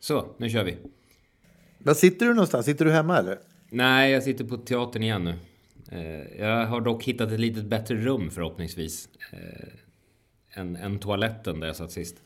Så, 0.00 0.26
nu 0.38 0.50
kör 0.50 0.64
vi. 0.64 0.76
Var 1.78 1.94
sitter 1.94 2.26
du 2.26 2.34
någonstans? 2.34 2.66
Sitter 2.66 2.84
du 2.84 2.90
hemma 2.92 3.18
eller? 3.18 3.38
Nej, 3.70 4.12
jag 4.12 4.22
sitter 4.22 4.44
på 4.44 4.56
teatern 4.56 5.02
igen 5.02 5.24
nu. 5.24 5.34
Eh, 5.92 6.40
Jag 6.40 6.66
har 6.66 6.80
dock 6.80 7.04
hittat 7.04 7.32
ett 7.32 7.40
litet 7.40 7.64
bättre 7.64 7.96
rum 7.96 8.30
förhoppningsvis. 8.30 9.08
eh, 9.32 9.38
Än, 10.60 10.76
än 10.76 10.98
toaletten 10.98 11.60
där 11.60 11.66
jag 11.66 11.76
satt 11.76 11.92
sist. 11.92 12.16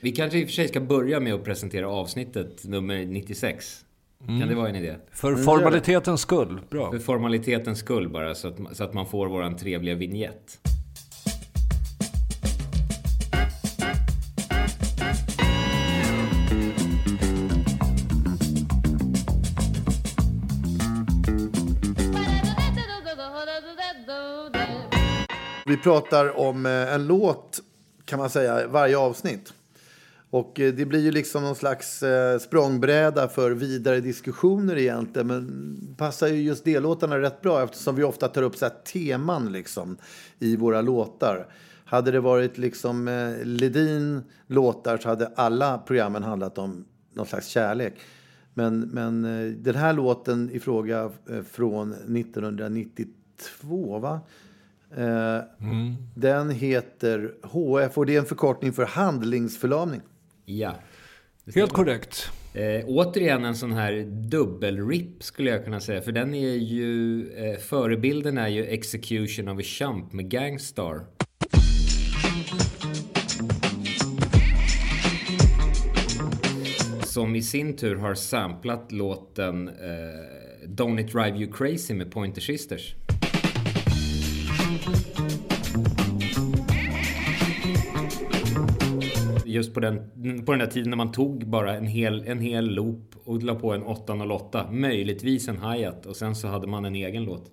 Vi 0.00 0.12
kanske 0.12 0.38
i 0.38 0.44
och 0.44 0.48
för 0.48 0.52
sig 0.54 0.68
ska 0.68 0.80
börja 0.80 1.20
med 1.20 1.34
att 1.34 1.44
presentera 1.44 1.88
avsnittet 1.88 2.64
nummer 2.64 3.04
96. 3.06 3.84
Kan 4.26 4.48
det 4.48 4.54
vara 4.54 4.68
en 4.68 4.76
idé? 4.76 4.94
För 5.10 5.36
formalitetens 5.36 6.20
skull. 6.20 6.60
Bra. 6.70 6.90
För 6.90 6.98
formalitetens 6.98 7.78
skull 7.78 8.08
bara, 8.08 8.34
så 8.34 8.48
att, 8.48 8.76
så 8.76 8.84
att 8.84 8.94
man 8.94 9.06
får 9.06 9.28
våran 9.28 9.56
trevliga 9.56 9.94
vignett. 9.94 10.60
Vi 25.74 25.80
pratar 25.80 26.38
om 26.38 26.66
eh, 26.66 26.94
en 26.94 27.06
låt, 27.06 27.60
kan 28.04 28.18
man 28.18 28.30
säga, 28.30 28.68
varje 28.68 28.98
avsnitt. 28.98 29.54
Och 30.30 30.60
eh, 30.60 30.74
det 30.74 30.86
blir 30.86 31.00
ju 31.00 31.10
liksom 31.10 31.42
någon 31.42 31.54
slags 31.54 32.02
eh, 32.02 32.38
språngbräda 32.38 33.28
för 33.28 33.50
vidare 33.50 34.00
diskussioner 34.00 34.76
egentligen. 34.76 35.26
Men 35.26 35.94
passar 35.98 36.26
ju 36.26 36.42
just 36.42 36.64
det-låtarna 36.64 37.18
rätt 37.18 37.40
bra 37.40 37.62
eftersom 37.62 37.96
vi 37.96 38.02
ofta 38.02 38.28
tar 38.28 38.42
upp 38.42 38.56
så 38.56 38.64
här 38.64 38.74
teman 38.92 39.52
liksom 39.52 39.96
i 40.38 40.56
våra 40.56 40.80
låtar. 40.80 41.46
Hade 41.84 42.10
det 42.10 42.20
varit 42.20 42.58
liksom 42.58 43.08
Ledin 43.44 44.22
låtar 44.46 44.98
så 44.98 45.08
hade 45.08 45.32
alla 45.36 45.78
programmen 45.78 46.22
handlat 46.22 46.58
om 46.58 46.84
någon 47.12 47.26
slags 47.26 47.46
kärlek. 47.46 47.94
Men, 48.54 48.80
men 48.80 49.22
den 49.62 49.74
här 49.74 49.92
låten 49.92 50.50
i 50.50 50.60
fråga 50.60 51.10
från 51.52 51.92
1992, 51.92 53.98
va? 53.98 54.20
Eh, 54.96 55.40
Den 56.14 56.50
heter 56.50 57.34
HF 57.42 57.98
och 57.98 58.06
det 58.06 58.14
är 58.14 58.18
en 58.18 58.26
förkortning 58.26 58.72
för 58.72 58.84
handlingsförlamning. 58.84 60.00
Ja. 60.44 60.74
Helt 61.54 61.72
korrekt. 61.72 62.30
Eh, 62.54 62.84
återigen 62.86 63.44
en 63.44 63.54
sån 63.54 63.72
här 63.72 63.92
dubbel-rip 64.30 65.22
skulle 65.22 65.50
jag 65.50 65.64
kunna 65.64 65.80
säga. 65.80 66.02
För 66.02 66.12
den 66.12 66.34
är 66.34 66.54
ju... 66.54 67.26
Eh, 67.32 67.58
förebilden 67.58 68.38
är 68.38 68.48
ju 68.48 68.64
Execution 68.64 69.48
of 69.48 69.58
a 69.58 69.62
Chump 69.62 70.12
med 70.12 70.28
Gangstar. 70.30 71.00
Som 77.04 77.36
i 77.36 77.42
sin 77.42 77.76
tur 77.76 77.96
har 77.96 78.14
samplat 78.14 78.92
låten 78.92 79.68
eh, 79.68 80.68
Don't 80.68 81.00
It 81.00 81.12
Drive 81.12 81.38
You 81.38 81.52
Crazy 81.52 81.94
med 81.94 82.10
Pointer 82.12 82.40
Sisters. 82.40 82.94
Just 89.44 89.74
på 89.74 89.80
den, 89.80 89.96
på 90.44 90.52
den 90.52 90.58
där 90.58 90.66
tiden 90.66 90.90
när 90.90 90.96
man 90.96 91.12
tog 91.12 91.46
bara 91.46 91.76
en 91.76 91.86
hel, 91.86 92.24
en 92.26 92.40
hel 92.40 92.74
loop 92.74 93.14
och 93.24 93.42
la 93.42 93.54
på 93.54 93.72
en 93.72 93.82
808. 93.82 94.68
Möjligtvis 94.70 95.48
en 95.48 95.58
hi-hat 95.58 96.06
och 96.06 96.16
sen 96.16 96.34
så 96.34 96.48
hade 96.48 96.66
man 96.66 96.84
en 96.84 96.94
egen 96.94 97.24
låt. 97.24 97.50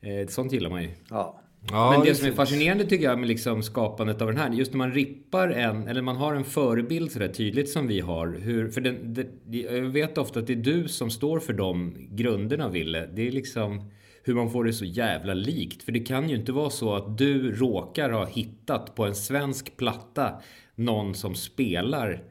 Eh, 0.00 0.28
sånt 0.28 0.52
gillar 0.52 0.70
man 0.70 0.82
ju. 0.82 0.90
Ja. 1.10 1.40
Ja, 1.70 1.90
Men 1.90 2.04
det 2.04 2.10
är 2.10 2.14
som 2.14 2.28
är 2.28 2.32
fascinerande 2.32 2.84
tycker 2.84 3.04
jag 3.04 3.18
med 3.18 3.28
liksom 3.28 3.62
skapandet 3.62 4.22
av 4.22 4.28
den 4.28 4.36
här, 4.36 4.50
just 4.50 4.72
när 4.72 4.78
man 4.78 4.92
rippar 4.92 5.48
en, 5.48 5.88
eller 5.88 6.02
man 6.02 6.16
har 6.16 6.34
en 6.34 6.44
förebild 6.44 7.12
sådär 7.12 7.28
tydligt 7.28 7.70
som 7.70 7.86
vi 7.86 8.00
har. 8.00 8.38
Hur, 8.40 8.70
för 8.70 8.80
den, 8.80 9.14
det, 9.14 9.26
jag 9.50 9.82
vet 9.82 10.18
ofta 10.18 10.40
att 10.40 10.46
det 10.46 10.52
är 10.52 10.56
du 10.56 10.88
som 10.88 11.10
står 11.10 11.40
för 11.40 11.52
de 11.52 11.94
grunderna, 12.10 12.68
Ville. 12.68 13.06
Det 13.06 13.28
är 13.28 13.32
liksom 13.32 13.90
hur 14.22 14.34
man 14.34 14.50
får 14.50 14.64
det 14.64 14.72
så 14.72 14.84
jävla 14.84 15.34
likt. 15.34 15.82
För 15.82 15.92
det 15.92 16.00
kan 16.00 16.28
ju 16.28 16.36
inte 16.36 16.52
vara 16.52 16.70
så 16.70 16.94
att 16.94 17.18
du 17.18 17.52
råkar 17.52 18.10
ha 18.10 18.26
hittat 18.26 18.94
på 18.94 19.04
en 19.04 19.14
svensk 19.14 19.76
platta 19.76 20.32
någon 20.74 21.14
som 21.14 21.34
spelar 21.34 22.22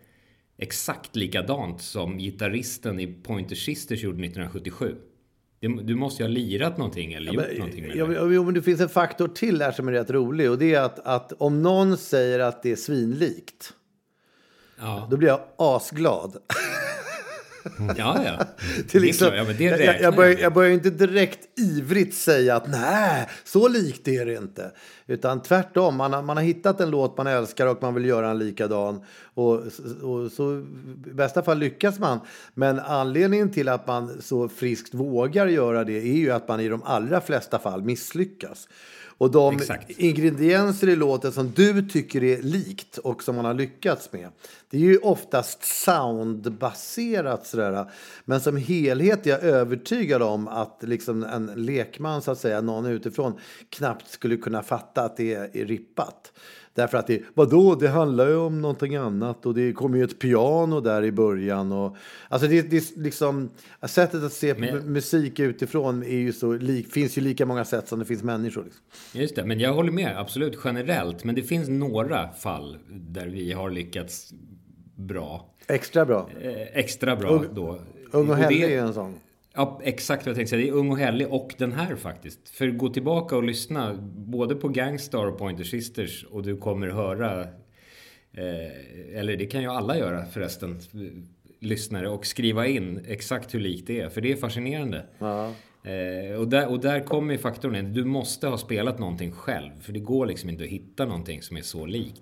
exakt 0.58 1.16
likadant 1.16 1.82
som 1.82 2.18
gitarristen 2.18 3.00
i 3.00 3.08
Pointer 3.08 3.56
Sisters 3.56 4.04
gjorde 4.04 4.18
1977. 4.26 4.96
Det- 5.60 5.68
Du 5.84 5.96
måste 5.96 6.24
ju 6.24 6.30
ha 6.30 6.34
lirat 6.34 6.78
någonting 6.78 7.14
eller 7.14 7.34
gjort 7.34 7.58
någonting 7.58 7.88
med 7.88 7.96
Ja, 7.98 8.06
det. 8.06 8.20
men- 8.22 8.34
jo, 8.34 8.44
men 8.44 8.54
det 8.54 8.62
finns 8.62 8.82
en 8.82 8.90
faktor 8.90 9.28
till 9.28 9.62
här 9.62 9.72
som 9.72 9.88
är 9.88 9.92
rätt 9.92 10.10
rolig. 10.10 10.52
Och 10.52 10.58
det 10.58 10.74
är 10.74 10.82
att, 10.82 11.00
att 11.00 11.32
om 11.32 11.62
någon 11.62 11.98
säger 11.98 12.40
att 12.40 12.64
det 12.64 12.72
är 12.72 12.76
svinlikt, 12.76 13.74
Ja. 14.80 15.08
då 15.12 15.18
blir 15.18 15.28
jag 15.28 15.42
asglad. 15.58 16.38
Ja, 17.97 18.24
ja. 18.24 18.46
Till 18.75 18.86
Det 18.92 18.97
är 18.97 19.02
liksom, 19.02 19.28
ja, 19.36 19.44
men 19.44 19.58
det 19.58 19.64
jag, 19.64 20.02
jag, 20.02 20.16
börjar, 20.16 20.38
jag 20.40 20.53
börjar 20.53 20.72
inte 20.72 20.90
direkt 20.90 21.59
ivrigt 21.59 22.16
säga 22.16 22.56
att 22.56 22.68
nej, 22.70 23.28
så 23.44 23.68
likt 23.68 24.08
är 24.08 24.25
det 24.25 24.36
inte. 24.36 24.72
Utan 25.08 25.42
tvärtom, 25.42 25.96
man 25.96 26.14
har, 26.14 26.22
man 26.22 26.38
har 26.38 26.44
hittat 26.44 26.81
en 26.81 26.90
låt 26.90 27.18
man 27.18 27.28
älskar 27.28 27.68
och 27.68 27.81
man 27.81 27.94
vill 27.94 28.06
göra 28.06 28.30
en 28.30 28.40
likadan. 28.40 29.02
Och, 29.34 29.56
och 30.02 30.31
så 30.31 30.66
i 31.08 31.14
bästa 31.14 31.44
fall 31.44 31.58
lyckas 31.58 32.00
man. 32.00 32.19
Men 32.53 32.80
anledningen 32.80 33.52
till 33.52 33.69
att 33.69 33.88
man 33.88 34.22
så 34.22 34.50
friskt 34.50 34.94
vågar 34.94 35.48
göra 35.48 35.84
det 35.84 35.98
är 35.98 36.18
ju 36.18 36.31
att 36.31 36.48
man 36.48 36.59
i 36.59 36.69
de 36.69 36.84
allra 36.84 37.22
flesta 37.22 37.59
fall 37.59 37.81
misslyckas. 37.81 38.68
Och 39.19 39.31
de 39.31 39.56
Exakt. 39.56 39.90
ingredienser 39.90 40.90
i 40.90 40.96
låten 40.96 41.31
som 41.31 41.52
du 41.56 41.81
tycker 41.81 42.24
är 42.24 42.41
likt 42.41 42.97
och 42.97 43.24
som 43.24 43.35
man 43.35 43.46
har 43.46 43.53
lyckats 43.53 44.12
med. 44.12 44.30
Det 44.69 44.78
är 44.78 44.81
ju 44.81 44.97
oftast 44.97 45.63
soundbaserat 45.63 47.47
sådär. 47.47 47.91
Men 48.25 48.41
som 48.41 48.57
helhet 48.57 49.25
är 49.25 49.30
jag 49.30 49.44
övertygad 49.44 50.22
om 50.22 50.47
att 50.47 50.78
liksom 50.81 51.24
en 51.24 51.46
lekman 51.46 52.22
så 52.22 52.31
att 52.31 52.40
säga, 52.40 52.62
någon 52.62 52.85
utifrån, 52.85 53.34
knappt 53.69 54.12
skulle 54.12 54.38
kunna 54.38 54.63
fatta 54.63 55.02
att 55.02 55.18
det 55.18 55.34
är, 55.34 55.57
är 55.57 55.66
rippat. 55.66 56.31
Därför 56.74 56.97
att 56.97 57.07
det, 57.07 57.22
vadå, 57.34 57.75
det 57.75 57.90
handlar 57.90 58.28
ju 58.28 58.35
om 58.35 58.62
någonting 58.62 58.96
annat 58.96 59.46
och 59.46 59.53
det 59.53 59.74
kommer 59.74 59.97
ju 59.97 60.04
ett 60.04 60.19
piano 60.19 60.81
där 60.81 61.04
i 61.04 61.12
början. 61.12 61.71
Och, 61.71 61.95
alltså 62.30 62.48
det, 62.48 62.62
det 62.62 62.98
liksom, 62.98 63.50
sättet 63.83 64.24
att 64.24 64.33
se 64.33 64.54
Men- 64.54 64.94
musik 64.94 65.39
utifrån 65.39 66.04
är 66.04 66.18
ju 66.18 66.33
så, 66.33 66.60
finns 66.92 67.18
ju 67.18 67.21
lika 67.21 67.45
många 67.45 67.66
sätt 67.66 67.88
som 67.88 68.00
det 68.00 68.06
finns 68.06 68.24
människor. 68.24 68.63
Liksom. 68.63 68.81
Just 69.13 69.36
det, 69.36 69.45
men 69.45 69.60
jag 69.60 69.74
håller 69.74 69.92
med 69.92 70.18
absolut 70.19 70.60
generellt. 70.63 71.24
Men 71.24 71.36
det 71.36 71.44
finns 71.44 71.69
några 71.69 72.31
fall 72.31 72.77
där 72.89 73.27
vi 73.27 73.51
har 73.51 73.69
lyckats 73.69 74.33
bra. 74.95 75.45
Extra 75.68 76.06
bra. 76.06 76.30
Eh, 76.42 76.51
extra 76.80 77.15
bra 77.15 77.44
då. 77.54 77.80
Ung 78.12 78.30
och 78.30 78.36
det- 78.36 78.42
Hellig 78.44 78.63
är 78.63 78.81
en 78.81 78.94
sån. 78.94 79.13
Ja, 79.60 79.80
exakt 79.84 80.26
vad 80.26 80.30
jag 80.30 80.36
tänkte 80.36 80.50
säga. 80.50 80.62
Det 80.62 80.70
är 80.70 80.80
Ung 80.80 80.92
och 80.92 80.98
Hellig 80.98 81.28
och 81.34 81.56
den 81.58 81.72
här 81.72 81.96
faktiskt. 81.96 82.50
För 82.50 82.68
gå 82.68 82.90
tillbaka 82.90 83.36
och 83.36 83.44
lyssna 83.44 83.96
både 84.16 84.56
på 84.56 84.68
Gangstar 84.68 85.26
och 85.26 85.38
Pointer 85.38 85.64
Sisters 85.64 86.26
och 86.32 86.44
du 86.44 86.58
kommer 86.58 86.88
höra 86.88 87.42
eh, 88.34 89.20
eller 89.20 89.38
det 89.38 89.46
kan 89.46 89.62
ju 89.62 89.68
alla 89.68 89.98
göra 89.98 90.26
förresten, 90.26 90.80
lyssnare, 91.60 92.10
och 92.10 92.26
skriva 92.26 92.68
in 92.68 93.06
exakt 93.08 93.54
hur 93.54 93.60
likt 93.60 93.88
det 93.88 94.02
är. 94.02 94.10
För 94.10 94.22
det 94.22 94.32
är 94.32 94.36
fascinerande. 94.36 95.06
Eh, 95.84 96.40
och, 96.40 96.48
där, 96.48 96.68
och 96.68 96.80
där 96.80 97.00
kommer 97.00 97.34
ju 97.34 97.40
faktorn 97.40 97.76
in. 97.76 97.94
Du 97.94 98.06
måste 98.06 98.48
ha 98.48 98.58
spelat 98.58 99.00
någonting 99.00 99.32
själv. 99.32 99.72
För 99.82 99.94
det 99.94 100.00
går 100.00 100.26
liksom 100.26 100.50
inte 100.50 100.64
att 100.64 100.70
hitta 100.70 101.06
någonting 101.06 101.42
som 101.42 101.58
är 101.58 101.62
så 101.62 101.86
likt. 101.86 102.22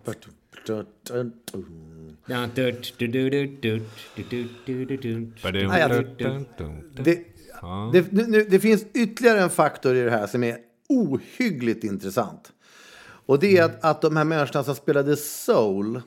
Det, 7.03 8.11
det, 8.11 8.27
nu, 8.27 8.43
det 8.49 8.59
finns 8.59 8.85
ytterligare 8.93 9.39
en 9.39 9.49
faktor 9.49 9.95
i 9.95 10.01
det 10.01 10.11
här 10.11 10.27
som 10.27 10.43
är 10.43 10.57
ohyggligt 10.89 11.83
intressant. 11.83 12.51
Och 12.99 13.39
det 13.39 13.57
är 13.57 13.63
att, 13.63 13.83
att 13.83 14.01
de 14.01 14.17
här 14.17 14.23
människorna 14.23 14.63
som 14.63 14.75
spelade 14.75 15.15
soul 15.17 16.01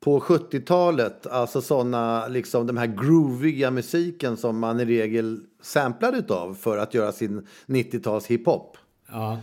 på 0.00 0.20
70-talet, 0.20 1.26
alltså 1.26 1.60
såna, 1.62 2.28
liksom 2.28 2.66
den 2.66 2.78
här 2.78 2.86
grooviga 2.86 3.70
musiken 3.70 4.36
som 4.36 4.58
man 4.58 4.80
i 4.80 4.84
regel 4.84 5.40
samplade 5.62 6.18
utav 6.18 6.54
för 6.54 6.78
att 6.78 6.94
göra 6.94 7.12
sin 7.12 7.46
90-tals 7.66 8.26
hiphop. 8.26 8.76
Ja. 9.08 9.40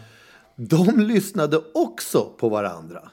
De 0.55 0.99
lyssnade 0.99 1.61
också 1.73 2.33
på 2.37 2.49
varandra. 2.49 3.09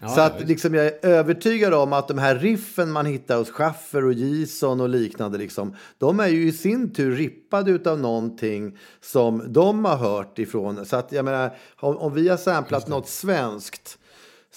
Ja, 0.00 0.08
så 0.08 0.20
att 0.20 0.48
liksom, 0.48 0.74
jag 0.74 0.86
är 0.86 1.06
övertygad 1.06 1.74
om 1.74 1.92
att 1.92 2.08
de 2.08 2.18
här 2.18 2.34
riffen 2.34 2.90
man 2.90 3.06
hittar 3.06 3.38
hos 3.38 3.50
Schaffer 3.50 4.04
och 4.04 4.12
Gison 4.12 4.80
och 4.80 4.88
liknande, 4.88 5.38
liksom, 5.38 5.76
de 5.98 6.20
är 6.20 6.28
ju 6.28 6.48
i 6.48 6.52
sin 6.52 6.92
tur 6.92 7.16
rippade 7.16 7.70
utav 7.70 7.98
någonting 7.98 8.78
som 9.00 9.52
de 9.52 9.84
har 9.84 9.96
hört 9.96 10.38
ifrån. 10.38 10.86
Så 10.86 10.96
att 10.96 11.12
jag 11.12 11.24
menar, 11.24 11.56
om, 11.80 11.96
om 11.98 12.14
vi 12.14 12.28
har 12.28 12.36
samplat 12.36 12.88
något 12.88 13.08
svenskt 13.08 13.98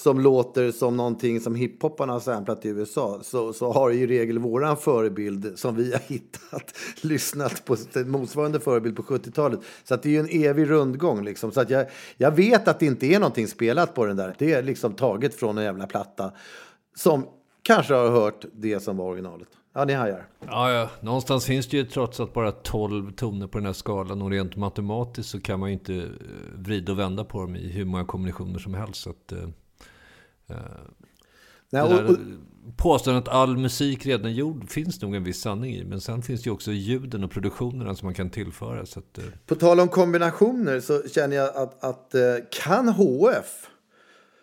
som 0.03 0.19
låter 0.19 0.71
som 0.71 0.97
någonting 0.97 1.39
som 1.39 1.55
hiphopparna 1.55 2.13
har 2.13 2.19
samplat 2.19 2.65
i 2.65 2.69
USA 2.69 3.19
så, 3.23 3.53
så 3.53 3.71
har 3.71 3.91
i 3.91 4.07
regel 4.07 4.39
våran 4.39 4.77
förebild 4.77 5.53
som 5.55 5.75
vi 5.75 5.91
har 5.91 5.99
hittat 6.07 6.77
lyssnat 7.01 7.65
på 7.65 7.75
en 7.93 8.11
motsvarande 8.11 8.59
förebild 8.59 8.95
på 8.95 9.03
70-talet. 9.03 9.59
Så 9.83 9.93
att 9.93 10.03
det 10.03 10.09
är 10.09 10.11
ju 10.11 10.19
en 10.19 10.45
evig 10.49 10.69
rundgång. 10.69 11.23
Liksom. 11.23 11.51
Så 11.51 11.61
att 11.61 11.69
jag, 11.69 11.85
jag 12.17 12.31
vet 12.31 12.67
att 12.67 12.79
det 12.79 12.85
inte 12.85 13.05
är 13.05 13.19
någonting 13.19 13.47
spelat 13.47 13.95
på 13.95 14.05
den 14.05 14.17
där. 14.17 14.35
Det 14.37 14.53
är 14.53 14.63
liksom 14.63 14.93
taget 14.93 15.35
från 15.35 15.57
en 15.57 15.63
jävla 15.63 15.87
platta 15.87 16.31
som 16.95 17.25
kanske 17.61 17.93
har 17.93 18.09
hört 18.09 18.45
det 18.53 18.79
som 18.79 18.97
var 18.97 19.05
originalet. 19.05 19.47
Ja, 19.73 19.85
ni 19.85 19.93
hajar. 19.93 20.27
Ja, 20.47 20.71
ja, 20.71 20.89
någonstans 21.01 21.45
finns 21.45 21.67
det 21.67 21.77
ju 21.77 21.85
trots 21.85 22.19
att 22.19 22.33
bara 22.33 22.51
12 22.51 23.11
toner 23.11 23.47
på 23.47 23.57
den 23.57 23.65
här 23.65 23.73
skalan 23.73 24.21
och 24.21 24.29
rent 24.31 24.55
matematiskt 24.55 25.29
så 25.29 25.41
kan 25.41 25.59
man 25.59 25.69
ju 25.69 25.73
inte 25.73 25.95
eh, 25.95 26.07
vrida 26.55 26.91
och 26.91 26.99
vända 26.99 27.23
på 27.23 27.41
dem 27.41 27.55
i 27.55 27.67
hur 27.67 27.85
många 27.85 28.05
kombinationer 28.05 28.59
som 28.59 28.73
helst. 28.73 29.01
Så 29.01 29.09
att, 29.09 29.31
eh, 29.31 29.49
Nej, 31.69 31.89
det 31.89 32.03
och, 32.03 32.09
och, 32.09 32.17
Påståendet 32.77 33.27
att 33.27 33.33
all 33.33 33.57
musik 33.57 34.05
redan 34.05 34.33
gjord 34.33 34.69
finns 34.69 35.01
nog 35.01 35.15
en 35.15 35.23
viss 35.23 35.41
sanning 35.41 35.75
i. 35.75 35.83
Men 35.83 36.01
sen 36.01 36.21
finns 36.21 36.41
det 36.41 36.47
ju 36.47 36.53
också 36.53 36.71
ljuden 36.71 37.23
och 37.23 37.31
produktionerna 37.31 37.95
som 37.95 38.05
man 38.05 38.13
kan 38.13 38.29
tillföra. 38.29 38.85
Så 38.85 38.99
att, 38.99 39.17
eh, 39.17 39.23
på 39.45 39.55
tal 39.55 39.79
om 39.79 39.87
kombinationer 39.87 40.79
så 40.79 41.03
känner 41.07 41.35
jag 41.35 41.55
att, 41.55 41.83
att 41.83 42.15
eh, 42.15 42.21
kan 42.63 42.87
HF 42.87 43.69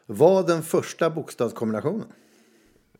vara 0.06 0.42
den 0.42 0.62
första 0.62 1.10
bokstavskombinationen? 1.10 2.06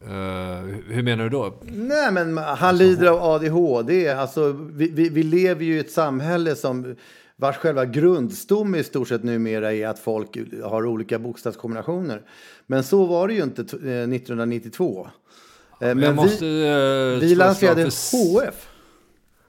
eh, 0.00 0.62
hur 0.86 1.02
menar 1.02 1.24
du 1.24 1.30
då? 1.30 1.54
Nej, 1.62 2.12
men 2.12 2.38
han 2.38 2.78
lider 2.78 3.06
av 3.06 3.22
ADHD. 3.22 4.08
Alltså, 4.08 4.52
vi, 4.52 4.90
vi, 4.90 5.08
vi 5.08 5.22
lever 5.22 5.64
ju 5.64 5.76
i 5.76 5.78
ett 5.78 5.90
samhälle 5.90 6.56
som 6.56 6.96
vars 7.40 7.56
själva 7.56 7.84
grundstomme 7.86 8.78
i 8.78 8.84
stort 8.84 9.08
sett 9.08 9.24
numera 9.24 9.72
är 9.74 9.86
att 9.88 9.98
folk 9.98 10.38
har 10.64 10.86
olika 10.86 11.18
bokstavskombinationer. 11.18 12.22
Men 12.66 12.84
så 12.84 13.04
var 13.04 13.28
det 13.28 13.34
ju 13.34 13.42
inte 13.42 13.64
t- 13.64 13.76
eh, 13.76 14.08
1992. 14.08 15.08
Eh, 15.80 15.86
Men 15.86 15.98
jag 16.02 16.14
måste 16.14 16.44
vi, 16.44 16.62
eh, 17.14 17.20
vi 17.20 17.32
ett 17.32 17.38
lanserade 17.38 17.82
för- 17.90 18.46
HF. 18.46 18.68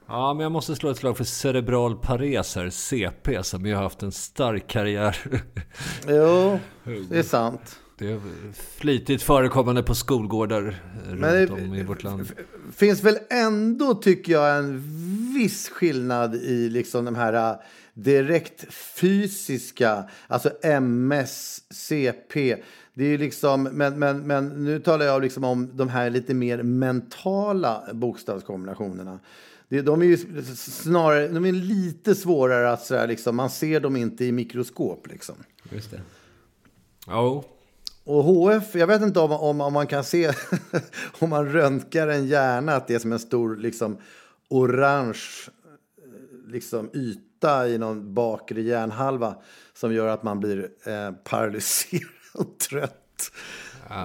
Ja, 0.07 0.33
men 0.33 0.43
jag 0.43 0.51
måste 0.51 0.75
slå 0.75 0.89
ett 0.89 0.97
slag 0.97 1.17
för 1.17 1.23
cerebral 1.23 1.95
pares 1.97 2.55
här, 2.55 2.69
CP, 2.69 3.43
som 3.43 3.65
ju 3.65 3.73
har 3.75 3.83
haft 3.83 4.03
en 4.03 4.11
stark 4.11 4.67
karriär. 4.67 5.17
Jo, 6.07 6.59
det 7.09 7.19
är 7.19 7.23
sant. 7.23 7.79
Det 7.97 8.11
är 8.11 8.19
flitigt 8.77 9.23
förekommande 9.23 9.83
på 9.83 9.95
skolgårdar 9.95 10.81
runt 11.09 11.21
det- 11.21 11.49
om 11.49 11.73
i 11.73 11.83
vårt 11.83 12.03
land. 12.03 12.31
finns 12.75 13.03
väl 13.03 13.17
ändå, 13.29 13.93
tycker 13.93 14.31
jag, 14.33 14.57
en 14.57 14.83
viss 15.33 15.69
skillnad 15.69 16.35
i 16.35 16.69
liksom 16.69 17.05
de 17.05 17.15
här 17.15 17.55
direkt 18.03 18.73
fysiska, 18.73 20.09
alltså 20.27 20.51
MS, 20.63 21.61
CP. 21.69 22.55
Det 22.93 23.05
är 23.05 23.17
liksom, 23.17 23.63
men, 23.63 23.99
men, 23.99 24.27
men 24.27 24.63
nu 24.63 24.79
talar 24.79 25.05
jag 25.05 25.21
liksom 25.21 25.43
om 25.43 25.69
de 25.73 25.89
här 25.89 26.09
lite 26.09 26.33
mer 26.33 26.63
mentala 26.63 27.83
bokstavskombinationerna. 27.93 29.19
De 29.69 30.01
är 30.01 30.05
ju 30.05 30.17
snarare, 30.55 31.27
de 31.27 31.45
är 31.45 31.51
lite 31.51 32.15
svårare 32.15 32.71
att 32.71 32.85
sådär 32.85 33.07
liksom, 33.07 33.35
man 33.35 33.49
ser 33.49 33.79
dem 33.79 33.95
inte 33.95 34.25
i 34.25 34.31
mikroskop 34.31 35.07
liksom. 35.07 35.35
Just 35.71 35.91
det. 35.91 36.01
Ja, 37.07 37.43
Och 38.03 38.23
HF, 38.23 38.75
jag 38.75 38.87
vet 38.87 39.01
inte 39.01 39.19
om, 39.19 39.31
om, 39.31 39.61
om 39.61 39.73
man 39.73 39.87
kan 39.87 40.03
se, 40.03 40.31
om 41.19 41.29
man 41.29 41.51
röntgar 41.51 42.07
en 42.07 42.27
hjärna, 42.27 42.75
att 42.75 42.87
det 42.87 42.95
är 42.95 42.99
som 42.99 43.13
en 43.13 43.19
stor 43.19 43.55
liksom, 43.55 43.97
orange 44.49 45.49
liksom, 46.49 46.89
yta 46.93 47.67
i 47.67 47.77
någon 47.77 48.13
bakre 48.13 48.61
hjärnhalva 48.61 49.35
som 49.73 49.93
gör 49.93 50.07
att 50.07 50.23
man 50.23 50.39
blir 50.39 50.59
eh, 50.85 51.11
paralyserad 51.23 52.03
och 52.33 52.59
trött. 52.69 52.95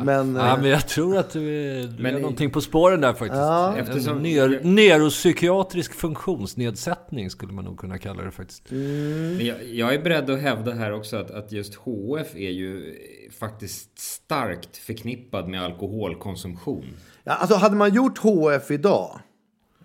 Men, 0.05 0.35
ja, 0.37 0.55
eh, 0.57 0.61
men 0.63 0.71
jag 0.71 0.89
tror 0.89 1.17
att 1.17 1.31
du 1.31 1.49
är, 1.51 1.87
du 1.87 2.03
Men 2.03 2.15
är 2.15 2.19
i- 2.19 2.23
någonting 2.23 2.51
på 2.51 2.61
spåren 2.61 3.01
där 3.01 3.13
faktiskt. 3.13 3.35
Ja. 3.35 3.77
Eftersom- 3.77 4.17
En 4.17 4.23
ner, 4.23 4.61
neuropsykiatrisk 4.65 5.95
funktionsnedsättning 5.95 7.31
skulle 7.31 7.53
man 7.53 7.65
nog 7.65 7.79
kunna 7.79 7.99
kalla 7.99 8.23
det 8.23 8.31
faktiskt. 8.31 8.71
Men 8.71 9.47
jag, 9.47 9.65
jag 9.65 9.95
är 9.95 10.03
beredd 10.03 10.31
att 10.31 10.41
hävda 10.41 10.73
här 10.73 10.93
också 10.93 11.17
att, 11.17 11.31
att 11.31 11.53
just 11.53 11.75
HF 11.75 12.35
är 12.37 12.51
ju 12.51 12.95
faktiskt 13.39 13.99
starkt 13.99 14.77
förknippad 14.77 15.49
med 15.49 15.63
alkoholkonsumtion. 15.65 16.85
ja, 17.25 17.33
alltså, 17.33 17.57
hade 17.57 17.77
man 17.77 17.95
gjort 17.95 18.19
HF 18.19 18.71
idag, 18.71 19.21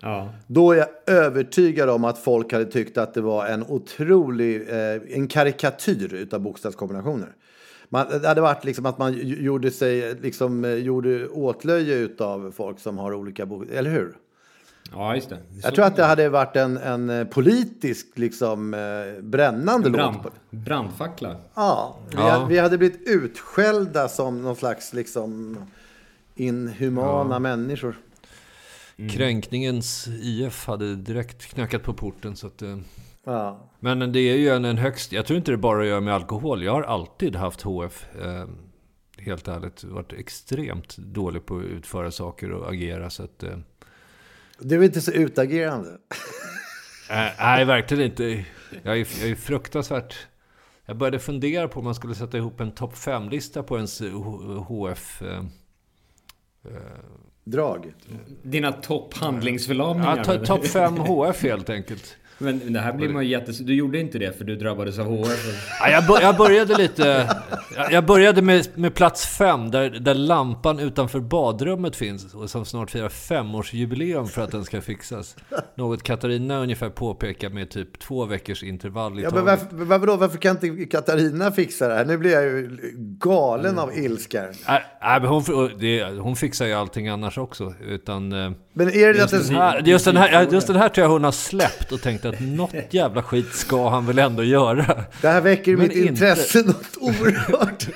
Ja. 0.02 0.28
då 0.46 0.72
är 0.72 0.76
jag 0.76 0.88
övertygad 1.06 1.90
om 1.90 2.04
att 2.04 2.18
folk 2.18 2.52
hade 2.52 2.64
tyckt 2.64 2.98
att 2.98 3.14
det 3.14 3.20
var 3.20 3.46
en 3.46 3.62
otrolig, 3.68 4.68
eh, 4.68 5.16
en 5.16 5.28
karikatyr 5.28 6.14
utav 6.14 6.40
bokstavskombinationer. 6.40 7.28
Man, 7.88 8.06
det 8.22 8.28
hade 8.28 8.40
varit 8.40 8.64
liksom 8.64 8.86
att 8.86 8.98
man 8.98 9.14
gjorde 9.22 9.70
sig, 9.70 10.14
liksom, 10.14 10.64
eh, 10.64 10.74
gjorde 10.74 11.28
åtlöje 11.28 11.94
utav 11.94 12.52
folk 12.56 12.80
som 12.80 12.98
har 12.98 13.14
olika 13.14 13.46
bokstäver, 13.46 13.78
eller 13.78 13.90
hur? 13.90 14.16
ja, 14.92 15.14
just 15.14 15.28
det. 15.28 15.38
Jag 15.62 15.74
tror 15.74 15.84
att 15.84 15.96
det 15.96 16.04
hade 16.04 16.28
varit 16.28 16.56
en, 16.56 16.76
en 16.76 17.10
eh, 17.10 17.26
politisk, 17.26 18.06
liksom, 18.14 18.74
eh, 18.74 19.22
brännande 19.22 19.90
Brand, 19.90 20.16
låt. 20.24 20.32
brandfackla. 20.50 21.36
Ja, 21.54 21.96
vi, 22.10 22.16
Ja. 22.16 22.22
Hade, 22.30 22.46
vi 22.48 22.58
hade 22.58 22.78
blivit 22.78 23.08
utskällda 23.08 24.08
som 24.08 24.42
någon 24.42 24.56
slags, 24.56 24.92
liksom, 24.92 25.56
inhumana 26.34 27.38
människor. 27.38 27.96
Kränkningens 29.08 30.08
IF 30.08 30.66
hade 30.66 30.96
direkt 30.96 31.46
knackat 31.46 31.82
på 31.82 31.94
porten. 31.94 32.36
Så 32.36 32.46
att, 32.46 32.62
eh, 32.62 32.78
Ja. 33.24 33.70
men 33.80 34.12
det 34.12 34.20
är 34.20 34.36
ju 34.36 34.48
en, 34.48 34.64
en 34.64 34.78
högst... 34.78 35.12
Jag 35.12 35.26
tror 35.26 35.36
inte 35.36 35.50
det 35.50 35.56
bara 35.56 35.86
gör 35.86 36.00
med 36.00 36.14
alkohol. 36.14 36.62
Jag 36.64 36.72
har 36.72 36.82
alltid 36.82 37.36
haft 37.36 37.62
HF. 37.62 38.06
Eh, 38.22 38.46
helt 39.18 39.48
ärligt. 39.48 39.84
Varit 39.84 40.12
extremt 40.12 40.96
dålig 40.96 41.46
på 41.46 41.56
att 41.58 41.64
utföra 41.64 42.10
saker 42.10 42.52
och 42.52 42.70
agera. 42.72 43.10
Så 43.10 43.22
att, 43.22 43.42
eh, 43.42 43.58
Du 44.58 44.78
är 44.78 44.82
inte 44.82 45.00
så 45.00 45.12
utagerande. 45.12 45.90
Eh, 47.10 47.30
nej, 47.38 47.64
verkligen 47.64 48.04
inte. 48.04 48.24
Jag 48.82 49.00
är, 49.00 49.06
jag 49.20 49.30
är 49.30 49.34
fruktansvärt... 49.34 50.16
Jag 50.86 50.96
började 50.96 51.18
fundera 51.18 51.68
på 51.68 51.78
om 51.78 51.84
man 51.84 51.94
skulle 51.94 52.14
sätta 52.14 52.36
ihop 52.36 52.60
en 52.60 52.72
topp 52.72 52.94
5-lista 52.94 53.62
på 53.62 53.76
ens 53.76 54.00
HF... 54.68 55.22
Eh, 55.22 55.44
Drag. 57.50 57.92
Dina 58.42 58.72
topphandlingsförlamningar. 58.72 60.16
ja, 60.16 60.24
to- 60.24 60.44
topp 60.46 60.66
5 60.66 60.96
HF 60.98 61.42
helt 61.42 61.70
enkelt. 61.70 62.16
Men 62.42 62.72
det 62.72 62.80
här 62.80 62.92
blir 62.92 63.08
man 63.08 63.24
ju 63.24 63.30
jättes... 63.30 63.58
Du 63.58 63.74
gjorde 63.74 63.98
inte 64.00 64.18
det 64.18 64.38
för 64.38 64.44
du 64.44 64.56
drabbades 64.56 64.98
av 64.98 65.06
HF. 65.06 65.46
Ja, 65.80 65.90
jag, 65.90 66.06
bör, 66.06 66.20
jag 66.20 66.36
började 66.36 66.76
lite... 66.76 67.28
Jag, 67.90 68.06
började 68.06 68.42
med, 68.42 68.66
med 68.74 68.94
plats 68.94 69.26
5, 69.26 69.70
där, 69.70 69.90
där 69.90 70.14
lampan 70.14 70.78
utanför 70.78 71.20
badrummet 71.20 71.96
finns. 71.96 72.34
Och 72.34 72.50
som 72.50 72.64
snart 72.64 72.90
firar 72.90 73.08
femårsjubileum 73.08 74.26
för 74.28 74.42
att 74.42 74.50
den 74.52 74.64
ska 74.64 74.80
fixas. 74.80 75.36
Något 75.74 76.02
Katarina 76.02 76.58
ungefär 76.58 76.88
påpekar 76.90 77.50
med 77.50 77.70
typ 77.70 77.98
två 77.98 78.24
veckors 78.24 78.62
intervall 78.62 79.18
i 79.18 79.22
Ja, 79.22 79.30
men 79.34 79.44
varför, 79.44 79.66
varför, 79.70 80.06
då? 80.06 80.16
varför 80.16 80.38
kan 80.38 80.50
inte 80.66 80.84
Katarina 80.86 81.52
fixa 81.52 81.88
det 81.88 81.94
här? 81.94 82.04
Nu 82.04 82.18
blir 82.18 82.32
jag 82.32 82.42
ju 82.44 82.70
galen 83.20 83.78
av 83.78 83.98
ilska. 83.98 84.42
Nej, 84.68 84.82
nej, 85.02 85.20
men 85.20 85.28
hon, 85.28 85.70
det, 85.78 86.04
hon 86.04 86.36
fixar 86.36 86.66
ju 86.66 86.72
allting 86.72 87.08
annars 87.08 87.38
också. 87.38 87.74
Utan... 87.88 88.32
eh, 88.32 88.50
Men 88.72 88.88
är 88.88 89.14
det 89.14 89.24
att 89.24 89.30
Den 89.30 89.46
det... 89.48 89.54
här, 89.54 89.82
just, 89.86 90.04
den 90.04 90.16
här, 90.16 90.48
just 90.52 90.66
den 90.66 90.76
här 90.76 90.88
tror 90.88 91.04
jag 91.04 91.10
hon 91.12 91.24
har 91.24 91.32
släppt 91.32 91.92
och 91.92 92.00
tänkt 92.00 92.24
att 92.24 92.29
något 92.40 92.74
jävla 92.94 93.22
skit 93.22 93.54
ska 93.54 93.88
han 93.88 94.06
väl 94.06 94.18
ändå 94.18 94.42
göra. 94.44 95.04
Det 95.20 95.28
här 95.28 95.40
väcker 95.40 95.72
Men 95.72 95.80
mitt 95.80 95.92
inte- 95.96 96.08
intresse 96.08 96.58
något 96.62 96.96
oerhört. 97.00 97.88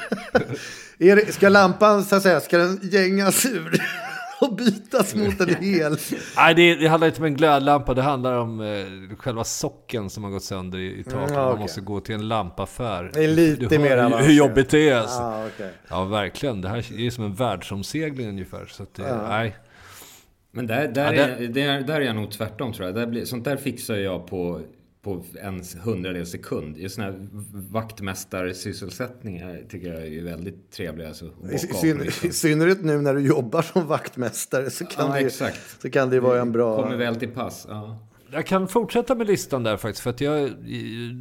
ska 1.34 1.48
lampan, 1.48 2.04
så 2.04 2.16
att 2.16 2.22
säga, 2.22 2.40
ska 2.40 2.58
den 2.58 2.80
gängas 2.82 3.46
ur? 3.46 3.82
och 4.40 4.54
bytas 4.56 5.14
mot 5.14 5.40
en 5.40 5.54
hel. 5.54 5.96
Nej, 6.36 6.54
det, 6.54 6.74
det 6.74 6.88
handlar 6.88 7.08
inte 7.08 7.18
om 7.20 7.24
en 7.24 7.34
glödlampa. 7.34 7.94
Det 7.94 8.02
handlar 8.02 8.32
om 8.38 8.60
eh, 8.60 9.16
själva 9.18 9.44
socken 9.44 10.10
som 10.10 10.24
har 10.24 10.30
gått 10.30 10.44
sönder 10.44 10.78
i, 10.78 11.00
i 11.00 11.04
taket. 11.04 11.30
Mm, 11.30 11.44
Man 11.44 11.58
måste 11.58 11.80
gå 11.80 12.00
till 12.00 12.14
en 12.14 12.28
lampaffär. 12.28 13.10
Det 13.14 13.24
är 13.24 13.28
lite 13.28 13.66
du 13.66 13.78
mer 13.78 13.96
avancerat. 13.96 14.28
hur 14.28 14.32
jobbigt 14.32 14.70
det 14.70 14.88
är. 14.88 14.96
Alltså. 14.96 15.18
Ah, 15.22 15.46
okej. 15.46 15.72
Ja, 15.88 16.04
verkligen. 16.04 16.60
Det 16.60 16.68
här 16.68 16.76
är 17.00 17.10
som 17.10 17.24
en 17.24 17.34
världsomsegling 17.34 18.28
ungefär. 18.28 18.66
Så 18.70 18.82
att 18.82 18.94
det, 18.94 19.16
nej. 19.28 19.56
Men 20.54 20.66
där, 20.66 20.88
där, 20.88 21.12
Ja, 21.12 21.22
är, 21.22 21.48
där, 21.48 21.80
där 21.80 22.00
är 22.00 22.04
jag 22.04 22.16
nog 22.16 22.30
tvärtom 22.30 22.72
tror 22.72 22.86
jag. 22.86 22.94
Där 22.94 23.06
blir, 23.06 23.24
sånt 23.24 23.44
där 23.44 23.56
fixar 23.56 23.96
jag 23.96 24.26
på, 24.26 24.60
på 25.02 25.22
en 25.42 25.62
hundradels 25.84 26.30
sekund. 26.30 26.78
Just 26.78 26.94
såna 26.94 27.06
här 27.06 27.28
vaktmästarsysselsättningar 27.72 29.62
tycker 29.68 29.94
jag 29.94 30.06
är 30.06 30.22
väldigt 30.22 30.70
trevliga. 30.72 31.08
Alltså, 31.08 31.30
I, 31.52 31.58
syn, 31.58 31.98
liksom. 31.98 32.28
I 32.30 32.32
synnerhet 32.32 32.84
nu 32.84 33.00
när 33.00 33.14
du 33.14 33.20
jobbar 33.26 33.62
som 33.62 33.86
vaktmästare 33.86 34.70
så 34.70 34.84
kan, 34.86 35.06
Ja, 35.06 35.14
det, 35.14 35.20
exakt. 35.20 35.82
så 35.82 35.90
kan 35.90 36.10
det 36.10 36.20
vara 36.20 36.40
en 36.40 36.52
bra... 36.52 36.82
Kommer 36.82 36.96
väl 36.96 37.16
till 37.16 37.30
pass. 37.30 37.66
Ja. 37.68 37.98
Jag 38.32 38.46
kan 38.46 38.68
fortsätta 38.68 39.14
med 39.14 39.26
listan 39.26 39.62
där 39.62 39.76
faktiskt. 39.76 40.02
För 40.02 40.10
att 40.10 40.20
jag 40.20 40.50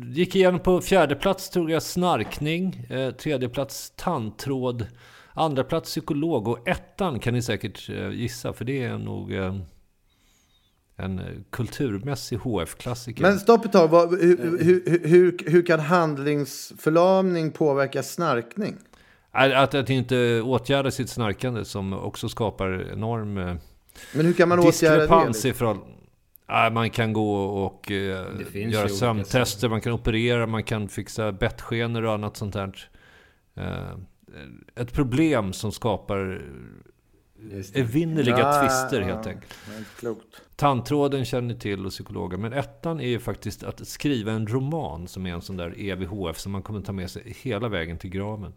gick 0.07 0.35
igenom 0.35 0.59
på 0.59 0.81
fjärde 0.81 1.15
plats 1.15 1.49
tror 1.49 1.71
jag 1.71 1.83
snarkning. 1.83 2.87
Eh, 2.89 3.11
tredje 3.11 3.49
plats 3.49 3.93
tandtråd. 3.95 4.87
Andra 5.33 5.63
plats 5.63 5.89
psykolog. 5.89 6.47
Och 6.47 6.67
ettan 6.67 7.19
kan 7.19 7.33
ni 7.33 7.41
säkert 7.41 7.89
eh, 7.89 8.09
gissa. 8.09 8.53
För 8.53 8.65
det 8.65 8.83
är 8.83 8.97
nog 8.97 9.33
eh, 9.33 9.55
en 10.95 11.45
kulturmässig 11.49 12.37
HF-klassiker. 12.37 13.21
Men 13.21 13.39
stopp 13.39 13.65
ett 13.65 13.71
tag. 13.71 13.87
Vad, 13.87 14.21
hur, 14.21 14.63
hur, 14.63 15.07
hur, 15.07 15.37
hur 15.45 15.65
kan 15.65 15.79
handlingsförlamning 15.79 17.51
påverka 17.51 18.03
snarkning? 18.03 18.75
Att, 19.31 19.75
att, 19.75 19.89
inte 19.89 20.41
åtgärda 20.41 20.91
sitt 20.91 21.09
snarkande 21.09 21.65
som 21.65 21.93
också 21.93 22.29
skapar 22.29 22.91
enorm 22.93 23.37
eh, 23.37 23.55
Men 24.13 24.25
hur 24.25 24.33
kan 24.33 24.49
man 24.49 24.59
åtgärda 24.59 25.19
det? 25.19 25.27
liksom? 25.27 25.49
ifrån... 25.49 25.79
Ja, 26.47 26.69
man 26.69 26.89
kan 26.89 27.13
gå 27.13 27.43
och 27.43 27.91
göra 28.53 28.89
sömntester, 28.89 29.69
man 29.69 29.81
kan 29.81 29.93
operera, 29.93 30.47
man 30.47 30.63
kan 30.63 30.89
fixa 30.89 31.31
bettskenor 31.31 32.03
och 32.03 32.13
annat 32.13 32.37
sånt 32.37 32.53
där. 32.53 32.89
Eh, 34.33 34.81
ett 34.81 34.93
problem 34.93 35.53
som 35.53 35.71
skapar 35.71 36.41
evinnerliga 37.73 38.39
Ja, 38.39 38.61
tvister 38.61 39.01
helt 39.01 39.25
ja. 39.25 39.31
enkelt. 39.31 39.55
Klokt. 39.99 40.41
Tandtråden 40.55 41.25
känner 41.25 41.55
till 41.55 41.85
och 41.85 41.91
psykologer. 41.91 42.37
Men 42.37 42.53
ettan 42.53 42.99
är 42.99 43.07
ju 43.07 43.19
faktiskt 43.19 43.63
att 43.63 43.87
skriva 43.87 44.31
en 44.31 44.47
roman 44.47 45.07
som 45.07 45.25
är 45.25 45.33
en 45.33 45.41
sån 45.41 45.57
där 45.57 45.79
EVHF 45.79 46.39
som 46.39 46.51
man 46.51 46.61
kommer 46.61 46.81
ta 46.81 46.91
med 46.91 47.11
sig 47.11 47.37
hela 47.41 47.69
vägen 47.69 47.97
till 47.97 48.09
graven. 48.09 48.53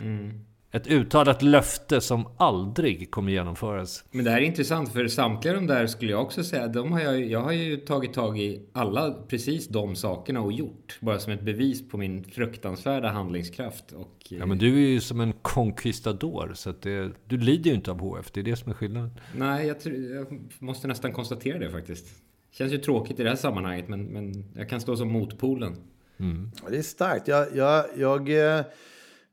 Mm. 0.00 0.44
Ett 0.74 0.86
uttalat 0.86 1.42
löfte 1.42 2.00
som 2.00 2.26
aldrig 2.36 3.10
kommer 3.10 3.32
genomföras. 3.32 4.04
Men 4.10 4.24
det 4.24 4.30
här 4.30 4.38
är 4.38 4.44
intressant 4.44 4.92
för 4.92 5.08
samtliga 5.08 5.54
de 5.54 5.66
där 5.66 5.86
skulle 5.86 6.10
jag 6.10 6.22
också 6.22 6.44
säga, 6.44 6.68
de 6.68 6.92
har 6.92 7.00
jag, 7.00 7.24
jag 7.24 7.40
har 7.40 7.52
ju 7.52 7.76
tagit 7.76 8.12
tag 8.12 8.40
i 8.40 8.62
alla 8.72 9.12
precis 9.28 9.68
de 9.68 9.96
sakerna 9.96 10.40
och 10.40 10.52
gjort. 10.52 10.98
Bara 11.00 11.18
som 11.18 11.32
ett 11.32 11.42
bevis 11.42 11.88
på 11.88 11.98
min 11.98 12.24
fruktansvärda 12.24 13.08
handlingskraft. 13.08 13.92
Och, 13.92 14.26
Ja 14.28 14.46
men 14.46 14.58
du 14.58 14.84
är 14.84 14.88
ju 14.88 15.00
som 15.00 15.20
en 15.20 15.32
conquistador 15.42 16.52
så 16.54 16.70
att 16.70 16.82
det, 16.82 17.12
du 17.26 17.38
lider 17.38 17.70
ju 17.70 17.76
inte 17.76 17.90
av 17.90 18.00
HF, 18.00 18.30
det 18.32 18.40
är 18.40 18.44
det 18.44 18.56
som 18.56 18.70
är 18.70 18.74
skillnaden. 18.74 19.10
Nej, 19.36 19.66
jag, 19.66 19.76
jag 19.94 20.40
måste 20.58 20.88
nästan 20.88 21.12
konstatera 21.12 21.58
det 21.58 21.70
faktiskt. 21.70 22.06
Känns 22.52 22.72
ju 22.72 22.78
tråkigt 22.78 23.20
i 23.20 23.22
det 23.22 23.28
här 23.28 23.36
sammanhanget 23.36 23.88
men, 23.88 24.04
men 24.04 24.44
jag 24.56 24.68
kan 24.68 24.80
stå 24.80 24.96
som 24.96 25.12
motpolen. 25.12 25.76
Ja, 26.62 26.70
Det 26.70 26.78
är 26.78 26.82
starkt. 26.82 27.28
Jag, 27.28 27.46
jag, 27.56 27.84
jag, 27.96 28.56
eh, 28.58 28.64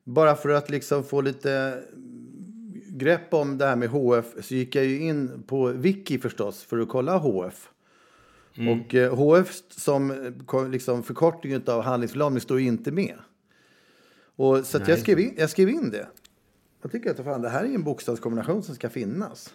bara 0.10 0.36
för 0.36 0.50
att 0.50 0.70
liksom 0.70 1.04
få 1.04 1.22
lite 1.22 1.84
grepp 2.88 3.34
om 3.34 3.58
det 3.58 3.66
här 3.66 3.76
med 3.76 3.90
HF 3.90 4.46
så 4.46 4.56
gick 4.56 4.76
jag 4.76 4.86
ju 4.86 5.00
in 5.00 5.44
på 5.48 5.68
Wiki 5.68 6.20
förstås 6.20 6.64
för 6.64 6.80
att 6.80 6.90
kolla 6.90 7.18
HF. 7.18 7.70
Och 8.58 8.96
eh, 8.96 9.16
HF 9.16 9.62
som 9.70 10.34
liksom 10.72 11.04
förkortning 11.04 11.62
av 11.68 11.82
handlingsförlamning 11.82 12.42
står 12.42 12.60
ju 12.60 12.68
inte 12.68 12.92
med. 12.92 13.16
Och, 14.36 14.66
så 14.66 14.80
jag, 14.88 15.00
skrev 15.00 15.20
in, 15.20 15.34
jag 15.38 15.50
skrev 15.50 15.70
in 15.70 15.90
det. 15.92 16.08
Jag 16.82 16.92
tycker 16.92 17.12
att 17.12 17.18
fan, 17.18 17.42
det 17.42 17.50
här 17.50 17.64
är 17.64 17.76
en 17.76 17.84
bokstavskombination 17.84 18.64
som 18.64 18.76
ska 18.76 18.90
finnas. 18.90 19.54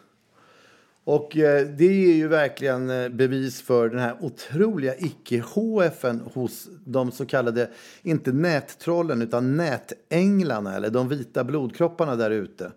Och 1.04 1.36
eh, 1.36 1.66
det 1.66 1.84
är 1.84 2.14
ju 2.14 2.28
verkligen 2.28 2.90
eh, 2.90 3.08
bevis 3.08 3.62
för 3.62 3.88
den 3.88 3.98
här 3.98 4.16
otroliga 4.20 4.94
icke-HFen 4.98 6.20
hos 6.34 6.68
de 6.84 7.12
så 7.12 7.26
kallade, 7.26 7.70
inte 8.02 8.32
nättrollen 8.32 9.22
utan 9.22 9.56
nätänglarna 9.56 10.76
eller 10.76 10.90
de 10.90 11.08
vita 11.08 11.44
blodkropparna 11.44 12.16
där 12.16 12.30
ute. 12.30 12.72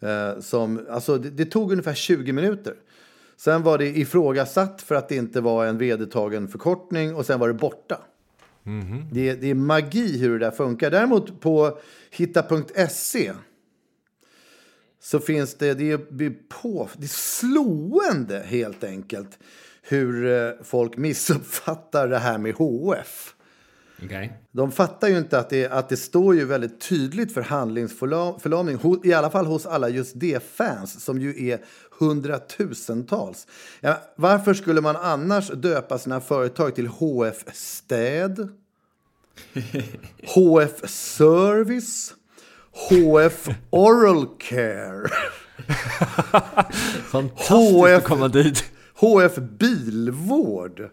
Eh, 0.00 0.40
som, 0.40 0.86
alltså 0.90 1.18
det, 1.18 1.30
det 1.30 1.44
tog 1.44 1.72
ungefär 1.72 1.94
20 1.94 2.32
minuter. 2.32 2.74
Sen 3.36 3.62
var 3.62 3.78
det 3.78 3.98
ifrågasatt 3.98 4.82
för 4.82 4.94
att 4.94 5.08
det 5.08 5.16
inte 5.16 5.40
var 5.40 5.66
en 5.66 5.78
vedertagen 5.78 6.48
förkortning 6.48 7.14
och 7.14 7.26
sen 7.26 7.40
var 7.40 7.48
det 7.48 7.54
borta. 7.54 7.98
Det, 9.12 9.34
det 9.34 9.50
är 9.50 9.54
magi 9.54 10.18
hur 10.18 10.38
det 10.38 10.46
där 10.46 10.50
funkar. 10.50 10.90
Däremot 10.90 11.40
på 11.40 11.78
hitta.se 12.10 13.32
så 15.02 15.20
finns 15.20 15.54
det, 15.54 15.74
det 15.74 15.92
är, 15.92 15.98
på, 16.62 16.88
det 16.96 17.04
är 17.04 17.08
slående 17.08 18.42
helt 18.46 18.84
enkelt 18.84 19.38
hur 19.82 20.26
eh, 20.26 20.50
folk 20.62 20.96
missuppfattar 20.96 22.08
det 22.08 22.18
här 22.18 22.38
med 22.38 22.54
HF. 22.54 23.34
Okej? 24.04 24.32
De 24.52 24.72
fattar 24.72 25.08
ju 25.08 25.18
inte 25.18 25.38
att 25.38 25.50
det, 25.50 25.68
att 25.68 25.88
det 25.88 25.96
står 25.96 26.34
ju 26.34 26.44
väldigt 26.44 26.80
tydligt 26.80 27.34
för 27.34 27.40
handlingsförlamning, 27.40 29.00
i 29.04 29.12
alla 29.12 29.30
fall 29.30 29.46
hos 29.46 29.66
alla 29.66 29.88
just 29.88 30.20
det 30.20 30.42
fans 30.42 31.04
som 31.04 31.20
ju 31.20 31.48
är 31.48 31.60
hundratusentals. 31.98 33.46
Ja, 33.80 34.00
varför 34.16 34.54
skulle 34.54 34.80
man 34.80 34.96
annars 34.96 35.50
döpa 35.50 35.98
sina 35.98 36.20
företag 36.20 36.74
till 36.74 36.86
HF 36.86 37.44
Städ, 37.52 38.48
HF 40.34 40.90
Service, 40.90 42.14
HF 42.72 43.48
Oral 43.70 44.26
Care, 44.38 45.08
Fantastiskt 47.04 47.50
HF 47.50 47.96
att 47.96 48.04
komma 48.04 48.28
dit. 48.28 48.64
HF 48.94 49.36
Bilvård. 49.36 50.90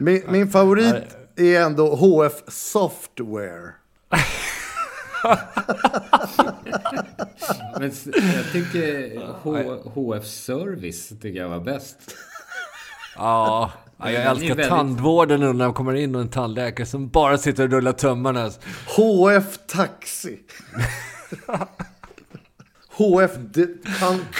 min, 0.00 0.22
min 0.28 0.48
favorit 0.48 0.94
är 1.36 1.60
ändå 1.60 1.96
HF 1.96 2.42
Software. 2.48 3.72
Men 7.78 7.92
jag 8.34 8.52
tycker 8.52 9.20
H, 9.42 9.82
HF 9.94 10.26
Service 10.26 11.08
tycker 11.08 11.40
jag 11.40 11.48
var 11.48 11.60
bäst. 11.60 11.96
Ja, 13.18 13.70
ja, 13.98 14.10
jag 14.10 14.22
är 14.22 14.30
älskar 14.30 14.48
väldigt- 14.48 14.68
tandvården 14.68 15.40
nu 15.40 15.46
när 15.46 15.52
man 15.64 15.72
kommer 15.74 15.94
in 15.94 16.14
och 16.14 16.20
en 16.20 16.28
tandläkare 16.28 16.86
som 16.86 17.08
bara 17.08 17.38
sitter 17.38 17.64
och 17.64 17.70
rullar 17.70 17.92
tummarna. 17.92 18.50
HF 18.96 19.58
Taxi. 19.66 20.38
HF 22.98 23.30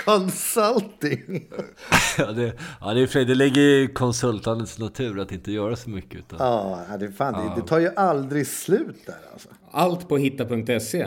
Consulting. 0.05 1.45
Ja, 2.19 2.27
det, 2.33 2.53
ja, 2.81 2.95
det, 2.95 3.01
är 3.01 3.07
för, 3.07 3.25
det 3.25 3.35
ligger 3.35 3.61
i 3.61 3.89
konsultandets 3.95 4.79
natur 4.79 5.21
att 5.21 5.33
inte 5.33 5.53
göra 5.53 5.77
så 5.77 5.91
mycket. 5.91 6.19
Utan, 6.19 6.39
Ja, 6.41 6.97
det, 7.01 7.13
fan, 7.13 7.33
det, 7.33 7.61
det 7.61 7.67
tar 7.69 7.79
ju 7.79 7.91
aldrig 7.97 8.47
slut 8.47 9.07
där 9.07 9.15
alltså. 9.33 9.49
Allt 9.71 10.09
på 10.09 10.17
hitta.se. 10.17 11.07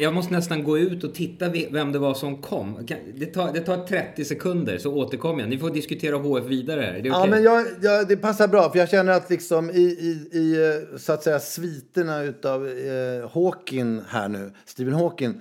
Jag 0.00 0.14
måste 0.14 0.32
nästan 0.32 0.64
gå 0.64 0.78
ut 0.78 1.04
och 1.04 1.14
titta 1.14 1.48
vem 1.48 1.92
det 1.92 1.98
var 1.98 2.14
som 2.14 2.42
kom. 2.42 2.86
Det 3.14 3.26
tar, 3.26 3.52
det 3.52 3.60
tar 3.60 3.86
30 3.86 4.24
sekunder 4.24 4.78
så 4.78 4.94
återkommer 4.94 5.40
jag. 5.40 5.48
Ni 5.50 5.58
får 5.58 5.70
diskutera 5.70 6.16
HF 6.16 6.44
vidare. 6.44 6.86
Är 6.86 7.02
det 7.02 7.08
Ja, 7.08 7.18
okej? 7.18 7.30
men 7.30 7.42
jag, 7.42 7.66
jag, 7.82 8.08
det 8.08 8.16
passar 8.16 8.48
bra, 8.48 8.70
för 8.70 8.78
jag 8.78 8.88
känner 8.88 9.12
att 9.12 9.30
liksom 9.30 9.70
i, 9.70 9.82
i, 9.82 10.28
i 10.38 10.66
eh, 10.92 10.98
så 10.98 11.12
att 11.12 11.22
säga 11.22 11.40
sviterna 11.40 12.22
utav 12.22 12.68
eh, 12.68 13.30
Hawking 13.30 14.00
här 14.08 14.28
nu, 14.28 14.52
Stephen 14.64 14.94
Hawking, 14.94 15.40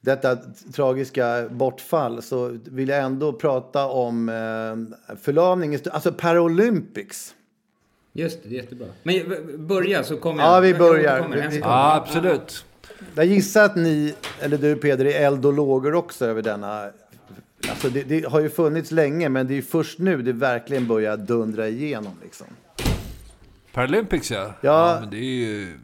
detta 0.00 0.36
tragiska 0.74 1.48
bortfall, 1.50 2.22
så 2.22 2.58
vill 2.64 2.88
jag 2.88 3.02
ändå 3.02 3.32
prata 3.32 3.86
om 3.86 4.28
eh, 4.28 5.16
förlamning, 5.16 5.78
alltså 5.90 6.12
Paralympics. 6.12 7.34
Just 8.16 8.42
det, 8.42 8.48
det 8.48 8.54
är 8.54 8.62
jättebra. 8.62 8.86
Men 9.02 9.66
börja 9.66 10.04
så 10.04 10.16
kommer 10.16 10.42
jag. 10.42 10.56
Ja, 10.56 10.60
vi 10.60 10.68
jag 10.68 10.78
börjar. 10.78 11.28
Vi- 11.28 11.42
sekund. 11.42 11.60
Ja, 11.62 11.94
absolut. 11.94 12.64
Jag 13.14 13.26
gissar 13.26 13.64
att 13.64 13.76
ni, 13.76 14.14
eller 14.40 14.58
du 14.58 14.76
Peder, 14.76 15.04
är 15.04 15.26
eld 15.26 15.46
och 15.46 15.52
lågor 15.52 15.94
också 15.94 16.26
över 16.26 16.42
denna... 16.42 16.90
Alltså 17.70 17.88
det, 17.88 18.02
det 18.02 18.26
har 18.26 18.40
ju 18.40 18.50
funnits 18.50 18.90
länge, 18.90 19.28
men 19.28 19.46
det 19.46 19.52
är 19.52 19.56
ju 19.56 19.62
först 19.62 19.98
nu 19.98 20.22
det 20.22 20.32
verkligen 20.32 20.86
börjar 20.86 21.16
dundra 21.16 21.68
igenom. 21.68 22.12
Liksom. 22.22 22.46
Paralympics 23.72 24.30
ja. 24.30 24.54
Ja. 24.60 24.98
men 25.00 25.10
det 25.10 25.16
är 25.16 25.46
ju... 25.46 25.78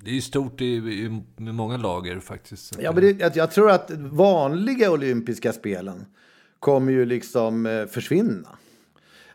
Det 0.00 0.16
är 0.16 0.20
stort 0.20 0.60
i, 0.60 0.64
i, 0.64 1.22
med 1.36 1.54
många 1.54 1.76
lager 1.76 2.20
faktiskt. 2.20 2.78
Ja, 2.80 2.92
men 2.92 3.02
det, 3.02 3.10
jag, 3.20 3.36
jag 3.36 3.50
tror 3.50 3.70
att 3.70 3.90
vanliga 3.96 4.90
olympiska 4.90 5.52
spelen 5.52 6.06
kommer 6.60 6.92
ju 6.92 7.04
liksom 7.04 7.66
eh, 7.66 7.86
försvinna. 7.86 8.48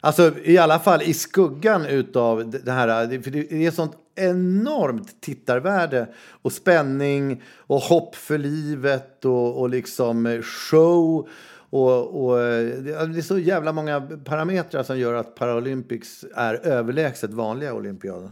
Alltså 0.01 0.31
i 0.43 0.57
alla 0.57 0.79
fall 0.79 1.01
i 1.01 1.13
skuggan 1.13 1.85
utav 1.85 2.49
det 2.49 2.71
här, 2.71 3.21
för 3.21 3.31
det 3.31 3.65
är 3.65 3.71
sånt 3.71 3.97
enormt 4.15 5.21
tittarvärde 5.21 6.07
och 6.29 6.51
spänning 6.51 7.43
och 7.57 7.79
hopp 7.79 8.15
för 8.15 8.37
livet 8.37 9.25
och, 9.25 9.61
och 9.61 9.69
liksom 9.69 10.41
show. 10.43 11.29
Och, 11.69 12.25
och 12.25 12.37
det 12.37 12.95
alltså, 12.99 13.17
är 13.17 13.21
så 13.21 13.39
jävla 13.39 13.71
många 13.71 14.01
parametrar 14.01 14.83
som 14.83 14.99
gör 14.99 15.13
att 15.13 15.35
Paralympics 15.35 16.25
är 16.35 16.53
överlägset 16.53 17.33
vanliga 17.33 17.73
olympiader. 17.73 18.31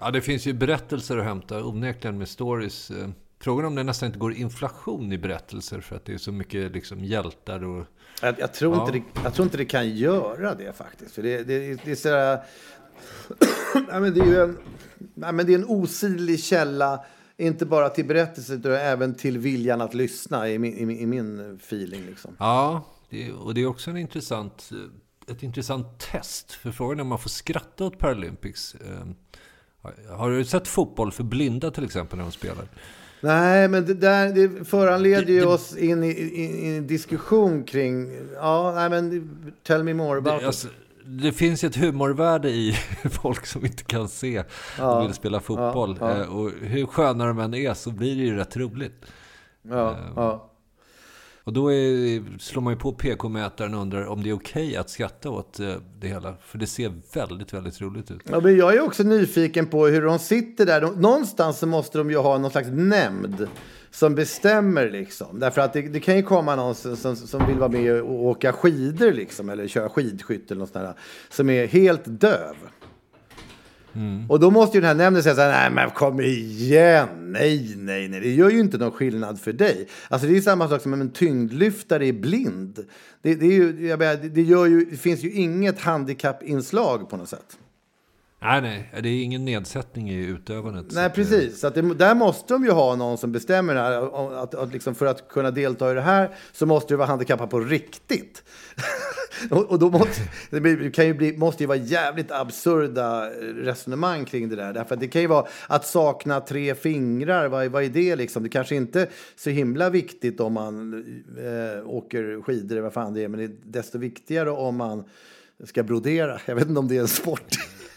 Ja, 0.00 0.10
det 0.10 0.20
finns 0.20 0.46
ju 0.46 0.52
berättelser 0.52 1.16
att 1.16 1.24
hämta, 1.24 1.64
onekligen 1.64 2.18
med 2.18 2.28
stories. 2.28 2.90
Eh, 2.90 3.08
frågan 3.40 3.66
om 3.66 3.74
det 3.74 3.82
nästan 3.82 4.06
inte 4.06 4.18
går 4.18 4.32
inflation 4.32 5.12
i 5.12 5.18
berättelser 5.18 5.80
för 5.80 5.96
att 5.96 6.04
det 6.04 6.14
är 6.14 6.18
så 6.18 6.32
mycket 6.32 6.72
liksom 6.72 7.04
hjältar 7.04 7.64
och... 7.64 7.86
Jag, 8.22 8.40
jag, 8.40 8.54
tror 8.54 8.74
Ja. 8.76 8.80
inte 8.86 8.98
det, 8.98 9.20
jag 9.24 9.34
tror 9.34 9.44
inte 9.46 9.56
det 9.56 9.64
kan 9.64 9.88
göra 9.96 10.54
det 10.54 10.72
faktiskt. 10.76 11.14
För 11.14 11.22
det, 11.22 11.42
det, 11.44 11.84
det 11.84 11.90
är 11.90 11.94
sådär... 11.94 12.40
nej, 13.90 14.00
men 14.00 14.14
det 14.14 14.20
är 14.20 14.26
ju 14.26 14.40
en, 14.42 14.58
nej, 15.14 15.32
men 15.32 15.46
det 15.46 15.54
är 15.54 15.58
en 15.58 15.64
osidlig 15.68 16.40
källa. 16.44 17.04
Inte 17.38 17.66
bara 17.66 17.88
till 17.88 18.04
berättelser 18.04 18.54
utan 18.54 18.72
även 18.72 19.14
till 19.14 19.38
viljan 19.38 19.80
att 19.80 19.94
lyssna 19.94 20.48
i 20.48 20.58
min, 20.58 20.90
i 20.90 21.02
i 21.02 21.06
min 21.06 21.56
feeling. 21.62 22.06
Liksom. 22.06 22.36
Ja, 22.38 22.84
det, 23.10 23.32
och 23.32 23.54
det 23.54 23.60
är 23.62 23.66
också 23.66 23.90
en 23.90 23.96
intressant, 23.96 24.70
ett 25.30 25.42
intressant 25.42 25.98
test. 25.98 26.52
För 26.52 26.70
frågan 26.70 26.98
är 26.98 27.02
om 27.02 27.08
man 27.08 27.18
får 27.18 27.30
skratta 27.30 27.84
åt 27.84 27.98
Paralympics. 27.98 28.74
Eh, 28.74 29.06
har- 29.82 30.16
Har 30.16 30.30
du 30.30 30.44
sett 30.44 30.68
fotboll 30.68 31.12
för 31.12 31.22
blinda 31.24 31.70
till 31.70 31.84
exempel 31.84 32.16
när 32.18 32.24
de 32.24 32.32
spelar? 32.32 32.68
Nej, 33.20 33.68
men 33.68 33.86
det, 33.86 33.94
där, 33.94 34.32
det 34.32 34.64
föranleder 34.64 35.32
ju 35.32 35.44
oss 35.44 35.76
in 35.76 36.04
i, 36.04 36.08
i, 36.08 36.66
i 36.66 36.76
en 36.76 36.86
diskussion 36.86 37.64
kring... 37.64 38.12
Ja, 38.34 38.72
nej 38.74 38.90
men 38.90 39.30
tell 39.62 39.82
me 39.84 39.94
more 39.94 40.18
about 40.18 40.40
Det, 40.40 40.46
alltså, 40.46 40.68
det 41.06 41.32
finns 41.32 41.64
ju 41.64 41.68
ett 41.68 41.76
humorvärde 41.76 42.48
i 42.50 42.72
folk 43.10 43.46
som 43.46 43.64
inte 43.66 43.84
kan 43.84 44.08
se 44.08 44.44
och 44.80 45.02
vill 45.04 45.14
spela 45.14 45.40
fotboll. 45.40 45.96
ja. 46.00 46.20
Eh, 46.20 46.36
Och 46.36 46.50
hur 46.60 46.86
sköna 46.86 47.26
de 47.26 47.38
än 47.38 47.54
är 47.54 47.74
så 47.74 47.90
blir 47.90 48.16
det 48.16 48.22
ju 48.22 48.36
rätt 48.36 48.56
roligt. 48.56 49.04
Ja, 49.62 49.96
ja. 50.16 50.50
Och 51.46 51.52
då 51.52 51.72
är, 51.72 52.38
slår 52.38 52.62
man 52.62 52.72
ju 52.72 52.78
på 52.78 52.92
PK-mätaren 52.92 53.74
och 53.74 53.80
undrar 53.80 54.06
om 54.06 54.22
det 54.22 54.30
är 54.30 54.34
okej 54.34 54.66
okay 54.66 54.76
att 54.76 54.90
skratta 54.90 55.30
åt 55.30 55.60
eh, 55.60 55.74
det 56.00 56.08
hela. 56.08 56.34
För 56.40 56.58
det 56.58 56.66
ser 56.66 56.92
väldigt, 57.14 57.52
väldigt 57.52 57.80
roligt 57.80 58.10
ut. 58.10 58.20
Ja, 58.24 58.40
men 58.40 58.56
jag 58.56 58.74
är 58.74 58.80
också 58.80 59.02
nyfiken 59.02 59.66
på 59.66 59.86
hur 59.86 60.02
de 60.02 60.18
sitter 60.18 60.66
där. 60.66 60.80
De, 60.80 60.94
någonstans 60.94 61.58
så 61.58 61.66
måste 61.66 61.98
de 61.98 62.10
ju 62.10 62.16
ha 62.16 62.38
någon 62.38 62.50
slags 62.50 62.68
nämnd 62.68 63.48
som 63.90 64.14
bestämmer 64.14 64.90
liksom. 64.90 65.40
Därför 65.40 65.60
att 65.60 65.72
det, 65.72 65.82
det 65.82 66.00
kan 66.00 66.16
ju 66.16 66.22
komma 66.22 66.56
någon 66.56 66.74
som, 66.74 66.96
som, 66.96 67.16
som 67.16 67.46
vill 67.46 67.58
vara 67.58 67.70
med 67.70 68.00
och 68.00 68.24
åka 68.24 68.52
skidor 68.52 69.12
liksom. 69.12 69.48
Eller 69.48 69.68
köra 69.68 69.88
skidskytte 69.88 70.54
eller 70.54 70.60
något 70.60 70.72
sånt 70.72 70.84
där. 70.84 70.94
Som 71.30 71.50
är 71.50 71.66
helt 71.66 72.02
döv. 72.04 72.56
Mm. 73.96 74.30
Och 74.30 74.40
då 74.40 74.50
måste 74.50 74.76
ju 74.76 74.80
den 74.80 74.88
här 74.88 74.94
nämnden 74.94 75.22
säga 75.22 75.34
så 75.34 75.40
här, 75.40 75.70
nej 75.70 75.70
men 75.70 75.90
kom 75.90 76.20
igen, 76.20 77.08
nej, 77.32 77.74
nej, 77.76 78.08
nej, 78.08 78.20
det 78.20 78.30
gör 78.30 78.50
ju 78.50 78.60
inte 78.60 78.78
någon 78.78 78.90
skillnad 78.90 79.40
för 79.40 79.52
dig. 79.52 79.88
Alltså 80.08 80.28
det 80.28 80.36
är 80.36 80.40
samma 80.40 80.68
sak 80.68 80.82
som 80.82 80.92
om 80.92 81.00
en 81.00 81.10
tyngdlyftare 81.10 82.06
är 82.06 82.12
blind. 82.12 82.86
Det, 83.22 83.34
det, 83.34 83.46
är 83.46 83.52
ju, 83.52 83.86
jag 83.86 83.98
menar, 83.98 84.16
det, 84.16 84.42
gör 84.42 84.66
ju, 84.66 84.84
det 84.84 84.96
finns 84.96 85.24
ju 85.24 85.32
inget 85.32 85.80
handikappinslag 85.80 87.10
på 87.10 87.16
något 87.16 87.28
sätt. 87.28 87.58
Nej, 88.40 88.60
nej, 88.60 89.02
det 89.02 89.08
är 89.08 89.22
ingen 89.22 89.44
nedsättning 89.44 90.10
i 90.10 90.24
utövandet. 90.24 90.86
Nej, 90.90 91.06
eh, 91.06 91.12
precis. 91.12 91.60
Så 91.60 91.66
att 91.66 91.74
det, 91.74 91.94
där 91.94 92.14
måste 92.14 92.54
de 92.54 92.64
ju 92.64 92.70
ha 92.70 92.96
någon 92.96 93.18
som 93.18 93.32
bestämmer 93.32 93.74
det 93.74 93.80
här. 93.80 94.42
Att, 94.42 94.54
att 94.54 94.72
liksom 94.72 94.94
för 94.94 95.06
att 95.06 95.28
kunna 95.28 95.50
delta 95.50 95.90
i 95.90 95.94
det 95.94 96.00
här 96.00 96.30
så 96.52 96.66
måste 96.66 96.94
du 96.94 96.96
vara 96.96 97.08
handikappad 97.08 97.50
på 97.50 97.60
riktigt. 97.60 98.42
och, 99.50 99.70
och 99.70 99.78
då 99.78 99.90
måste, 99.90 100.20
det 100.50 100.90
kan 100.90 101.06
ju 101.06 101.14
bli, 101.14 101.36
måste 101.36 101.62
ju 101.62 101.66
vara 101.66 101.78
jävligt 101.78 102.30
absurda 102.30 103.30
resonemang 103.40 104.24
kring 104.24 104.48
det 104.48 104.56
där. 104.56 104.72
Därför 104.72 104.94
att 104.94 105.00
det 105.00 105.08
kan 105.08 105.22
ju 105.22 105.28
vara 105.28 105.46
att 105.66 105.86
sakna 105.86 106.40
tre 106.40 106.74
fingrar. 106.74 107.48
Vad, 107.48 107.66
vad 107.66 107.84
är 107.84 107.88
det 107.88 108.16
liksom? 108.16 108.42
Det 108.42 108.48
kanske 108.48 108.76
inte 108.76 109.02
är 109.02 109.08
så 109.36 109.50
himla 109.50 109.90
viktigt 109.90 110.40
om 110.40 110.52
man 110.52 111.04
eh, 111.38 111.88
åker 111.88 112.42
skidor 112.42 112.72
eller 112.72 112.82
vad 112.82 112.92
fan 112.92 113.14
det 113.14 113.24
är. 113.24 113.28
Men 113.28 113.38
det 113.40 113.44
är 113.44 113.56
desto 113.64 113.98
viktigare 113.98 114.50
om 114.50 114.76
man 114.76 115.04
ska 115.64 115.82
brodera. 115.82 116.40
Jag 116.46 116.54
vet 116.54 116.68
inte 116.68 116.80
om 116.80 116.88
det 116.88 116.96
är 116.96 117.00
en 117.00 117.08
sport. 117.08 117.56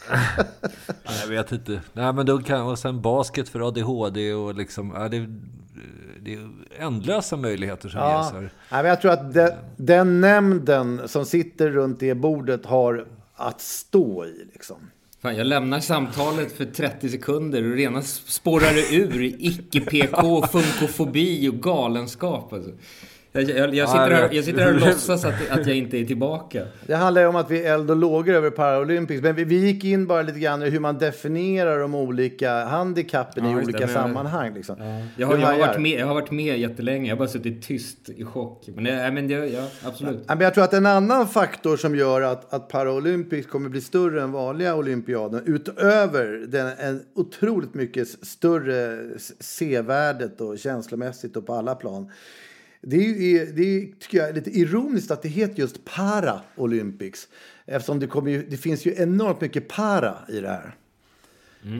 Nej, 0.10 1.19
jag 1.22 1.28
vet 1.28 1.52
inte. 1.52 1.82
Nej, 1.93 2.13
men 2.13 2.26
då 2.26 2.38
kan, 2.38 2.62
och 2.62 2.80
sen 2.80 3.02
basket 3.02 3.50
för 3.50 3.67
ADHD 3.67 4.34
och 4.34 4.56
liksom... 4.56 4.91
Ja, 4.95 5.10
det, 5.10 5.28
det 6.22 6.34
är 6.34 6.50
ändlösa 6.80 7.38
möjligheter 7.38 7.89
som 7.89 8.00
ges 8.00 8.32
här. 8.32 8.41
Nej, 8.41 8.52
men 8.82 8.86
jag 8.86 9.02
tror 9.02 9.12
att 9.12 9.34
de, 9.34 9.52
den 9.78 10.22
nämnden 10.22 11.02
som 11.08 11.26
sitter 11.26 11.69
runt 11.69 12.00
det 12.00 12.15
bordet 12.15 12.65
har 12.65 13.08
att 13.36 13.62
stå 13.62 14.26
i. 14.26 14.48
Liksom. 14.54 14.78
Fan, 15.22 15.36
jag 15.36 15.48
lämnar 15.48 15.80
samtalet 15.80 16.52
för 16.52 16.65
30 16.65 17.10
sekunder 17.10 17.72
och 17.72 17.76
rena 17.76 18.02
spårar 18.02 18.74
det 18.74 18.95
ur 18.95 19.24
i 19.24 19.36
icke-PK, 19.39 20.48
funkofobi 20.52 21.50
och 21.50 21.62
galenskap. 21.62 22.54
Alltså. 22.54 22.72
Jag, 23.32 23.44
jag, 23.44 23.58
jag, 23.58 23.76
Ja, 23.76 23.88
sitter 23.88 24.12
här, 24.12 24.30
jag 24.32 24.46
sitter 24.46 24.60
här 24.62 24.74
och 24.74 24.80
låtsas 24.88 25.26
att, 25.26 25.34
att 25.50 25.68
jag 25.68 25.76
inte 25.78 25.98
är 25.98 26.06
tillbaka. 26.06 26.65
Det 26.88 26.96
handlar 26.96 27.22
ju 27.22 27.28
om 27.28 27.36
att 27.36 27.52
vi 27.52 27.63
är 27.65 27.74
eld 27.74 27.92
och 27.92 27.98
lågor 27.98 28.34
över 28.34 28.50
Paralympics. 28.50 29.22
Men 29.24 29.36
vi, 29.36 29.44
vi 29.44 29.56
gick 29.65 29.84
in 29.84 30.08
bara 30.08 30.22
lite 30.22 30.39
grann 30.39 30.62
hur 30.62 30.80
man 30.80 30.98
definierar 30.98 31.80
de 31.80 31.96
olika 31.96 32.65
handikappen 32.65 33.44
Ja, 33.46 33.52
i 33.52 33.54
det, 33.56 33.63
olika 33.63 33.80
jag- 33.80 33.89
sammanhang. 33.89 34.54
Liksom. 34.54 34.76
Jag 35.18 35.28
har, 35.28 35.38
jag, 35.38 35.48
har 35.48 35.58
varit 35.60 35.80
med, 35.82 36.00
jag 36.00 36.08
har 36.08 36.13
varit 36.13 36.32
med 36.32 36.60
jättelänge. 36.60 37.08
Jag 37.10 37.15
har 37.15 37.20
bara 37.20 37.28
suttit 37.30 37.62
tyst 37.63 38.10
i 38.10 38.24
chock. 38.26 38.70
Men, 38.76 38.84
det, 38.84 39.12
men 39.13 39.28
det, 39.28 39.34
ja, 39.48 39.68
absolut. 39.84 40.24
Ja, 40.28 40.36
men 40.36 40.44
jag 40.44 40.54
tror 40.54 40.63
att 40.63 40.74
en 40.74 40.86
annan 40.86 41.28
faktor 41.28 41.78
som 41.78 41.96
gör 41.96 42.22
att, 42.22 42.54
att 42.54 42.68
Paralympics 42.70 43.48
kommer 43.48 43.70
bli 43.70 43.82
större 43.82 44.22
än 44.22 44.32
vanliga 44.32 44.76
olympiaden 44.76 45.44
utöver 45.46 46.46
den, 46.48 46.68
en 46.80 47.02
otroligt 47.15 47.74
mycket 47.74 48.08
större 48.08 49.00
sevärdet 49.39 50.42
och 50.42 50.60
känslomässigt 50.60 51.38
och 51.38 51.46
på 51.48 51.54
alla 51.54 51.76
plan. 51.76 52.12
Det 52.82 52.96
är, 52.96 53.22
ju, 53.22 53.46
det 53.46 53.62
är 53.62 54.00
tycker 54.00 54.18
jag, 54.18 54.36
lite 54.36 54.50
ironiskt 54.50 55.12
att 55.12 55.22
det 55.22 55.30
heter 55.30 55.60
just 55.60 55.86
Paralympics. 55.86 57.28
Eftersom 57.65 58.00
det, 58.00 58.08
kommer 58.08 58.32
ju, 58.32 58.46
det 58.50 58.58
finns 58.58 58.86
ju 58.86 58.96
enormt 58.98 59.42
mycket 59.42 59.68
para 59.68 60.18
i 60.30 60.39
det 60.39 60.48
här. 60.48 60.76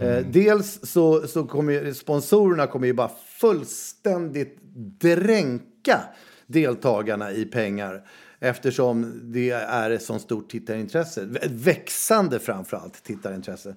Eh, 0.02 0.26
dels 0.26 0.80
så, 0.84 1.28
så 1.28 1.46
kommer 1.46 1.94
sponsorerna 1.94 2.68
kommer 2.68 2.88
ju 2.88 2.94
bara 2.94 3.12
fullständigt 3.40 4.58
dränka 5.00 6.02
deltagarna 6.48 7.32
i 7.32 7.46
pengar. 7.46 8.08
Eftersom 8.40 9.22
det 9.24 9.50
är 9.52 9.92
ett 9.92 10.04
sånt 10.04 10.22
stort 10.22 10.50
tittarintresse. 10.50 11.30
Ett 11.42 11.52
växande 11.52 12.40
framförallt 12.40 13.04
tittarintresse. 13.04 13.76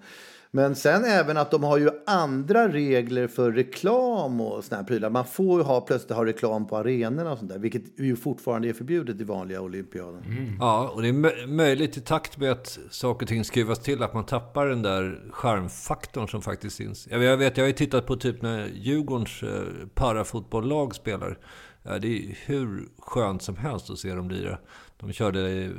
Men 0.55 0.75
sen 0.75 1.05
även 1.05 1.37
att 1.37 1.51
de 1.51 1.64
har 1.64 1.79
ju 1.79 1.90
andra 2.07 2.68
regler 2.68 3.27
för 3.29 3.53
reklam 3.53 4.40
och 4.40 4.64
såna 4.64 4.77
här 4.77 4.85
prylar. 4.85 5.11
Man 5.11 5.25
får 5.25 5.61
ju 5.61 5.64
ha, 5.64 5.81
plötsligt 5.81 6.16
ha 6.16 6.25
reklam 6.25 6.66
på 6.66 6.77
arenorna 6.77 7.33
och 7.33 7.38
sånt 7.38 7.51
där. 7.51 7.59
Vilket 7.59 7.83
ju 7.98 8.16
fortfarande 8.16 8.68
är 8.68 8.72
förbjudet 8.72 9.20
i 9.20 9.25
vanliga 9.25 9.61
olympiaden. 9.61 10.22
Mm. 10.27 10.57
Ja, 10.61 10.88
och 10.94 11.03
det 11.03 11.09
är 11.09 11.12
mö- 11.12 11.46
möjligt 11.46 11.96
i 11.96 12.01
takt 12.01 12.38
med 12.38 12.53
att 12.53 12.79
saker 12.90 13.25
och 13.25 13.29
ting 13.29 13.44
skruvas 13.44 13.79
till 13.79 14.03
att 14.03 14.14
man 14.14 14.27
tappar 14.27 14.66
den 14.66 14.83
där 14.83 15.20
charmfaktorn 15.31 16.29
som 16.29 16.42
faktiskt 16.42 16.77
finns. 16.77 17.09
Jag 17.11 17.37
vet, 17.37 17.57
jag, 17.57 17.64
har 17.64 17.68
ju 17.68 17.75
tittat 17.75 18.07
på 18.07 18.16
typ 18.16 18.42
när 18.42 18.66
Djurgårdens 18.75 19.42
eh, 19.42 19.88
parafotbolllag 19.94 20.94
spelar. 20.94 21.38
Ja, 21.82 21.98
det 21.98 22.08
är 22.16 22.38
hur 22.46 22.88
skönt 22.98 23.42
som 23.42 23.56
helst 23.56 23.90
att 23.90 23.98
se 23.98 24.14
dem 24.14 24.30
lira. 24.30 24.58
De 25.00 25.12
körde, 25.12 25.70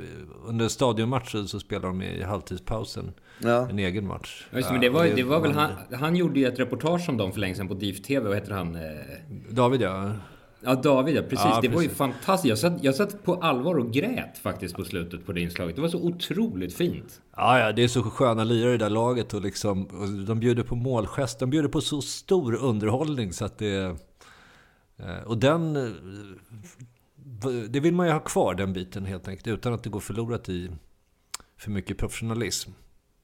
under 0.46 0.68
stadionmatchen 0.68 1.48
så 1.48 1.60
spelade 1.60 1.86
de 1.86 2.02
i 2.02 2.22
halvtidspausen 2.22 3.12
Ja. 3.38 3.68
en 3.70 3.78
egen 3.78 4.06
match. 4.06 4.46
Ja, 4.50 4.58
just, 4.58 4.70
men 4.70 4.80
det 4.80 4.88
var, 4.88 5.04
det 5.04 5.22
var 5.22 5.40
väl 5.40 5.52
han, 5.52 5.70
han 5.92 6.16
gjorde 6.16 6.40
ju 6.40 6.46
ett 6.46 6.58
reportage 6.58 7.08
om 7.08 7.16
dem 7.16 7.32
för 7.32 7.40
länge 7.40 7.54
sedan 7.54 7.68
på 7.68 7.74
DIF 7.74 8.02
TV. 8.02 8.28
Vad 8.28 8.36
heter 8.36 8.52
han? 8.52 8.74
Eh, 8.74 8.80
David 9.50 9.80
ja. 9.80 10.12
Ja, 10.66 10.74
David 10.74 11.16
ja, 11.16 11.22
precis. 11.22 11.44
Ja, 11.44 11.60
det 11.62 11.68
var 11.68 11.82
ju 11.82 11.88
precis. 11.88 11.98
fantastiskt. 11.98 12.48
Jag 12.48 12.58
satt, 12.58 12.84
jag 12.84 12.94
satt 12.94 13.24
på 13.24 13.34
allvar 13.34 13.74
och 13.78 13.92
grät 13.92 14.38
faktiskt 14.42 14.74
på 14.76 14.84
slutet 14.84 15.26
på 15.26 15.32
det 15.32 15.40
inslaget. 15.40 15.76
Det 15.76 15.82
var 15.82 15.88
så 15.88 16.02
otroligt 16.02 16.74
fint. 16.74 17.20
Ja, 17.36 17.58
ja, 17.58 17.72
det 17.72 17.84
är 17.84 17.88
så 17.88 18.02
sköna 18.02 18.44
lirare 18.44 18.74
i 18.74 18.76
det 18.76 18.84
där 18.84 18.90
laget 18.90 19.34
och 19.34 19.40
liksom, 19.42 19.84
och 19.86 20.08
de 20.08 20.40
bjuder 20.40 20.62
på 20.62 20.74
målgest. 20.74 21.38
De 21.38 21.50
bjuder 21.50 21.68
på 21.68 21.80
så 21.80 22.02
stor 22.02 22.54
underhållning 22.54 23.32
så 23.32 23.44
att 23.44 23.58
det... 23.58 23.96
Eh, 24.96 25.22
och 25.26 25.38
den... 25.38 25.76
Eh, 25.76 25.92
det 27.68 27.80
vill 27.80 27.94
man 27.94 28.06
ju 28.06 28.12
ha 28.12 28.20
kvar, 28.20 28.54
den 28.54 28.72
biten 28.72 29.04
helt 29.04 29.28
enkelt. 29.28 29.46
Utan 29.46 29.74
att 29.74 29.82
det 29.82 29.90
går 29.90 30.00
förlorat 30.00 30.48
i 30.48 30.70
för 31.56 31.70
mycket 31.70 31.98
professionalism. 31.98 32.70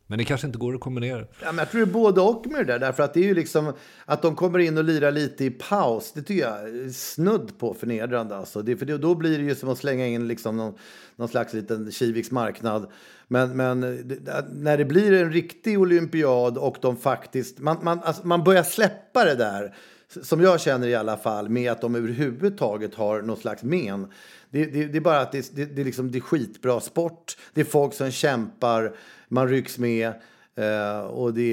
Men 0.06 0.18
det 0.18 0.24
kanske 0.24 0.46
inte 0.46 0.59
går 0.59 0.74
att 0.74 0.80
kombinera. 0.80 1.20
Ja, 1.20 1.26
men 1.46 1.59
jag 1.59 1.70
tror 1.70 1.80
det 1.80 1.90
är 1.90 1.92
både 1.92 2.20
och 2.20 2.46
med 2.46 2.66
det 2.66 2.72
där. 2.72 2.78
Därför 2.78 3.02
att 3.02 3.14
det 3.14 3.20
är 3.20 3.24
ju 3.24 3.35
liksom 3.35 3.72
att 4.04 4.22
de 4.22 4.37
kommer 4.37 4.59
in 4.59 4.78
och 4.78 4.85
lirar 4.85 5.11
lite 5.11 5.44
i 5.44 5.50
paus. 5.50 6.12
Det 6.14 6.22
tycker 6.22 6.42
jag 6.42 6.68
är 6.68 6.88
snudd 6.88 7.59
på 7.59 7.74
förnedrande. 7.74 8.37
Alltså. 8.37 8.62
Det, 8.62 8.76
för 8.76 8.87
det, 8.87 8.98
då 8.98 9.14
blir 9.14 9.38
det 9.38 9.44
ju 9.44 9.54
som 9.54 9.68
att 9.68 9.78
slänga 9.78 10.06
in 10.06 10.28
liksom 10.28 10.56
någon, 10.56 10.74
någon 11.16 11.28
slags 11.28 11.54
liten 11.54 11.92
Kiviks 11.92 12.30
marknad. 12.30 12.90
Men, 13.28 13.56
men 13.56 13.80
det, 13.80 14.44
när 14.52 14.78
det 14.78 14.85
blir 14.85 15.12
en 15.12 15.33
riktig 15.33 15.80
olympiad 15.80 16.59
och 16.59 16.76
de 16.80 16.96
faktiskt... 16.96 17.59
Man, 17.59 17.76
man, 17.83 18.00
alltså, 18.02 18.26
man 18.26 18.44
börjar 18.44 18.62
släppa 18.62 19.24
det 19.24 19.35
där. 19.35 19.74
Som 20.23 20.40
jag 20.40 20.61
känner 20.61 20.88
i 20.88 20.94
alla 20.94 21.16
fall, 21.16 21.49
med 21.49 21.73
att 21.73 21.81
de 21.81 21.94
överhuvudtaget 21.94 22.94
har 22.94 23.23
något 23.23 23.38
slags 23.38 23.62
men. 23.62 24.07
Det, 24.51 24.64
det, 24.64 24.87
det 24.87 24.99
är 24.99 25.01
bara 25.01 25.20
att 25.20 25.33
det, 25.33 25.57
det, 25.57 25.64
det, 25.64 25.85
liksom, 25.85 26.11
det 26.11 26.18
är 26.18 26.20
skitbra 26.20 26.81
sport. 26.81 27.37
Det 27.55 27.61
är 27.61 27.64
folk 27.64 27.94
som 27.94 28.11
kämpar, 28.11 28.96
man 29.29 29.49
rycks 29.49 29.79
med. 29.79 30.12
Eh, 30.55 31.01
och 31.01 31.35
det, 31.35 31.51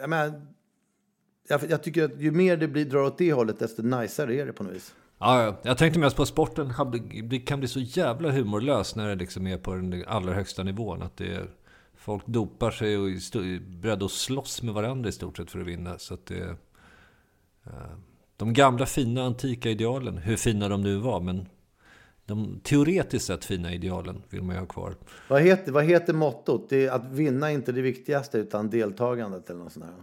jag, 0.00 0.10
menar, 0.10 0.40
jag, 1.48 1.60
jag 1.68 1.82
tycker 1.82 2.04
att 2.04 2.20
ju 2.20 2.30
mer 2.30 2.56
det 2.56 2.68
blir, 2.68 2.84
drar 2.84 3.02
åt 3.02 3.18
det 3.18 3.32
hållet, 3.32 3.58
desto 3.58 3.82
najsare 3.82 4.34
är 4.34 4.46
det 4.46 4.52
på 4.52 4.62
något 4.62 4.74
vis. 4.74 4.94
Ja. 5.18 5.60
Jag 5.62 5.78
tänkte 5.78 6.00
mest 6.00 6.16
på 6.16 6.26
sporten 6.26 6.72
det 7.30 7.38
kan 7.38 7.58
bli 7.58 7.68
så 7.68 7.80
jävla 7.80 8.30
humorlös 8.30 8.96
när 8.96 9.08
det 9.08 9.14
liksom 9.14 9.46
är 9.46 9.58
på 9.58 9.74
den 9.74 10.04
allra 10.06 10.34
högsta 10.34 10.62
nivån. 10.62 11.02
Att 11.02 11.16
det 11.16 11.34
är, 11.34 11.50
folk 11.96 12.26
dopar 12.26 12.70
sig 12.70 12.98
och 12.98 13.08
är 13.08 13.80
beredda 13.80 14.04
att 14.04 14.10
slåss 14.10 14.62
med 14.62 14.74
varandra 14.74 15.08
i 15.08 15.12
stort 15.12 15.36
sett 15.36 15.50
för 15.50 15.60
att 15.60 15.66
vinna. 15.66 15.98
Så 15.98 16.14
att 16.14 16.26
det, 16.26 16.40
eh, 16.40 16.54
de 18.36 18.52
gamla 18.52 18.86
fina 18.86 19.22
antika 19.22 19.70
idealen, 19.70 20.18
hur 20.18 20.36
fina 20.36 20.68
de 20.68 20.82
nu 20.82 20.96
var, 20.96 21.20
men 21.20 21.48
de 22.26 22.60
teoretiskt 22.62 23.26
sett 23.26 23.44
fina 23.44 23.72
idealen 23.74 24.22
vill 24.30 24.42
man 24.42 24.54
ju 24.54 24.60
ha 24.60 24.66
kvar. 24.66 24.94
Vad 25.28 25.42
heter, 25.42 25.72
vad 25.72 25.84
heter 25.84 26.12
mottot? 26.12 26.66
Det 26.68 26.86
är 26.86 26.90
att 26.90 27.12
vinna 27.12 27.50
är 27.50 27.54
inte 27.54 27.72
det 27.72 27.82
viktigaste, 27.82 28.38
utan 28.38 28.70
deltagandet 28.70 29.50
eller 29.50 29.60
något 29.60 29.72
sånt 29.72 29.86
där. 29.86 29.94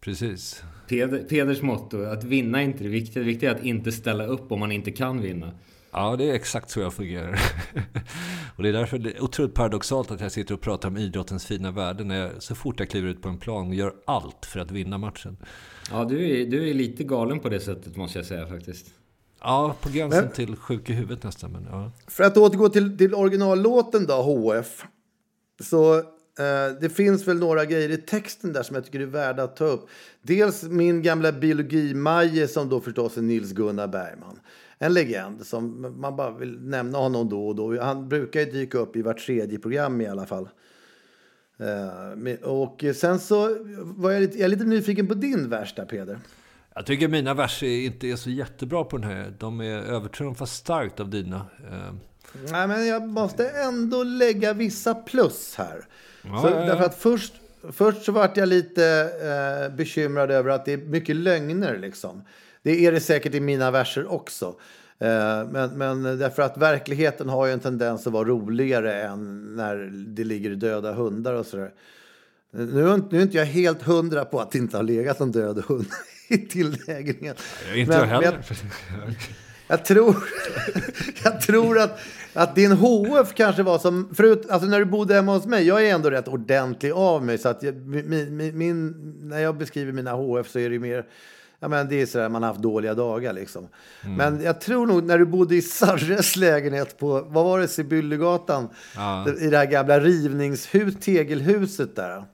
Precis. 0.00 0.62
Peder, 0.88 1.18
Peders 1.18 1.62
motto, 1.62 2.02
att 2.02 2.24
vinna 2.24 2.60
är 2.60 2.64
inte 2.64 2.84
det 2.84 2.90
viktiga. 2.90 3.22
Det 3.22 3.26
viktiga 3.26 3.50
är 3.50 3.54
att 3.54 3.64
inte 3.64 3.92
ställa 3.92 4.26
upp 4.26 4.52
om 4.52 4.60
man 4.60 4.72
inte 4.72 4.90
kan 4.90 5.20
vinna. 5.20 5.52
Ja, 5.92 6.16
det 6.16 6.30
är 6.30 6.34
exakt 6.34 6.70
så 6.70 6.80
jag 6.80 6.94
fungerar. 6.94 7.40
och 8.56 8.62
det 8.62 8.68
är 8.68 8.72
därför 8.72 8.98
det 8.98 9.10
är 9.10 9.22
otroligt 9.22 9.54
paradoxalt 9.54 10.10
att 10.10 10.20
jag 10.20 10.32
sitter 10.32 10.54
och 10.54 10.60
pratar 10.60 10.88
om 10.88 10.96
idrottens 10.96 11.46
fina 11.46 11.70
värde 11.70 12.04
när 12.04 12.20
jag, 12.20 12.42
så 12.42 12.54
fort 12.54 12.80
jag 12.80 12.90
kliver 12.90 13.08
ut 13.08 13.22
på 13.22 13.28
en 13.28 13.38
plan 13.38 13.72
gör 13.72 13.94
allt 14.06 14.46
för 14.46 14.60
att 14.60 14.70
vinna 14.70 14.98
matchen. 14.98 15.36
Ja, 15.90 16.04
du 16.04 16.40
är, 16.40 16.46
du 16.46 16.70
är 16.70 16.74
lite 16.74 17.04
galen 17.04 17.40
på 17.40 17.48
det 17.48 17.60
sättet 17.60 17.96
måste 17.96 18.18
jag 18.18 18.26
säga 18.26 18.46
faktiskt. 18.46 18.86
Ja, 19.40 19.76
på 19.80 19.88
gränsen 19.90 20.24
Men- 20.24 20.32
till 20.32 20.56
sjuk 20.56 20.90
i 20.90 20.92
huvudet 20.92 21.24
nästan. 21.24 21.52
Men, 21.52 21.66
ja. 21.70 21.90
För 22.06 22.24
att 22.24 22.36
återgå 22.36 22.68
till, 22.68 22.98
till 22.98 23.14
originallåten 23.14 24.06
då, 24.06 24.14
HF. 24.22 24.84
Så 25.62 25.98
eh, 25.98 26.04
det 26.80 26.90
finns 26.90 27.28
väl 27.28 27.38
några 27.38 27.64
grejer 27.64 27.88
i 27.88 27.96
texten 27.96 28.52
där 28.52 28.62
som 28.62 28.74
jag 28.76 28.84
tycker 28.84 29.00
är 29.00 29.06
värda 29.06 29.42
att 29.42 29.56
ta 29.56 29.64
upp. 29.64 29.88
Dels 30.22 30.62
min 30.62 31.02
gamla 31.02 31.32
biologi-Maje 31.32 32.48
som 32.48 32.68
då 32.68 32.80
förstås 32.80 33.16
är 33.16 33.22
Nils 33.22 33.52
Gunnar 33.52 33.88
Bergman. 33.88 34.40
En 34.78 34.94
legend 34.94 35.46
som 35.46 35.94
man 36.00 36.16
bara 36.16 36.30
vill 36.30 36.60
nämna 36.60 36.98
honom 36.98 37.28
då 37.28 37.48
och 37.48 37.54
då. 37.56 37.80
Han 37.82 38.08
brukar 38.08 38.40
ju 38.40 38.46
dyka 38.46 38.78
upp 38.78 38.96
i 38.96 39.02
vart 39.02 39.18
tredje 39.26 39.58
program 39.58 40.00
i 40.00 40.06
alla 40.06 40.26
fall. 40.26 40.48
Eh, 41.62 42.48
och 42.48 42.84
sen 42.94 43.18
så 43.18 43.56
var 43.80 44.10
jag 44.10 44.20
lite, 44.20 44.38
jag 44.38 44.50
lite 44.50 44.64
nyfiken 44.64 45.06
på 45.06 45.14
din 45.14 45.48
vers 45.48 45.74
där 45.74 45.84
Peder. 45.84 46.18
Jag 46.74 46.86
tycker 46.86 47.08
mina 47.08 47.34
verser 47.34 47.66
inte 47.66 48.06
är 48.06 48.16
så 48.16 48.30
jättebra 48.30 48.84
på 48.84 48.98
den 48.98 49.10
här. 49.10 49.34
De 49.38 49.60
är 49.60 49.78
övertrumfade 49.78 50.50
starkt 50.50 51.00
av 51.00 51.10
dina. 51.10 51.46
Eh, 51.70 51.94
Nej, 52.50 52.68
men 52.68 52.86
jag 52.86 53.08
måste 53.08 53.48
ändå 53.48 54.02
lägga 54.02 54.52
vissa 54.52 54.94
plus 54.94 55.54
här. 55.58 55.84
Ja, 56.22 56.42
så. 56.42 56.48
Därför 56.48 56.84
att 56.84 56.98
först, 56.98 57.34
först 57.72 58.02
så 58.02 58.12
vart 58.12 58.36
jag 58.36 58.48
lite 58.48 59.10
eh, 59.22 59.76
bekymrad 59.76 60.30
över 60.30 60.50
att 60.50 60.64
det 60.64 60.72
är 60.72 60.76
mycket 60.76 61.16
lögner. 61.16 61.78
Liksom. 61.78 62.24
Det 62.62 62.86
är 62.86 62.92
det 62.92 63.00
säkert 63.00 63.34
i 63.34 63.40
mina 63.40 63.70
verser 63.70 64.12
också. 64.12 64.54
Eh, 65.02 65.48
men, 65.50 65.70
men 65.78 66.02
därför 66.18 66.42
att 66.42 66.56
verkligheten 66.56 67.28
har 67.28 67.46
ju 67.46 67.52
en 67.52 67.60
tendens 67.60 68.06
att 68.06 68.12
vara 68.12 68.28
roligare 68.28 69.02
än 69.02 69.54
när 69.56 69.90
det 70.06 70.24
ligger 70.24 70.50
döda 70.50 70.92
hundar 70.92 71.34
och 71.34 71.46
sådär. 71.46 71.70
Nu, 72.50 72.88
är 72.88 72.94
inte- 72.94 73.08
nu 73.10 73.18
är 73.18 73.22
inte 73.22 73.36
jag 73.36 73.44
helt 73.46 73.82
hundra 73.82 74.24
på 74.24 74.40
att 74.40 74.50
det 74.50 74.58
inte 74.58 74.76
har 74.76 74.84
legat 74.84 75.18
någon 75.18 75.32
död 75.32 75.64
hund 75.68 75.86
i 76.28 76.38
tilllägningen. 76.38 77.34
inte 77.74 77.90
Men- 77.90 77.98
jag 78.00 78.06
heller. 78.06 78.38
jag 79.68 79.84
tror, 79.84 80.16
jag 81.24 81.40
tror 81.40 81.78
att, 81.78 81.98
att 82.34 82.54
din 82.54 82.72
HF 82.72 83.34
kanske 83.34 83.62
var 83.62 83.78
som... 83.78 84.14
Förut, 84.14 84.46
alltså 84.50 84.68
när 84.68 84.78
du 84.78 84.84
bodde 84.84 85.14
hemma 85.14 85.32
hos 85.34 85.46
mig, 85.46 85.66
jag 85.66 85.86
är 85.86 85.94
ändå 85.94 86.10
rätt 86.10 86.28
ordentlig 86.28 86.90
av 86.92 87.24
mig. 87.24 87.38
Så 87.38 87.48
att 87.48 87.62
jag, 87.62 87.74
min, 87.86 88.58
min, 88.58 88.94
när 89.22 89.38
jag 89.38 89.56
beskriver 89.56 89.92
mina 89.92 90.12
HF 90.12 90.48
så 90.50 90.58
är 90.58 90.70
det 90.70 90.78
mer... 90.78 91.04
Ja, 91.62 91.68
men 91.68 91.88
det 91.88 92.02
är 92.02 92.06
sådär 92.06 92.28
man 92.28 92.42
har 92.42 92.50
haft 92.50 92.62
dåliga 92.62 92.94
dagar 92.94 93.32
liksom. 93.32 93.68
Men 94.00 94.42
jag 94.42 94.60
tror 94.60 94.86
nog 94.86 95.04
när 95.04 95.18
du 95.18 95.26
bodde 95.26 95.56
i 95.56 95.62
Sarres 95.62 96.36
lägenhet 96.36 96.98
på, 96.98 97.20
vad 97.20 97.44
var 97.44 97.60
det, 97.60 97.68
Sibyllegatan? 97.68 98.68
Ja. 98.96 99.28
I 99.40 99.50
det 99.50 99.56
här 99.56 99.66
gamla 99.66 100.00
rivningshus, 100.00 100.94
tegelhuset 101.00 101.96
där. 101.96 102.24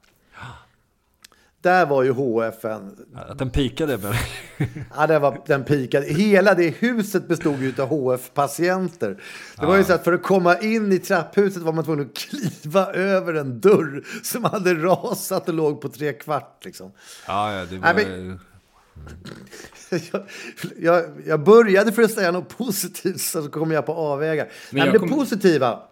Där 1.61 1.87
var 1.87 2.03
ju 2.03 2.11
HF 2.13 2.65
en 2.65 2.97
Att 3.15 3.39
den 3.39 3.51
pikade. 3.51 3.99
Men... 3.99 4.15
Ja, 4.97 5.07
det 5.07 5.19
var, 5.19 5.41
den 5.47 5.65
pikade. 5.65 6.07
Hela 6.07 6.55
det 6.55 6.69
huset 6.69 7.29
bestod 7.29 7.63
ju 7.63 7.75
av 7.79 7.89
HF-patienter. 7.89 9.23
Det 9.61 9.67
var 9.67 9.77
ju 9.77 9.85
så 9.85 9.93
att 9.93 10.05
för 10.05 10.13
att 10.13 10.23
komma 10.23 10.59
in 10.59 10.93
i 10.93 10.99
trapphuset 10.99 11.63
var 11.63 11.73
man 11.73 11.85
tvungen 11.85 12.07
att 12.07 12.17
kliva 12.17 12.93
över 12.93 13.35
en 13.35 13.61
dörr 13.61 14.05
som 14.23 14.45
hade 14.45 14.75
rasat 14.75 15.49
och 15.49 15.55
låg 15.55 15.81
på 15.81 15.89
tre 15.89 16.13
kvart. 16.13 16.65
Liksom. 16.65 16.93
Ja, 17.27 17.55
ja, 17.55 17.67
det 17.71 17.79
var... 17.79 17.95
Nej, 17.95 18.07
men- 18.07 18.41
Jag, 20.13 20.23
jag, 20.79 21.05
jag 21.27 21.45
började 21.45 21.93
för 21.93 22.03
att 22.03 22.11
säga 22.11 22.31
något 22.31 22.59
positivt 22.59 23.21
så 23.21 23.49
kom 23.49 23.71
jag 23.71 23.87
på 23.87 23.93
avvägar. 23.93 24.45
Nej, 24.45 24.53
men 24.71 24.87
jag 24.87 24.95
det 25.03 25.09
positiva, 25.09 25.83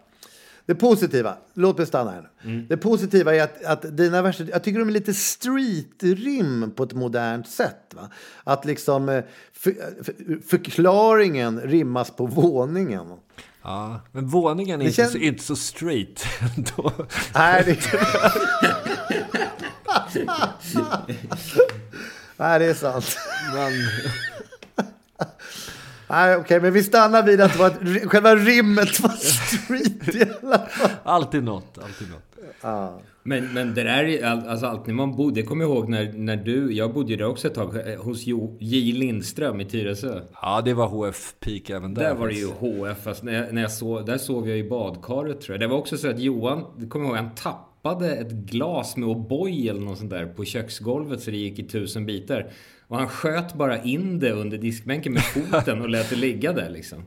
det 0.65 0.75
positiva, 0.75 1.37
låt 1.53 1.77
mig 1.77 1.87
stanna 1.87 2.11
här 2.11 2.29
nu. 2.41 2.65
Det 2.69 2.77
positiva 2.77 3.35
är 3.35 3.43
att, 3.43 3.63
att 3.63 3.97
dina 3.97 4.21
verser, 4.21 4.47
jag 4.51 4.63
tycker 4.63 4.79
de 4.79 4.87
är 4.87 4.91
lite 4.93 5.13
street-rim 5.13 6.71
på 6.75 6.83
ett 6.83 6.93
modernt 6.93 7.47
sätt. 7.47 7.93
Va? 7.95 8.09
Att 8.43 8.65
liksom 8.65 9.09
eh, 9.09 9.23
för, 9.53 9.73
för, 10.03 10.13
förklaringen 10.47 11.61
rimmas 11.61 12.11
på 12.11 12.25
våningen. 12.25 13.07
Ja, 13.61 14.01
men 14.11 14.27
våningen 14.27 14.81
är 14.81 14.85
inte, 14.85 14.95
känns- 14.95 15.11
så, 15.11 15.17
inte 15.17 15.43
så 15.43 15.55
straight 15.55 16.25
ändå. 16.55 16.91
Nej, 17.35 17.63
det... 17.65 17.77
Nej, 22.37 22.59
det 22.59 22.65
är 22.65 22.73
sant. 22.73 23.17
Men... 23.53 23.71
Nej, 26.09 26.35
okej, 26.35 26.61
men 26.61 26.73
vi 26.73 26.83
stannar 26.83 27.23
vid 27.23 27.41
att 27.41 27.53
det 27.53 27.59
var 27.59 27.67
ett, 27.67 28.09
själva 28.11 28.35
rimmet 28.35 28.99
var 28.99 29.09
street 29.09 30.15
i 30.15 30.23
alla 30.43 30.59
fall. 30.59 30.89
Alltid 31.03 31.43
något, 31.43 31.77
alltid 31.83 32.07
något. 32.09 32.93
Men, 33.23 33.53
men 33.53 33.73
det 33.73 33.83
där 33.83 34.03
är 34.03 34.25
all- 34.25 34.47
alltså 34.47 34.65
alltid 34.65 34.93
man 34.93 35.15
bodde, 35.15 35.41
det 35.41 35.47
kommer 35.47 35.63
jag 35.65 35.71
ihåg 35.71 35.89
när, 35.89 36.13
när 36.13 36.35
du, 36.35 36.73
jag 36.73 36.93
bodde 36.93 37.11
ju 37.11 37.15
där 37.17 37.25
också 37.27 37.47
ett 37.47 37.53
tag 37.53 37.89
eh, 37.91 38.01
hos 38.01 38.25
jo, 38.27 38.57
J 38.59 38.91
Lindström 38.93 39.61
i 39.61 39.65
Tyresö. 39.65 40.21
Ja, 40.41 40.61
det 40.65 40.73
var 40.73 40.87
HF-peak 40.87 41.69
även 41.69 41.93
där. 41.93 42.03
Där 42.03 42.13
var 42.13 42.27
det 42.27 42.33
ju. 42.33 42.47
HF, 42.47 43.03
fast 43.03 43.23
när 43.23 43.33
jag, 43.33 43.53
när 43.53 43.61
jag 43.61 43.71
sov, 43.71 44.05
där 44.05 44.17
sov 44.17 44.49
jag 44.49 44.57
i 44.57 44.69
badkaret 44.69 45.41
tror 45.41 45.53
jag. 45.53 45.59
Det 45.59 45.67
var 45.67 45.77
också 45.77 45.97
så 45.97 46.09
att 46.09 46.19
Johan, 46.19 46.63
det 46.77 46.87
kommer 46.87 47.05
jag 47.05 47.15
ihåg, 47.17 47.25
han 47.25 47.35
tappade 47.35 47.66
ett 47.91 48.31
glas 48.31 48.97
med 48.97 49.09
O'boy 49.09 49.69
eller 49.69 49.81
något 49.81 49.97
sånt 49.97 50.09
där 50.09 50.25
på 50.25 50.45
köksgolvet 50.45 51.21
så 51.23 51.31
det 51.31 51.37
gick 51.37 51.59
i 51.59 51.63
tusen 51.63 52.05
bitar. 52.05 52.51
Och 52.87 52.97
han 52.97 53.07
sköt 53.09 53.53
bara 53.53 53.83
in 53.83 54.19
det 54.19 54.31
under 54.31 54.57
diskbänken 54.57 55.13
med 55.13 55.23
foten 55.23 55.81
och 55.81 55.89
lät 55.89 56.09
det 56.09 56.15
ligga 56.15 56.53
där 56.53 56.69
liksom. 56.69 57.03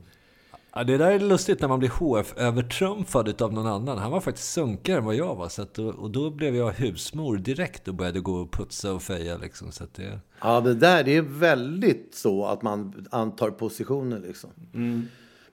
Ja, 0.75 0.85
det 0.85 0.99
där 0.99 1.11
är 1.11 1.21
lustigt 1.21 1.61
när 1.61 1.69
man 1.69 1.79
blir 1.79 1.89
HF-övertrumfad 1.89 3.43
av 3.43 3.53
någon 3.53 3.67
annan. 3.67 3.99
Han 3.99 4.11
var 4.11 4.21
faktiskt 4.21 4.53
sunkigare 4.53 4.99
än 4.99 5.05
vad 5.05 5.15
jag 5.15 5.35
var. 5.35 5.49
Så 5.49 5.63
att, 5.63 5.75
då- 5.75 5.89
och 5.89 6.11
då 6.11 6.31
blev 6.31 6.57
jag 6.57 6.71
husmor 6.73 7.37
direkt 7.37 7.89
och 7.89 7.95
började 7.95 8.21
gå 8.21 8.33
och 8.35 8.53
putsa 8.53 8.93
och 8.93 9.03
feja. 9.03 9.37
Liksom, 9.37 9.73
så 9.73 9.85
att 9.85 9.95
det, 9.95 10.19
Ja, 10.43 10.61
det 10.61 10.75
där 10.75 11.05
det 11.05 11.17
är 11.17 11.23
väldigt 11.23 12.15
så 12.15 12.47
att 12.47 12.63
man 12.63 13.07
antar 13.11 13.51
positioner 13.51 14.19
liksom. 14.27 14.51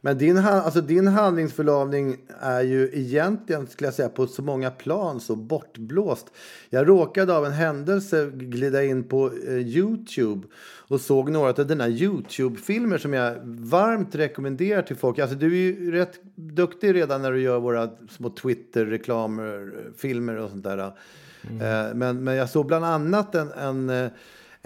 Men 0.08 0.18
din, 0.18 0.38
alltså 0.38 0.82
din 0.82 1.08
handlingsförlamning 1.08 2.18
är 2.40 2.62
ju 2.62 2.90
egentligen, 2.94 3.68
skulle 3.68 3.88
jag 3.88 3.94
säga, 3.94 4.10
på 4.10 4.28
så 4.28 4.42
många 4.42 4.72
plan 4.72 5.20
så 5.20 5.36
bortblåst. 5.36 6.26
Jag 6.70 6.90
råkade 6.90 7.38
av 7.38 7.46
en 7.46 7.52
händelse 7.52 8.30
glida 8.34 8.84
in 8.84 9.04
på 9.04 9.32
eh, 9.48 9.54
Youtube 9.54 10.48
och 10.88 11.02
såg 11.02 11.30
några 11.32 11.50
av 11.50 11.68
dina 11.68 11.88
Youtube-filmer 11.88 12.98
som 12.98 13.14
jag 13.14 13.36
varmt 13.46 14.16
rekommenderar 14.16 14.82
till 14.82 14.96
folk. 14.96 15.20
Alltså 15.20 15.36
du 15.36 15.46
är 15.48 15.56
ju 15.56 15.92
rätt 15.92 16.20
duktig 16.36 16.96
redan 16.96 17.22
när 17.22 17.32
du 17.32 17.42
gör 17.42 17.60
våra 17.60 17.90
små 18.10 18.30
Twitter-reklamer, 18.30 19.74
filmer 19.98 20.38
och 20.38 20.50
sånt 20.50 20.64
där. 20.64 20.78
Eh, 20.78 21.96
Men, 21.96 22.24
men 22.24 22.36
jag 22.36 22.50
såg 22.50 22.66
bland 22.68 22.86
annat 22.86 23.36
en, 23.36 23.52
en 23.52 23.90
eh, 23.90 24.10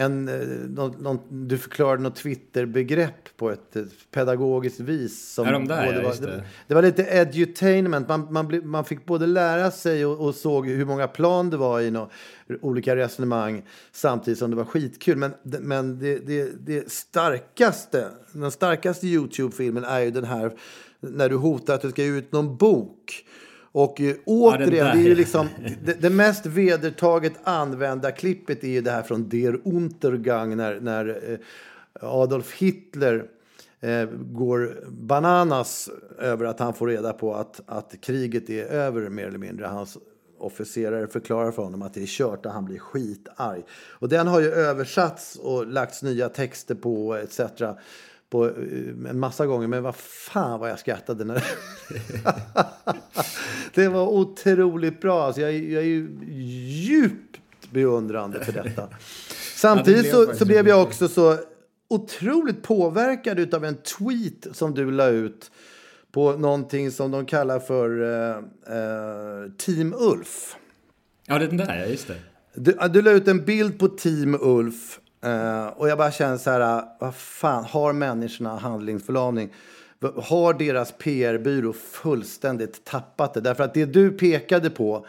en, 0.01 0.27
eh, 0.27 0.47
någon, 0.69 0.91
någon, 0.91 1.47
du 1.47 1.57
förklarade 1.57 2.03
något 2.03 2.15
Twitter-begrepp 2.15 3.37
på 3.37 3.51
ett 3.51 3.75
eh, 3.75 3.83
pedagogiskt 4.11 4.79
vis. 4.79 5.33
Som 5.33 5.47
de 5.47 5.67
där, 5.67 5.93
ja, 5.93 6.01
var, 6.03 6.27
det. 6.27 6.43
det. 6.67 6.73
var 6.73 6.81
lite 6.81 7.03
edutainment. 7.03 8.07
Man, 8.07 8.27
man, 8.33 8.61
man 8.63 8.85
fick 8.85 9.05
både 9.05 9.27
lära 9.27 9.71
sig 9.71 10.05
och, 10.05 10.27
och 10.27 10.35
såg 10.35 10.67
hur 10.67 10.85
många 10.85 11.07
plan 11.07 11.49
det 11.49 11.57
var 11.57 11.81
i 11.81 11.91
nå, 11.91 12.09
olika 12.61 12.95
resonemang 12.95 13.63
samtidigt 13.91 14.39
som 14.39 14.49
det 14.49 14.57
var 14.57 14.65
skitkul. 14.65 15.17
Men, 15.17 15.33
men 15.43 15.99
det, 15.99 16.19
det, 16.19 16.65
det 16.65 16.91
starkaste, 16.91 18.07
den 18.31 18.51
starkaste 18.51 19.07
YouTube-filmen 19.07 19.83
är 19.83 19.99
ju 19.99 20.11
den 20.11 20.25
här 20.25 20.51
när 20.99 21.29
du 21.29 21.35
hotar 21.35 21.75
att 21.75 21.81
du 21.81 21.89
ska 21.89 22.03
ge 22.03 22.17
ut 22.17 22.31
någon 22.31 22.57
bok. 22.57 23.25
Och 23.71 24.01
eh, 24.01 24.15
återigen, 24.25 24.85
där. 24.85 24.95
det 24.95 24.99
är 24.99 25.07
ju 25.07 25.15
liksom 25.15 25.47
det, 25.83 26.01
det 26.01 26.09
mest 26.09 26.45
vedertaget 26.45 27.33
använda 27.43 28.11
klippet 28.11 28.63
är 28.63 28.67
ju 28.67 28.81
det 28.81 28.91
här 28.91 29.03
från 29.03 29.29
Der 29.29 29.59
Untergang 29.63 30.57
när, 30.57 30.79
när 30.79 31.31
eh, 31.31 31.37
Adolf 32.01 32.53
Hitler 32.53 33.25
eh, 33.79 34.05
går 34.13 34.83
bananas 34.87 35.89
över 36.19 36.45
att 36.45 36.59
han 36.59 36.73
får 36.73 36.87
reda 36.87 37.13
på 37.13 37.35
att, 37.35 37.61
att 37.65 38.01
kriget 38.01 38.49
är 38.49 38.65
över 38.65 39.09
mer 39.09 39.27
eller 39.27 39.37
mindre. 39.37 39.65
Hans 39.65 39.97
officerare 40.39 41.07
förklarar 41.07 41.51
för 41.51 41.63
honom 41.63 41.81
att 41.81 41.93
det 41.93 42.01
är 42.01 42.05
kört 42.05 42.45
och 42.45 42.51
han 42.51 42.65
blir 42.65 42.79
skitarg. 42.79 43.63
Och 43.71 44.09
den 44.09 44.27
har 44.27 44.41
ju 44.41 44.51
översatts 44.51 45.35
och 45.35 45.67
lagts 45.67 46.03
nya 46.03 46.29
texter 46.29 46.75
på 46.75 47.15
etc. 47.15 47.39
På 48.31 48.45
eh, 48.45 49.09
en 49.09 49.19
massa 49.19 49.45
gånger. 49.45 49.67
Men 49.67 49.83
vad 49.83 49.95
fan 49.95 50.59
vad 50.59 50.69
jag 50.69 50.79
skrattade 50.79 51.23
när 51.23 51.43
det 53.73 53.87
var 53.87 54.07
otroligt 54.07 55.01
bra. 55.01 55.23
Alltså 55.23 55.41
jag, 55.41 55.53
jag 55.53 55.83
är 55.83 55.87
ju 55.87 56.19
djupt 56.65 57.39
beundrande 57.71 58.45
för 58.45 58.51
detta. 58.51 58.87
Samtidigt 59.55 60.01
blev 60.01 60.11
så, 60.11 60.35
så 60.35 60.45
blev 60.45 60.67
jag 60.67 60.81
också 60.81 61.07
så 61.07 61.37
otroligt 61.87 62.61
påverkad 62.61 63.53
av 63.53 63.65
en 63.65 63.75
tweet 63.75 64.47
som 64.51 64.73
du 64.73 64.91
la 64.91 65.07
ut 65.07 65.51
på 66.11 66.31
någonting 66.31 66.91
som 66.91 67.11
de 67.11 67.25
kallar 67.25 67.59
för 67.59 68.01
eh, 68.01 68.37
eh, 68.77 69.51
Team 69.57 69.93
Ulf. 69.99 70.55
Ja, 71.27 71.39
den 71.39 71.57
där, 71.57 71.79
ja 71.79 71.85
just 71.85 72.07
det. 72.07 72.15
Du, 72.53 72.77
du 72.93 73.01
la 73.01 73.11
ut 73.11 73.27
en 73.27 73.45
bild 73.45 73.79
på 73.79 73.87
Team 73.87 74.37
Ulf 74.41 74.99
eh, 75.21 75.67
och 75.67 75.89
jag 75.89 75.97
bara 75.97 76.11
känner 76.11 76.37
så 76.37 76.49
här, 76.49 76.83
vad 76.99 77.15
fan, 77.15 77.63
har 77.63 77.93
människorna 77.93 78.57
handlingsförlamning? 78.57 79.53
Har 80.15 80.53
deras 80.53 80.91
PR-byrå 80.91 81.73
fullständigt 81.73 82.85
tappat 82.85 83.33
det? 83.33 83.41
Därför 83.41 83.63
att 83.63 83.73
det 83.73 83.85
du 83.85 84.11
pekade 84.11 84.69
på, 84.69 85.05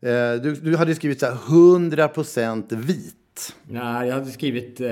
eh, 0.00 0.32
du, 0.32 0.54
du 0.62 0.76
hade 0.76 0.94
skrivit 0.94 1.20
så 1.20 1.26
här 1.26 1.34
100% 1.34 2.76
vit. 2.76 3.14
Nej, 3.62 4.08
jag 4.08 4.14
hade 4.14 4.30
skrivit 4.30 4.80
eh, 4.80 4.86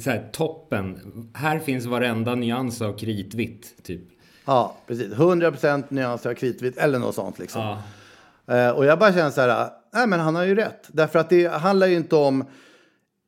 så 0.00 0.10
här, 0.10 0.28
toppen. 0.32 0.98
Här 1.34 1.58
finns 1.58 1.86
varenda 1.86 2.34
nyans 2.34 2.82
av 2.82 2.98
kritvitt, 2.98 3.74
typ. 3.82 4.02
Ja, 4.44 4.76
precis. 4.86 5.12
100% 5.12 5.84
nyanser 5.88 6.30
av 6.30 6.34
kritvitt 6.34 6.76
eller 6.76 6.98
något 6.98 7.14
sånt 7.14 7.38
liksom. 7.38 7.60
Ja. 7.62 7.82
Eh, 8.54 8.70
och 8.70 8.84
jag 8.84 8.98
bara 8.98 9.12
känner 9.12 9.30
så 9.30 9.40
här, 9.40 9.68
nej 9.92 10.06
men 10.06 10.20
han 10.20 10.34
har 10.34 10.44
ju 10.44 10.54
rätt. 10.54 10.88
Därför 10.88 11.18
att 11.18 11.30
det 11.30 11.46
handlar 11.46 11.86
ju 11.86 11.96
inte 11.96 12.16
om, 12.16 12.44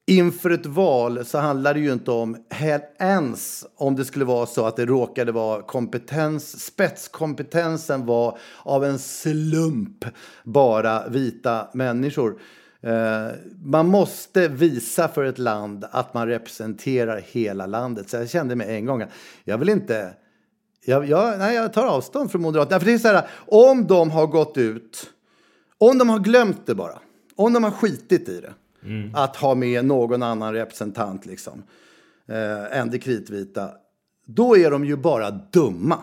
inför 0.06 0.50
ett 0.50 0.66
val 0.66 1.24
så 1.24 1.38
handlar 1.38 1.74
det 1.74 1.80
ju 1.80 1.92
inte 1.92 2.10
om, 2.10 2.36
ens 2.98 3.66
om 3.76 3.96
det 3.96 4.04
skulle 4.04 4.24
vara 4.24 4.46
så 4.46 4.66
att 4.66 4.76
det 4.76 4.86
råkade 4.86 5.32
vara 5.32 5.62
kompetens, 5.62 6.64
spetskompetensen 6.64 8.06
var 8.06 8.38
av 8.62 8.84
en 8.84 8.98
slump 8.98 10.04
bara 10.44 11.08
vita 11.08 11.68
människor. 11.72 12.40
Eh, 12.80 13.26
man 13.64 13.86
måste 13.86 14.48
visa 14.48 15.08
för 15.08 15.24
ett 15.24 15.38
land 15.38 15.84
att 15.90 16.14
man 16.14 16.28
representerar 16.28 17.22
hela 17.26 17.66
landet. 17.66 18.10
Så 18.10 18.16
jag 18.16 18.30
kände 18.30 18.56
mig 18.56 18.76
en 18.76 18.86
gång 18.86 19.02
att 19.02 19.10
jag 19.44 19.58
vill 19.58 19.68
inte 19.68 20.14
jag, 20.84 21.08
jag, 21.08 21.38
nej, 21.38 21.54
jag 21.54 21.72
tar 21.72 21.86
avstånd 21.86 22.30
från 22.30 22.42
Moderaterna. 22.42 22.80
För 22.80 22.86
det 22.86 22.92
är 22.92 22.98
så 22.98 23.08
här, 23.08 23.28
om 23.46 23.86
de 23.86 24.10
har 24.10 24.26
gått 24.26 24.58
ut, 24.58 25.10
om 25.78 25.98
de 25.98 26.08
har 26.08 26.18
glömt 26.18 26.66
det 26.66 26.74
bara, 26.74 26.98
om 27.36 27.52
de 27.52 27.64
har 27.64 27.70
skitit 27.70 28.28
i 28.28 28.40
det, 28.40 28.54
att 29.14 29.36
ha 29.36 29.54
med 29.54 29.84
någon 29.84 30.22
annan 30.22 30.52
representant 30.52 31.26
liksom, 31.26 31.62
eh, 32.26 32.78
än 32.78 32.90
det 32.90 32.98
kritvita, 32.98 33.70
då 34.26 34.56
är 34.56 34.70
de 34.70 34.84
ju 34.84 34.96
bara 34.96 35.30
dumma. 35.30 35.98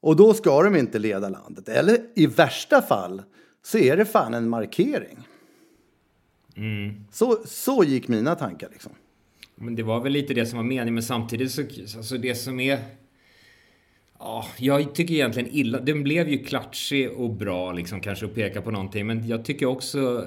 Och 0.00 0.16
då 0.16 0.34
ska 0.34 0.62
de 0.62 0.76
inte 0.76 0.98
leda 0.98 1.28
landet. 1.28 1.68
Eller 1.68 1.98
i 2.14 2.26
värsta 2.26 2.82
fall 2.82 3.22
så 3.62 3.78
är 3.78 3.96
det 3.96 4.04
fan 4.04 4.34
en 4.34 4.48
markering. 4.48 5.18
Så, 7.10 7.42
så 7.46 7.84
gick 7.84 8.08
mina 8.08 8.34
tankar 8.34 8.68
liksom. 8.72 8.92
Men 9.54 9.74
det 9.74 9.82
var 9.82 10.00
väl 10.00 10.12
lite 10.12 10.34
det 10.34 10.46
som 10.46 10.56
var 10.56 10.64
meningen, 10.64 10.94
men 10.94 11.02
samtidigt 11.02 11.50
så... 11.52 11.62
Alltså 11.96 12.18
det 12.18 12.34
som 12.34 12.60
är... 12.60 12.78
Ja, 14.18 14.46
jag 14.58 14.94
tycker 14.94 15.14
egentligen 15.14 15.48
illa... 15.52 15.80
Den 15.80 16.02
blev 16.02 16.28
ju 16.28 16.44
klatschig 16.44 17.10
och 17.12 17.30
bra 17.30 17.72
liksom 17.72 18.00
kanske 18.00 18.26
att 18.26 18.34
peka 18.34 18.62
på 18.62 18.70
någonting. 18.70 19.06
Men 19.06 19.28
jag 19.28 19.44
tycker 19.44 19.66
också 19.66 20.26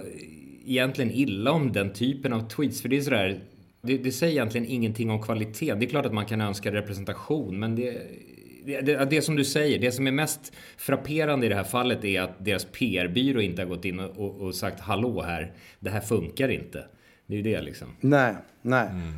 egentligen 0.67 1.11
illa 1.11 1.51
om 1.51 1.71
den 1.71 1.93
typen 1.93 2.33
av 2.33 2.49
tweets. 2.49 2.81
För 2.81 2.89
det 2.89 2.97
är 2.97 3.01
sådär... 3.01 3.39
Det, 3.81 3.97
det 3.97 4.11
säger 4.11 4.33
egentligen 4.33 4.67
ingenting 4.67 5.09
om 5.09 5.21
kvaliteten. 5.21 5.79
Det 5.79 5.85
är 5.85 5.89
klart 5.89 6.05
att 6.05 6.13
man 6.13 6.25
kan 6.25 6.41
önska 6.41 6.71
representation, 6.71 7.59
men 7.59 7.75
det... 7.75 8.01
Det, 8.65 8.81
det, 8.81 9.05
det 9.05 9.21
som 9.21 9.35
du 9.35 9.45
säger, 9.45 9.79
det 9.79 9.91
som 9.91 10.07
är 10.07 10.11
mest 10.11 10.53
frapperande 10.77 11.45
i 11.45 11.49
det 11.49 11.55
här 11.55 11.63
fallet 11.63 12.05
är 12.05 12.21
att 12.21 12.45
deras 12.45 12.65
PR-byrå 12.65 13.41
inte 13.41 13.61
har 13.61 13.69
gått 13.69 13.85
in 13.85 13.99
och, 13.99 14.17
och, 14.17 14.41
och 14.41 14.55
sagt 14.55 14.79
hallå 14.79 15.21
här, 15.21 15.51
det 15.79 15.89
här 15.89 16.01
funkar 16.01 16.49
inte. 16.49 16.85
Det 17.27 17.33
är 17.33 17.37
ju 17.37 17.43
det 17.43 17.61
liksom. 17.61 17.87
Nej, 17.99 18.35
nej. 18.61 18.85
Eh, 18.87 19.13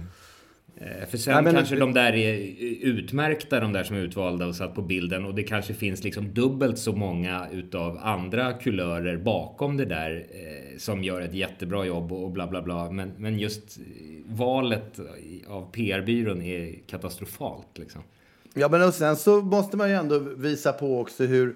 För 1.10 1.18
sen 1.18 1.34
Nej, 1.34 1.44
men- 1.44 1.54
kanske 1.54 1.76
de 1.76 1.94
där 1.94 2.14
är 2.16 2.56
utmärkta, 2.82 3.60
de 3.60 3.74
där 3.74 3.84
som 3.84 3.96
är 3.96 4.00
utvalda 4.00 4.48
och 4.48 4.56
satt 4.56 4.76
på 4.76 4.82
bilden. 4.82 5.26
Och 5.26 5.36
det 5.36 5.44
kanske 5.44 5.74
finns 5.74 6.04
liksom 6.04 6.34
dubbelt 6.34 6.78
så 6.78 6.96
många 6.96 7.48
utav 7.52 8.00
andra 8.02 8.54
kulörer 8.54 9.18
bakom 9.18 9.78
det 9.78 9.86
där 9.86 10.26
eh, 10.32 10.78
som 10.78 11.04
gör 11.04 11.22
ett 11.22 11.34
jättebra 11.34 11.86
jobb 11.86 12.12
och 12.12 12.32
bla 12.32 12.48
bla 12.48 12.62
bla. 12.62 12.92
Men, 12.92 13.12
men 13.18 13.40
just 13.40 13.78
eh, 13.78 13.84
valet 14.26 15.00
av 15.48 15.72
PR-byrån 15.72 16.42
är 16.42 16.76
katastrofalt 16.88 17.78
liksom. 17.78 18.02
Ja, 18.54 18.70
men 18.70 18.84
och 18.84 18.94
sen 18.94 19.16
så 19.16 19.42
måste 19.42 19.78
man 19.78 19.90
ju 19.90 19.96
ändå 19.96 20.20
visa 20.20 20.74
på 20.74 21.00
också 21.00 21.24
hur, 21.24 21.56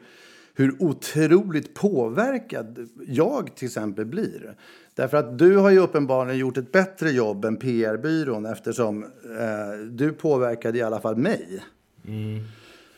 hur 0.56 0.84
otroligt 0.84 1.74
påverkad 1.74 2.90
jag 3.08 3.56
till 3.56 3.66
exempel 3.66 4.06
blir. 4.06 4.56
Därför 4.96 5.18
att 5.18 5.38
du 5.38 5.58
har 5.58 5.70
ju 5.70 5.80
uppenbarligen 5.80 6.40
gjort 6.40 6.58
ett 6.58 6.72
bättre 6.72 7.12
jobb 7.12 7.46
än 7.46 7.58
PR-byrån 7.58 8.46
eftersom 8.46 9.04
eh, 9.04 9.88
du 9.92 10.14
påverkade 10.14 10.78
i 10.78 10.82
alla 10.82 11.00
fall 11.00 11.16
mig. 11.16 11.64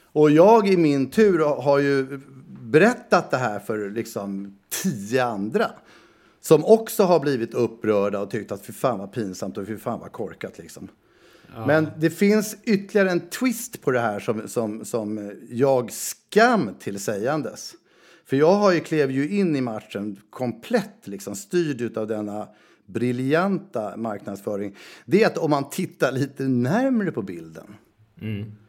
Och 0.03 0.31
jag 0.31 0.67
i 0.67 0.77
min 0.77 1.09
tur 1.09 1.39
har 1.39 1.79
ju 1.79 2.19
berättat 2.61 3.31
det 3.31 3.37
här 3.37 3.59
för 3.59 3.89
liksom 3.89 4.57
tio 4.83 5.25
andra. 5.25 5.71
Som 6.41 6.65
också 6.65 7.03
har 7.03 7.19
blivit 7.19 7.53
upprörda 7.53 8.19
och 8.19 8.29
tyckt 8.29 8.51
att 8.51 8.65
fy 8.65 8.73
fan 8.73 8.99
vad 8.99 9.11
pinsamt 9.11 9.57
och 9.57 9.67
fy 9.67 9.77
fan 9.77 9.99
vad 9.99 10.11
korkat 10.11 10.57
liksom. 10.57 10.87
Men 11.67 11.87
det 11.97 12.09
finns 12.09 12.57
ytterligare 12.63 13.11
en 13.11 13.29
twist 13.29 13.81
på 13.81 13.91
det 13.91 13.99
här 13.99 14.19
som, 14.19 14.47
som, 14.47 14.85
som 14.85 15.31
jag 15.49 15.91
skam 15.91 16.69
till 16.79 16.99
sägandes. 16.99 17.75
För 18.25 18.37
jag 18.37 18.53
har 18.53 18.73
ju 18.73 18.79
klev 18.79 19.11
ju 19.11 19.29
in 19.29 19.55
i 19.55 19.61
matchen 19.61 20.19
komplett 20.29 21.07
liksom, 21.07 21.35
styrd 21.35 21.97
av 21.97 22.07
denna 22.07 22.47
briljanta 22.85 23.97
marknadsföring. 23.97 24.75
Det 25.05 25.23
är 25.23 25.27
att 25.27 25.37
om 25.37 25.49
man 25.49 25.69
tittar 25.69 26.11
lite 26.11 26.43
närmre 26.43 27.11
på 27.11 27.21
bilden 27.21 27.75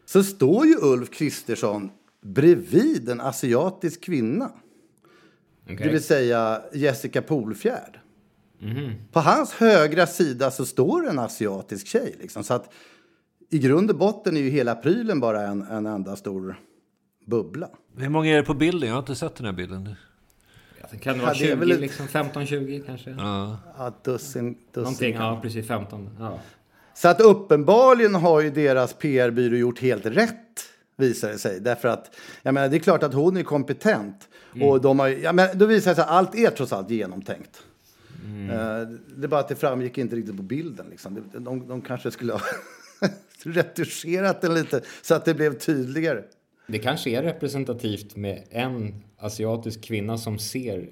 så 0.05 0.25
står 0.25 0.66
ju 0.66 0.77
Ulf 0.81 1.11
Kristersson 1.11 1.90
bredvid 2.22 3.09
en 3.09 3.20
asiatisk 3.20 4.01
kvinna. 4.01 4.51
Okej. 5.64 5.77
Det 5.77 5.88
vill 5.88 6.03
säga 6.03 6.62
Jessica 6.72 7.22
Polfjärd. 7.22 8.01
På 9.12 9.21
hans 9.21 9.53
högra 9.53 10.07
sida 10.07 10.51
så 10.51 10.66
står 10.66 11.09
en 11.09 11.19
asiatisk 11.19 11.87
tjej. 11.87 12.16
Liksom. 12.21 12.45
Så 12.45 12.55
att 12.55 12.73
i 13.51 13.59
grund 13.59 13.90
och 13.90 13.97
botten 13.97 14.37
är 14.37 14.40
ju 14.40 14.51
hela 14.51 14.75
prylen 14.75 15.21
bara 15.21 15.42
en, 15.42 15.62
en 15.62 15.87
enda 15.87 16.16
stor 16.16 16.61
bubbla. 17.27 17.69
Hur 17.97 18.09
många 18.09 18.31
är 18.31 18.37
det 18.37 18.42
på 18.42 18.55
bilden? 18.55 18.88
Jag 18.88 18.95
har 18.95 19.01
inte 19.01 19.14
sett 19.14 19.37
den 19.37 19.47
här 19.47 19.53
bilden. 19.53 19.95
Ja, 20.81 20.87
det 20.90 20.99
kan 20.99 21.19
det 21.19 21.25
vara 21.25 21.35
det 21.35 21.45
är 21.45 21.49
20, 21.49 21.55
väl 21.55 21.69
liksom 21.69 22.07
15-20 22.07 22.87
kanske? 22.87 23.11
Ja. 23.11 23.59
Ja, 23.79 23.92
dussin, 24.05 24.53
dussin. 24.53 24.83
Någonting, 24.83 25.14
ja 25.14 25.38
precis 25.42 25.66
15. 25.66 26.11
Ja. 26.19 26.38
Så 26.95 27.09
att 27.09 27.21
uppenbarligen 27.21 28.14
har 28.14 28.40
ju 28.40 28.51
deras 28.51 28.92
PR-byrå 28.92 29.57
gjort 29.57 29.81
helt 29.81 30.07
rätt, 30.07 30.62
visar 30.97 31.29
det 31.29 31.38
sig. 31.38 31.61
Därför 31.61 31.88
att, 31.88 32.14
jag 32.42 32.55
menar, 32.55 32.69
det 32.69 32.77
är 32.77 32.81
klart 32.81 33.03
att 33.03 33.14
hon 33.14 33.37
är 33.37 33.42
kompetent. 33.42 34.29
Och 34.61 34.81
de 34.81 34.99
har, 34.99 35.09
ja, 35.09 35.33
men 35.33 35.59
då 35.59 35.66
visar 35.66 35.90
det 35.90 35.95
sig 35.95 36.05
att 36.05 36.11
allt 36.11 36.35
är 36.35 36.51
trots 36.51 36.73
allt 36.73 36.90
genomtänkt. 36.90 37.62
Eh, 38.50 38.88
det 39.16 39.24
är 39.24 39.29
bara 39.29 39.40
att 39.40 39.48
det 39.48 39.57
framgick 39.57 39.98
inte 39.98 40.16
riktigt 40.16 40.37
på 40.37 40.42
bilden. 40.42 40.87
Liksom. 40.90 41.24
De, 41.33 41.68
de, 41.68 41.83
kanske 41.83 42.11
skulle 42.11 42.33
ha 42.33 42.40
retuscherat 43.42 44.40
den 44.40 44.55
lite 44.55 44.81
så 45.02 45.14
att 45.14 45.24
det 45.24 45.35
blev 45.35 45.59
tydligare. 45.59 46.22
Det 46.66 46.79
kanske 46.79 47.11
är 47.11 47.22
representativt 47.22 48.16
med 48.16 48.42
en 48.50 48.94
asiatisk 49.18 49.85
kvinna 49.85 50.18
som 50.18 50.38
ser 50.38 50.88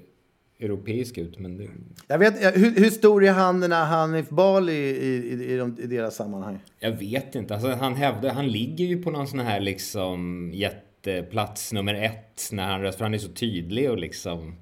europeisk 0.59 1.17
ut. 1.17 1.39
Men 1.39 1.57
det, 1.57 1.67
Jag 2.07 2.19
vet, 2.19 2.57
hur, 2.57 2.79
hur 2.79 2.89
stor 2.89 3.23
är 3.23 3.31
han 3.31 3.59
den 3.59 3.71
här 3.71 3.85
Hanif 3.85 4.29
Bali 4.29 4.73
i, 4.73 4.97
i, 4.97 5.53
i, 5.53 5.57
de, 5.57 5.77
i 5.79 5.87
deras 5.87 6.15
sammanhang? 6.15 6.59
jag 6.79 6.91
vet 6.91 7.35
inte. 7.35 7.53
Alltså, 7.53 7.69
han 7.69 7.95
hävdar, 7.95 8.29
han 8.29 8.47
ligger 8.47 8.85
ju 8.85 9.03
på 9.03 9.11
någon 9.11 9.27
sån 9.27 9.39
här 9.39 9.59
liksom 9.59 10.51
jätteplats 10.53 11.73
nummer 11.73 11.93
ett 11.93 12.49
när 12.51 12.67
han 12.67 12.81
röstar. 12.81 12.97
För 12.97 13.05
han 13.05 13.13
är 13.13 13.17
så 13.17 13.31
tydlig 13.31 13.91
och 13.91 13.97
liksom... 13.97 14.55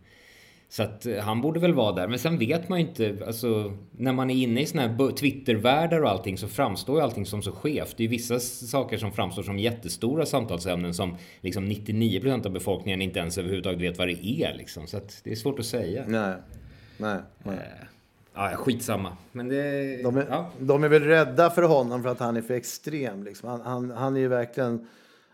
Så 0.74 0.84
att 0.84 1.06
eh, 1.06 1.18
han 1.18 1.42
borde 1.42 1.60
väl 1.60 1.74
vara 1.74 1.96
där. 1.96 2.08
Men 2.08 2.20
sen 2.20 2.40
vet 2.40 2.70
man 2.70 2.80
ju 2.80 2.88
inte, 2.88 3.18
alltså 3.28 3.78
när 3.92 4.14
man 4.14 4.30
är 4.30 4.36
inne 4.36 4.62
i 4.62 4.66
såna 4.66 4.82
här 4.82 5.12
Twittervärldar 5.12 6.02
och 6.02 6.10
allting 6.10 6.38
så 6.38 6.48
framstår 6.48 6.98
ju 6.98 7.04
allting 7.04 7.26
som 7.26 7.42
så 7.42 7.52
skevt. 7.52 7.98
Det 7.98 8.04
är 8.04 8.06
ju 8.06 8.10
vissa 8.10 8.40
saker 8.40 8.98
som 8.98 9.12
framstår 9.12 9.44
som 9.44 9.60
jättestora 9.60 10.26
samtalsämnen 10.26 10.94
som 10.94 11.18
liksom 11.42 11.66
99% 11.66 12.46
av 12.46 12.52
befolkningen 12.52 13.02
inte 13.02 13.20
ens 13.20 13.38
överhuvudtaget 13.38 13.82
vet 13.82 13.98
vad 13.98 14.08
det 14.08 14.26
är 14.26 14.54
liksom. 14.58 14.88
Så 14.88 14.98
att 14.98 15.22
det 15.24 15.32
är 15.32 15.36
svårt 15.36 15.60
att 15.60 15.66
säga. 15.66 16.04
Nej. 16.08 16.36
Nej, 16.98 17.20
nej. 17.44 17.58
Ja, 18.34 18.52
skitsamma. 18.56 19.18
Men 19.32 19.50
det... 19.50 20.04
De 20.04 20.18
är, 20.18 20.26
ja. 20.30 20.50
de 20.60 20.84
är 20.84 20.90
väl 20.90 21.04
rädda 21.04 21.50
för 21.50 21.64
honom 21.64 22.04
för 22.04 22.10
att 22.10 22.20
han 22.20 22.38
är 22.38 22.42
för 22.42 22.54
extrem. 22.54 23.24
Liksom. 23.24 23.50
Han, 23.50 23.62
han, 23.62 23.92
han 23.92 24.16
är 24.16 24.20
ju 24.20 24.28
verkligen 24.28 24.88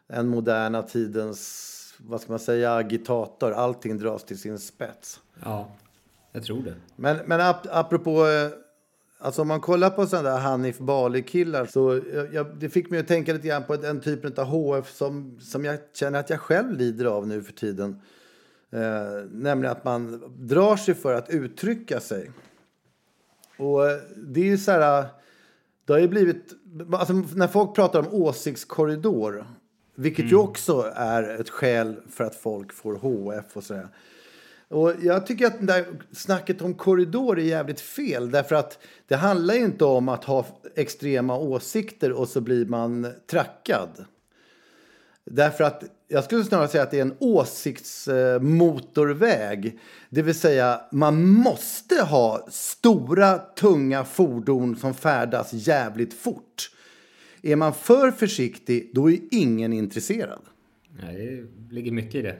en 0.07 0.27
moderna 0.27 0.81
tidens, 0.81 1.75
vad 1.99 2.21
ska 2.21 2.31
man 2.31 2.39
säga, 2.39 2.75
agitator. 2.75 3.51
Allting 3.51 3.97
dras 3.97 4.23
till 4.23 4.39
sin 4.39 4.59
spets. 4.59 5.19
ja, 5.43 5.71
jag 6.31 6.43
tror 6.43 6.63
det. 6.63 6.75
Men, 6.95 7.17
men 7.25 7.41
ap, 7.41 7.67
apropå, 7.71 8.27
eh, 8.27 8.49
alltså 9.19 9.41
om 9.41 9.47
man 9.47 9.61
kollar 9.61 9.89
på 9.89 10.07
sådana 10.07 10.29
där 10.29 10.37
Hanif 10.37 10.77
Bali-killar 10.77 11.65
så 11.65 12.01
jag, 12.13 12.33
jag, 12.33 12.55
det 12.59 12.69
fick 12.69 12.89
mig 12.89 12.99
att 12.99 13.07
tänka 13.07 13.33
lite 13.33 13.47
grann 13.47 13.63
på 13.63 13.75
den 13.75 14.01
typen 14.01 14.33
av 14.37 14.45
HF 14.45 14.91
som, 14.91 15.39
som 15.41 15.65
jag 15.65 15.79
känner 15.93 16.19
att 16.19 16.29
jag 16.29 16.39
själv 16.39 16.71
lider 16.71 17.05
av 17.05 17.27
nu 17.27 17.43
för 17.43 17.53
tiden. 17.53 18.01
Eh, 18.71 19.25
nämligen 19.31 19.71
att 19.71 19.83
man 19.83 20.23
drar 20.37 20.75
sig 20.75 20.93
för 20.93 21.13
att 21.13 21.29
uttrycka 21.29 21.99
sig. 21.99 22.31
Och 23.57 23.89
eh, 23.89 23.97
det 24.15 24.39
är 24.39 24.45
ju 24.45 24.57
så 24.57 24.71
här, 24.71 25.05
det 25.85 25.93
har 25.93 25.99
ju 25.99 26.07
blivit, 26.07 26.53
alltså 26.93 27.13
när 27.13 27.47
folk 27.47 27.75
pratar 27.75 27.99
om 27.99 28.07
åsiktskorridor, 28.13 29.45
vilket 29.99 30.31
ju 30.31 30.35
också 30.35 30.91
är 30.95 31.41
ett 31.41 31.49
skäl 31.49 31.95
för 32.11 32.23
att 32.23 32.35
folk 32.35 32.73
får 32.73 32.95
HF 32.95 33.57
och 33.57 33.63
sådär. 33.63 33.87
Och 34.67 34.93
jag 35.01 35.25
tycker 35.25 35.47
att 35.47 35.67
där 35.67 35.85
snacket 36.11 36.61
om 36.61 36.73
korridor 36.73 37.39
är 37.39 37.43
jävligt 37.43 37.81
fel. 37.81 38.31
Därför 38.31 38.55
att 38.55 38.79
det 39.07 39.15
handlar 39.15 39.53
ju 39.53 39.59
inte 39.59 39.85
om 39.85 40.09
att 40.09 40.23
ha 40.23 40.45
extrema 40.75 41.37
åsikter 41.37 42.11
och 42.11 42.27
så 42.27 42.41
blir 42.41 42.65
man 42.65 43.07
trackad. 43.27 44.05
Därför 45.25 45.63
att 45.63 45.83
jag 46.07 46.23
skulle 46.23 46.43
snarare 46.43 46.67
säga 46.67 46.83
att 46.83 46.91
det 46.91 46.97
är 46.97 47.01
en 47.01 47.17
åsiktsmotorväg. 47.19 49.79
Det 50.09 50.21
vill 50.21 50.39
säga, 50.39 50.81
man 50.91 51.27
måste 51.27 51.95
ha 51.95 52.47
stora, 52.49 53.37
tunga 53.37 54.05
fordon 54.05 54.75
som 54.75 54.93
färdas 54.93 55.53
jävligt 55.53 56.13
fort. 56.13 56.71
Är 57.41 57.55
man 57.55 57.73
för 57.73 58.11
försiktig, 58.11 58.91
då 58.93 59.11
är 59.11 59.19
ingen 59.31 59.73
intresserad. 59.73 60.41
Nej, 61.01 61.43
det 61.57 61.75
ligger 61.75 61.91
mycket 61.91 62.15
i 62.15 62.21
det. 62.21 62.35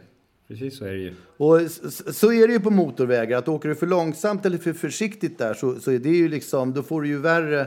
Precis 0.48 0.78
så 0.78 0.86
är 0.86 0.92
det 0.92 1.00
ju. 1.00 1.14
Och 1.38 1.72
så 2.14 2.34
är 2.34 2.48
det 2.48 2.54
ju 2.54 2.60
på 2.60 2.70
motorvägar. 2.70 3.38
Att 3.38 3.48
åker 3.48 3.70
du 3.70 3.76
för 3.76 3.88
långsamt 3.88 4.46
eller 4.46 4.58
för 4.58 4.74
försiktigt 4.74 5.38
där 5.38 5.54
så, 5.54 5.80
så 5.80 5.92
är 5.92 6.00
det 6.00 6.10
ju 6.10 6.30
liksom, 6.30 6.74
då 6.74 6.84
får 6.84 7.02
du 7.02 7.08
ju 7.08 7.18
värre 7.18 7.62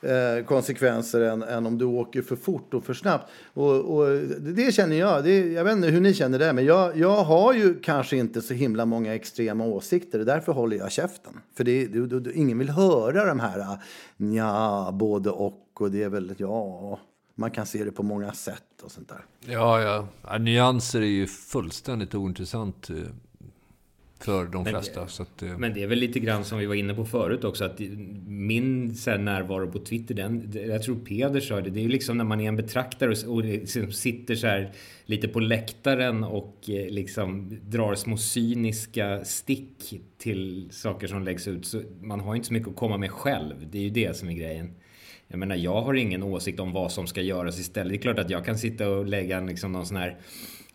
eh, 0.00 0.44
konsekvenser 0.44 1.20
än, 1.20 1.42
än 1.42 1.66
om 1.66 1.78
du 1.78 1.84
åker 1.84 2.22
för 2.22 2.36
fort 2.36 2.74
och 2.74 2.84
för 2.84 2.94
snabbt. 2.94 3.30
Och, 3.54 3.96
och 3.96 4.06
det 4.40 4.52
det 4.52 4.74
känner 4.74 4.96
jag. 4.96 5.24
Det, 5.24 5.52
jag 5.52 5.64
vet 5.64 5.72
inte 5.72 5.88
hur 5.88 6.00
ni 6.00 6.14
känner 6.14 6.38
det, 6.38 6.52
men 6.52 6.64
jag, 6.64 6.96
jag 6.98 7.24
har 7.24 7.54
ju 7.54 7.74
kanske 7.80 8.16
inte 8.16 8.42
så 8.42 8.54
himla 8.54 8.84
många 8.84 9.14
extrema 9.14 9.64
åsikter. 9.64 10.18
Därför 10.18 10.52
håller 10.52 10.76
jag 10.76 10.92
käften. 10.92 11.32
För 11.54 11.64
det, 11.64 11.86
det, 11.86 12.20
det, 12.20 12.32
ingen 12.32 12.58
vill 12.58 12.70
höra 12.70 13.24
de 13.24 13.40
här 13.40 13.78
ja, 14.16 14.90
både 14.92 15.30
och. 15.30 15.62
Och 15.80 15.90
det 15.90 16.02
är 16.02 16.08
väl, 16.08 16.34
ja, 16.38 17.00
man 17.34 17.50
kan 17.50 17.66
se 17.66 17.84
det 17.84 17.92
på 17.92 18.02
många 18.02 18.32
sätt 18.32 18.82
och 18.82 18.90
sånt 18.90 19.08
där. 19.08 19.24
Ja, 19.52 19.82
ja. 19.82 20.08
ja. 20.22 20.38
Nyanser 20.38 21.00
är 21.00 21.06
ju 21.06 21.26
fullständigt 21.26 22.14
ointressant 22.14 22.90
eh, 22.90 22.96
för 24.18 24.46
de 24.46 24.64
flesta. 24.64 25.08
Så 25.08 25.22
att, 25.22 25.42
eh, 25.42 25.58
Men 25.58 25.74
det 25.74 25.82
är 25.82 25.86
väl 25.86 25.98
lite 25.98 26.20
grann 26.20 26.44
som 26.44 26.58
vi 26.58 26.66
var 26.66 26.74
inne 26.74 26.94
på 26.94 27.04
förut 27.04 27.44
också 27.44 27.64
att 27.64 27.80
min 28.26 28.94
så 28.94 29.10
här, 29.10 29.18
närvaro 29.18 29.70
på 29.70 29.78
Twitter, 29.78 30.14
den, 30.14 30.52
jag 30.54 30.82
tror 30.82 30.96
Peder 30.96 31.40
sa 31.40 31.60
det, 31.60 31.70
det 31.70 31.80
är 31.80 31.82
ju 31.82 31.88
liksom 31.88 32.18
när 32.18 32.24
man 32.24 32.40
är 32.40 32.48
en 32.48 32.56
betraktare 32.56 33.10
och, 33.10 33.34
och 33.34 33.44
liksom 33.44 33.92
sitter 33.92 34.34
så 34.34 34.46
här 34.46 34.72
lite 35.04 35.28
på 35.28 35.40
läktaren 35.40 36.24
och 36.24 36.70
eh, 36.70 36.90
liksom 36.90 37.58
drar 37.62 37.94
små 37.94 38.16
cyniska 38.16 39.24
stick 39.24 40.00
till 40.18 40.68
saker 40.70 41.06
som 41.06 41.22
läggs 41.22 41.48
ut. 41.48 41.66
Så 41.66 41.82
man 42.00 42.20
har 42.20 42.34
inte 42.34 42.46
så 42.46 42.52
mycket 42.52 42.68
att 42.68 42.76
komma 42.76 42.96
med 42.96 43.10
själv. 43.10 43.54
Det 43.70 43.78
är 43.78 43.82
ju 43.82 43.90
det 43.90 44.16
som 44.16 44.28
är 44.28 44.32
grejen. 44.32 44.74
Jag 45.28 45.38
menar, 45.38 45.56
jag 45.56 45.82
har 45.82 45.94
ingen 45.94 46.22
åsikt 46.22 46.60
om 46.60 46.72
vad 46.72 46.92
som 46.92 47.06
ska 47.06 47.20
göras 47.20 47.58
istället. 47.60 47.88
Det 47.92 47.96
är 47.96 48.00
klart 48.02 48.18
att 48.18 48.30
jag 48.30 48.44
kan 48.44 48.58
sitta 48.58 48.88
och 48.88 49.06
lägga 49.06 49.36
en, 49.36 49.46
liksom, 49.46 49.72
någon 49.72 49.86
sån 49.86 49.96
här 49.96 50.16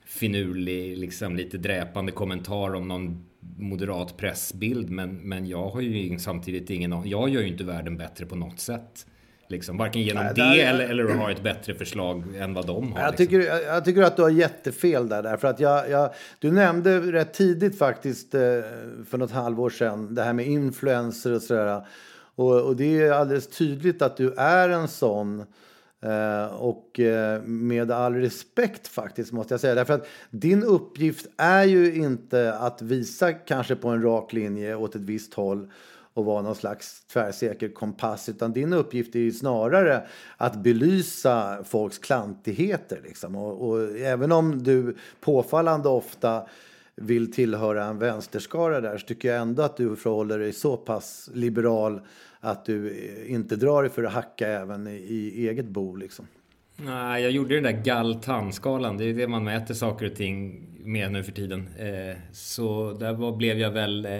finurlig, 0.06 0.98
liksom 0.98 1.36
lite 1.36 1.58
dräpande 1.58 2.12
kommentar 2.12 2.76
om 2.76 2.88
någon 2.88 3.26
moderat 3.58 4.18
pressbild. 4.18 4.90
Men, 4.90 5.16
men 5.16 5.46
jag 5.46 5.70
har 5.70 5.82
ju 5.82 6.20
samtidigt 6.20 6.70
ingen 6.70 6.92
Jag 7.06 7.30
gör 7.30 7.42
ju 7.42 7.48
inte 7.48 7.64
världen 7.64 7.98
bättre 7.98 8.26
på 8.26 8.36
något 8.36 8.60
sätt. 8.60 9.06
Liksom, 9.48 9.78
varken 9.78 10.02
genom 10.02 10.24
Nej, 10.24 10.34
det 10.36 10.42
där- 10.42 10.70
eller, 10.74 10.90
eller 10.90 11.06
att 11.06 11.16
ha 11.18 11.32
ett 11.32 11.44
bättre 11.44 11.76
förslag 11.76 12.36
än 12.36 12.54
vad 12.54 12.68
de 12.68 12.92
har. 12.94 13.00
Jag 13.02 13.12
liksom. 13.12 13.26
tycker, 13.26 13.40
jag, 13.40 13.64
jag 13.64 13.86
tycker 13.86 14.02
att 14.02 14.16
du 14.16 14.22
har 14.22 14.30
jättefel 14.30 15.10
där. 15.10 15.24
Därför 15.24 15.48
att 15.48 15.60
jag, 15.60 15.90
jag, 15.90 16.10
du 16.40 16.52
nämnde 16.52 17.00
rätt 17.00 17.34
tidigt 17.34 17.78
faktiskt 17.78 18.36
eh, 18.36 18.42
för 19.10 19.18
något 19.18 19.32
halvår 19.32 19.70
sedan 19.70 20.16
det 20.16 20.24
här 20.24 20.34
med 20.34 20.48
influencer 20.48 21.34
och 21.34 21.42
sådär. 21.42 21.86
Och, 22.36 22.62
och 22.62 22.76
det 22.76 23.02
är 23.02 23.12
alldeles 23.12 23.48
tydligt 23.48 24.02
att 24.02 24.18
du 24.18 24.34
är 24.34 24.70
en 24.70 24.88
sån. 24.88 25.46
Eh, 26.02 26.46
och 26.46 27.00
eh, 27.00 27.42
med 27.42 27.92
all 27.92 28.14
respekt 28.14 28.88
faktiskt 28.88 29.32
måste 29.32 29.54
jag 29.54 29.62
säga. 29.62 29.76
Därför 29.76 29.94
att 29.94 30.08
din 30.30 30.64
uppgift 30.64 31.28
är 31.38 31.64
ju 31.64 31.96
inte 31.96 32.54
att 32.54 32.82
visa 32.82 33.34
kanske 33.34 33.76
på 33.76 33.90
en 33.90 34.02
rak 34.02 34.34
linje 34.34 34.76
åt 34.76 34.96
ett 34.96 35.02
visst 35.02 35.34
håll 35.34 35.72
och 36.14 36.26
vara 36.26 36.42
någon 36.42 36.56
slags 36.56 37.06
tvärsäker 37.06 37.70
kompass. 37.70 38.30
Utan 38.30 38.54
din 38.54 38.74
uppgift 38.74 39.16
är 39.16 39.20
ju 39.20 39.32
snarare 39.32 40.08
att 40.38 40.56
belysa 40.56 41.64
folks 41.64 41.98
klantigheter. 41.98 43.02
Liksom. 43.04 43.36
Och, 43.36 43.70
och 43.70 43.98
även 43.98 44.32
om 44.32 44.64
du 44.64 44.98
påfallande 45.22 45.90
ofta 45.90 46.48
vill 47.02 47.32
tillhöra 47.32 47.86
en 47.86 48.00
vänsterskara 48.00 48.82
där 48.82 48.98
så 48.98 49.08
tycker 49.08 49.30
jag 49.30 49.42
ändå 49.42 49.64
att 49.64 49.78
du 49.78 49.96
förhåller 49.96 50.40
dig 50.40 50.54
så 50.54 50.78
pass 50.78 51.30
liberal 51.34 52.02
att 52.40 52.66
du 52.66 52.96
inte 53.28 53.56
drar 53.56 53.84
dig 53.84 53.92
för 53.92 54.04
att 54.04 54.14
hacka 54.14 54.48
även 54.48 54.88
i, 54.88 55.34
i 55.36 55.50
eget 55.50 55.66
bo. 55.66 55.96
Liksom. 55.96 56.28
Nej, 56.76 57.24
jag 57.24 57.32
gjorde 57.32 57.56
den 57.56 57.64
där 57.64 57.84
gall-tandskalan. 57.84 58.98
Det 58.98 59.06
är 59.06 59.14
det 59.14 59.28
man 59.28 59.44
mäter 59.44 59.74
saker 59.74 60.06
och 60.06 60.16
ting 60.16 60.68
med 60.84 61.12
nu 61.12 61.24
för 61.24 61.32
tiden. 61.32 61.70
Eh, 61.78 62.18
så 62.32 62.94
där 62.94 63.14
var, 63.14 63.36
blev 63.36 63.58
jag 63.58 63.72
väl 63.72 64.06
eh, 64.06 64.12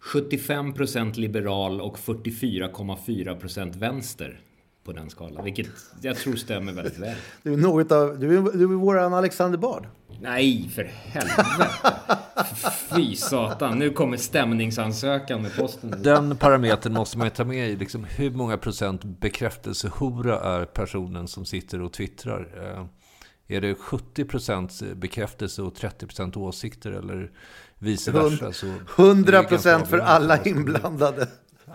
75% 0.00 1.18
liberal 1.18 1.80
och 1.80 1.98
44,4% 1.98 3.78
vänster 3.78 4.40
på 4.86 4.92
den 4.92 5.10
skalan. 5.10 5.44
Vilket 5.44 5.66
jag 6.00 6.16
tror 6.16 6.36
stämmer 6.36 6.72
väldigt 6.72 6.98
väl. 6.98 7.16
Du 7.42 7.52
är 7.52 7.56
något 7.56 7.92
av, 7.92 8.18
du 8.18 8.38
är, 8.38 8.42
du 8.58 8.62
är 8.62 8.66
våran 8.66 9.14
Alexander 9.14 9.58
Bard. 9.58 9.86
Nej, 10.20 10.70
för 10.74 10.84
helvete. 10.84 11.96
Fy 12.94 13.16
satan, 13.16 13.78
nu 13.78 13.90
kommer 13.90 14.16
stämningsansökan 14.16 15.42
med 15.42 15.56
posten. 15.56 16.02
Den 16.02 16.36
parametern 16.36 16.92
måste 16.92 17.18
man 17.18 17.26
ju 17.26 17.30
ta 17.30 17.44
med 17.44 17.70
i. 17.70 17.76
Liksom, 17.76 18.04
hur 18.04 18.30
många 18.30 18.56
procent 18.56 19.04
bekräftelsehora 19.04 20.40
är 20.40 20.64
personen 20.64 21.28
som 21.28 21.44
sitter 21.44 21.80
och 21.80 21.92
twittrar? 21.92 22.48
Eh, 22.56 22.86
är 23.56 23.60
det 23.60 23.74
70 23.74 24.24
procent 24.24 24.82
bekräftelse 24.94 25.62
och 25.62 25.74
30 25.74 26.06
procent 26.06 26.36
åsikter 26.36 26.90
eller 26.90 27.30
vice 27.78 28.10
versa? 28.10 28.52
Så 28.52 28.66
100 28.96 29.32
det 29.32 29.38
är 29.38 29.42
procent 29.42 29.88
för 29.88 29.98
alla 29.98 30.42
inblandade. 30.42 31.28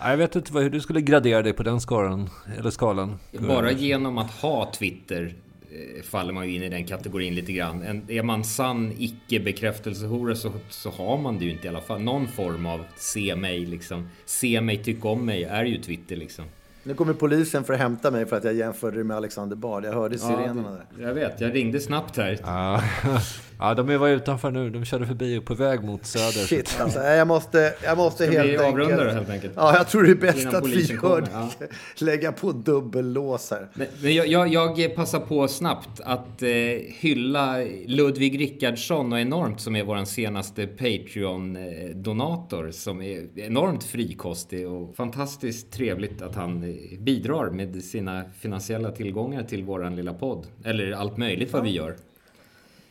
Jag 0.03 0.17
vet 0.17 0.35
inte 0.35 0.53
vad- 0.53 0.63
hur 0.63 0.69
du 0.69 0.79
skulle 0.81 1.01
gradera 1.01 1.41
dig 1.41 1.53
på 1.53 1.63
den 1.63 1.81
skalan. 1.81 2.29
Eller 2.57 2.69
skalan. 2.69 3.19
Bara 3.39 3.71
genom 3.71 4.17
att 4.17 4.31
ha 4.31 4.71
Twitter 4.73 5.33
eh, 5.71 6.03
faller 6.03 6.33
man 6.33 6.49
ju 6.49 6.55
in 6.55 6.63
i 6.63 6.69
den 6.69 6.85
kategorin 6.85 7.35
lite 7.35 7.51
grann. 7.53 7.81
En, 7.83 8.03
är 8.11 8.23
man 8.23 8.43
sann 8.43 8.93
icke-bekräftelsehora 8.97 10.35
så, 10.35 10.51
så 10.69 10.89
har 10.89 11.17
man 11.17 11.39
det 11.39 11.45
ju 11.45 11.51
inte 11.51 11.65
i 11.65 11.69
alla 11.69 11.81
fall. 11.81 12.01
Någon 12.01 12.27
form 12.27 12.65
av 12.65 12.85
se 12.97 13.35
mig 13.35 13.65
liksom. 13.65 14.09
Se 14.25 14.61
mig, 14.61 14.83
tycka 14.83 15.07
om 15.07 15.25
mig 15.25 15.43
är 15.43 15.65
ju 15.65 15.81
Twitter 15.81 16.15
liksom. 16.15 16.45
Nu 16.83 16.93
kommer 16.93 17.13
polisen 17.13 17.63
för 17.63 17.73
att 17.73 17.79
hämta 17.79 18.11
mig 18.11 18.25
för 18.25 18.37
att 18.37 18.43
jag 18.43 18.53
jämförde 18.53 18.97
det 18.97 19.03
med 19.03 19.17
Alexander 19.17 19.55
Bard. 19.55 19.85
Jag 19.85 19.93
hörde 19.93 20.17
sirenerna 20.17 20.71
där. 20.71 20.85
det, 20.97 21.03
jag 21.03 21.13
vet, 21.13 21.41
jag 21.41 21.55
ringde 21.55 21.79
snabbt 21.79 22.17
här. 22.17 22.37
Ja, 22.43 22.83
ja 23.61 23.73
de 23.73 23.89
är 23.89 23.97
var 23.97 24.09
utanför 24.09 24.51
nu. 24.51 24.69
De 24.69 24.85
körde 24.85 25.05
förbi 25.05 25.37
och 25.37 25.45
på 25.45 25.53
väg 25.53 25.83
mot 25.83 26.05
söder. 26.05 26.47
Shit 26.47 26.77
alltså, 26.79 26.99
jag 26.99 27.27
måste, 27.27 27.73
jag 27.83 27.97
måste 27.97 28.23
Ska 28.23 28.31
helt 28.37 28.49
vi 28.49 28.57
enkelt... 28.57 29.13
helt 29.13 29.29
enkelt? 29.29 29.53
Ja, 29.55 29.77
jag 29.77 29.87
tror 29.87 30.03
det 30.03 30.11
är 30.11 30.15
bäst 30.15 30.47
att 30.47 30.67
vi 30.67 30.81
gör 30.81 30.97
kommer, 30.97 31.27
ja. 31.33 31.49
Lägga 31.99 32.31
på 32.31 32.51
dubbellås 32.51 33.51
här. 33.51 33.67
Men, 33.73 33.87
men 34.01 34.15
jag, 34.15 34.27
jag, 34.27 34.79
jag 34.79 34.95
passar 34.95 35.19
på 35.19 35.47
snabbt 35.47 36.01
att 36.03 36.43
eh, 36.43 36.49
hylla 36.87 37.57
Ludvig 37.85 38.39
Rickardsson 38.39 39.13
och 39.13 39.19
enormt 39.19 39.61
som 39.61 39.75
är 39.75 39.83
vår 39.83 40.05
senaste 40.05 40.67
Patreon-donator 40.67 42.71
som 42.71 43.01
är 43.01 43.39
enormt 43.39 43.83
frikostig 43.83 44.69
och 44.69 44.95
fantastiskt 44.95 45.71
trevligt 45.71 46.21
att 46.21 46.35
han 46.35 46.63
eh, 46.63 46.99
bidrar 46.99 47.49
med 47.49 47.83
sina 47.83 48.23
finansiella 48.39 48.91
tillgångar 48.91 49.43
till 49.43 49.63
våran 49.63 49.95
lilla 49.95 50.13
podd. 50.13 50.47
Eller 50.65 50.91
allt 50.91 51.17
möjligt 51.17 51.53
vad 51.53 51.63
vi 51.63 51.69
gör. 51.69 51.95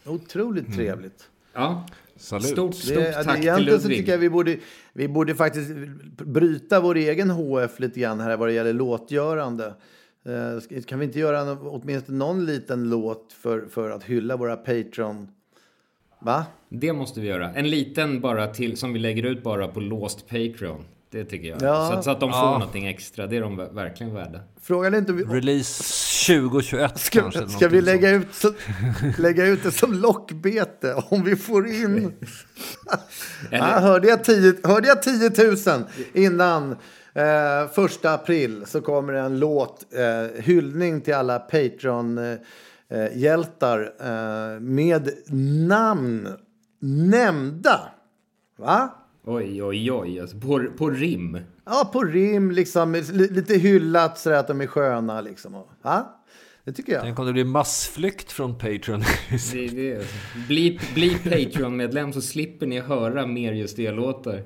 Otroligt 0.07 0.74
trevligt. 0.74 1.28
Ja, 1.53 1.86
Salut. 2.16 2.46
stort, 2.46 2.74
stort 2.74 2.94
Det, 2.94 3.12
tack 3.24 3.36
till 3.36 3.44
egentligen 3.48 3.80
så 3.80 3.88
Ludvig. 3.88 3.98
tycker 3.98 4.12
jag 4.12 4.18
vi 4.18 4.30
borde, 4.30 4.57
vi 4.92 5.09
borde 5.09 5.34
faktiskt 5.34 5.70
bryta 6.16 6.80
vår 6.80 6.94
egen 6.96 7.30
HF 7.30 7.80
lite 7.80 8.01
grann 8.01 8.20
här 8.20 8.36
vad 8.36 8.48
det 8.48 8.53
gäller 8.53 8.72
låtgörande. 8.72 9.74
Eh, 10.26 10.80
Kan 10.86 10.98
vi 10.98 11.05
inte 11.05 11.18
göra 11.18 11.53
åtminstone 11.61 12.18
någon 12.18 12.46
liten 12.46 12.90
låt 12.90 13.32
för, 13.32 13.66
för 13.70 13.90
att 13.90 14.05
hylla 14.05 14.36
våra 14.36 14.57
Patreon? 14.57 15.28
Va? 16.22 16.44
Det 16.68 16.92
måste 16.92 17.20
vi 17.20 17.26
göra. 17.28 17.53
En 17.55 17.70
liten 17.70 18.20
bara 18.20 18.46
till 18.46 18.76
som 18.76 18.92
vi 18.92 18.98
lägger 18.98 19.22
ut 19.22 19.42
bara 19.42 19.68
på 19.68 19.80
låst 19.80 20.28
Patreon. 20.28 20.84
Det 21.11 21.24
tycker 21.24 21.48
jag. 21.48 21.62
Ja. 21.62 21.88
Så, 21.92 21.98
att, 21.98 22.05
så 22.05 22.11
att 22.11 22.20
de 22.20 22.30
får 22.32 22.38
Ja. 22.40 22.59
någonting 22.59 22.86
extra. 22.86 23.26
Det 23.26 23.36
är 23.36 23.40
de 23.40 23.61
ver- 23.61 23.72
verkligen 23.74 24.14
värda. 24.14 24.40
Frågan 24.61 24.94
är 24.94 24.98
inte 24.98 25.12
om 25.12 25.18
vi, 25.18 25.24
Release 25.24 25.82
2021 26.27 26.99
ska, 27.01 27.21
kanske. 27.21 27.49
ska 27.49 27.68
vi 27.68 27.81
lägga 27.81 28.11
ut, 28.11 28.35
så, 28.35 28.53
lägga 29.18 29.47
ut 29.47 29.62
det 29.62 29.71
som 29.73 29.93
lockbete 29.93 30.95
om 31.09 31.25
vi 31.25 31.37
får 31.37 31.66
in... 31.68 32.12
Eller- 33.51 33.64
Ah, 33.77 33.81
hörde, 33.81 34.09
jag 34.09 34.25
10, 34.25 34.55
hörde 34.64 34.89
jag 34.89 35.03
10 35.03 35.31
000 35.77 35.85
innan 36.12 36.73
eh, 37.14 37.68
första 37.75 38.14
april 38.14 38.62
så 38.66 38.81
kommer 38.81 39.12
en 39.12 39.39
låt, 39.39 39.87
eh, 39.95 40.27
hyllning 40.43 41.01
till 41.01 41.14
alla 41.14 41.39
Patreon-hjältar 42.91 43.93
eh, 44.01 44.61
med 44.61 45.11
namn 45.68 46.29
nämnda. 46.81 47.81
Va? 48.59 48.95
Oj, 49.25 49.62
oj, 49.62 49.93
oj. 49.93 50.21
Alltså 50.21 50.37
på, 50.39 50.64
på 50.79 50.91
rim. 50.91 51.39
Ja, 51.73 51.91
på 51.93 52.05
rim, 52.05 52.51
liksom, 52.51 52.95
li- 52.95 53.29
lite 53.31 53.55
hyllat 53.55 54.18
så 54.18 54.31
att 54.33 54.49
de 54.49 54.61
är 54.61 54.66
sköna. 54.66 55.21
Liksom. 55.21 55.53
Va? 55.83 56.16
Det 56.64 56.73
tycker 56.73 56.93
jag. 56.93 57.03
Tänk 57.03 57.18
om 57.18 57.27
det 57.27 57.33
blir 57.33 57.45
massflykt 57.45 58.33
från 58.33 58.59
Patreon. 58.59 59.01
Det, 59.53 59.66
det, 59.68 60.05
bli 60.49 60.81
bli 60.95 61.14
Patreon-medlem 61.14 62.12
så 62.12 62.21
slipper 62.21 62.66
ni 62.66 62.81
höra 62.81 63.27
mer 63.27 63.53
just 63.53 63.77
det 63.77 63.91
låtar. 63.91 64.43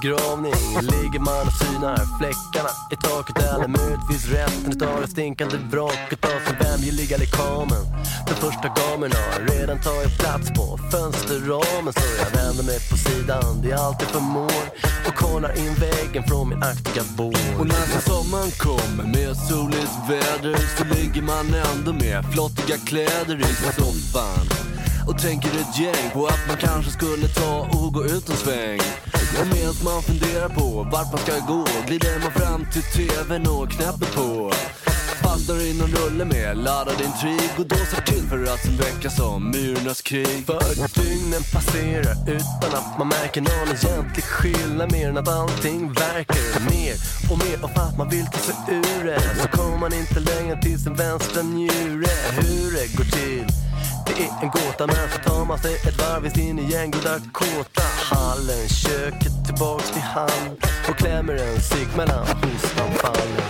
Begravning. 0.00 0.54
Ligger 0.80 1.18
man 1.18 1.46
och 1.46 1.52
synar 1.52 1.96
fläckarna 2.18 2.72
i 2.90 2.96
taket 2.96 3.36
Eller 3.42 3.68
möjligtvis 3.68 4.24
resten 4.32 4.72
utav 4.72 5.00
det 5.00 5.08
stinkande 5.08 5.56
vraket 5.70 6.24
av 6.24 6.38
sin 6.46 6.56
vem 6.60 6.80
ligga 6.96 7.16
lekamen 7.16 7.84
Den 8.26 8.36
första 8.36 8.68
gamen 8.78 9.10
har 9.12 9.40
redan 9.52 9.78
tagit 9.80 10.18
plats 10.18 10.50
på 10.58 10.78
fönsterramen 10.90 11.92
Så 11.92 12.06
jag 12.22 12.30
vänder 12.40 12.64
mig 12.64 12.78
på 12.90 12.96
sidan, 12.96 13.62
det 13.62 13.70
är 13.70 13.76
allt 13.76 14.00
jag 14.02 14.10
förmår 14.10 14.62
Och 15.08 15.14
kollar 15.14 15.58
in 15.58 15.74
väggen 15.74 16.22
från 16.28 16.48
min 16.48 16.62
aktiga 16.62 17.02
bår. 17.16 17.40
Och 17.58 17.66
när 17.66 17.86
sen 17.92 18.02
sommaren 18.02 18.50
kommer 18.50 19.04
med 19.14 19.36
soligt 19.48 19.94
väder 20.10 20.56
så 20.76 20.84
ligger 20.94 21.22
man 21.22 21.46
ändå 21.54 21.92
med 21.92 22.24
flottiga 22.32 22.76
kläder 22.86 23.38
i 23.40 23.54
soffan. 23.78 24.46
Och 25.08 25.18
tänker 25.18 25.48
ett 25.48 25.78
gäng 25.78 26.10
på 26.12 26.26
att 26.26 26.44
man 26.48 26.56
kanske 26.56 26.90
skulle 26.90 27.28
ta 27.28 27.68
och 27.72 27.92
gå 27.92 28.04
ut 28.04 28.28
en 28.28 28.36
sväng. 28.36 28.80
Och 29.40 29.46
medan 29.46 29.74
man 29.84 30.02
funderar 30.02 30.48
på 30.48 30.82
vart 30.92 31.12
man 31.12 31.20
ska 31.20 31.32
gå 31.52 31.64
glider 31.86 32.18
man 32.22 32.32
fram 32.32 32.66
till 32.72 32.82
tvn 32.82 33.46
och 33.46 33.70
knäpper 33.70 34.06
på. 34.16 34.52
Fastnar 35.22 35.60
i 35.60 35.74
någon 35.74 35.90
rulle 35.90 36.24
med 36.24 36.56
laddad 36.56 37.00
intrig 37.00 37.50
och 37.58 37.66
dåsar 37.66 38.02
till 38.02 38.28
för 38.28 38.44
att 38.44 38.64
sen 38.64 38.76
väckas 38.76 39.16
som 39.16 39.50
myrornas 39.50 40.02
krig. 40.02 40.46
För 40.46 41.00
dygnen 41.02 41.42
passerar 41.52 42.16
utan 42.26 42.70
att 42.78 42.98
man 42.98 43.08
märker 43.08 43.40
någon 43.40 43.68
egentlig 43.68 44.24
skillnad 44.24 44.92
mer 44.92 45.08
än 45.08 45.18
att 45.18 45.28
allting 45.28 45.92
verkar 45.92 46.60
mer 46.70 46.94
och 47.30 47.38
mer 47.44 47.64
och 47.64 47.70
för 47.70 47.80
att 47.80 47.98
man 47.98 48.08
vill 48.08 48.26
ta 48.26 48.38
sig 48.38 48.54
ur 48.68 49.04
det 49.04 49.20
så 49.42 49.48
kommer 49.48 49.78
man 49.78 49.92
inte 49.92 50.20
längre 50.20 50.62
till 50.62 50.78
sin 50.78 50.94
vänstra 50.94 51.42
njure. 51.42 52.14
Hur 52.36 52.72
det 52.72 52.96
går 52.96 53.04
till 53.04 53.67
det 54.08 54.22
är 54.22 54.42
en 54.42 54.50
gåta 54.50 54.86
men 54.86 55.08
så 55.12 55.18
tar 55.30 55.44
man 55.44 55.58
sig 55.58 55.74
ett 55.74 55.98
varv 55.98 56.26
i 56.26 56.30
sin 56.30 56.58
igen 56.58 56.90
goda 56.90 57.20
kåta. 57.32 57.82
Hallen, 58.10 58.68
köket 58.68 59.46
tillbaks 59.46 59.90
till 59.90 60.02
hand. 60.02 60.64
Och 60.88 60.96
klämmer 60.96 61.34
en 61.34 61.60
cigg 61.60 61.88
mellan 61.96 62.26
hostanfallen. 62.26 63.48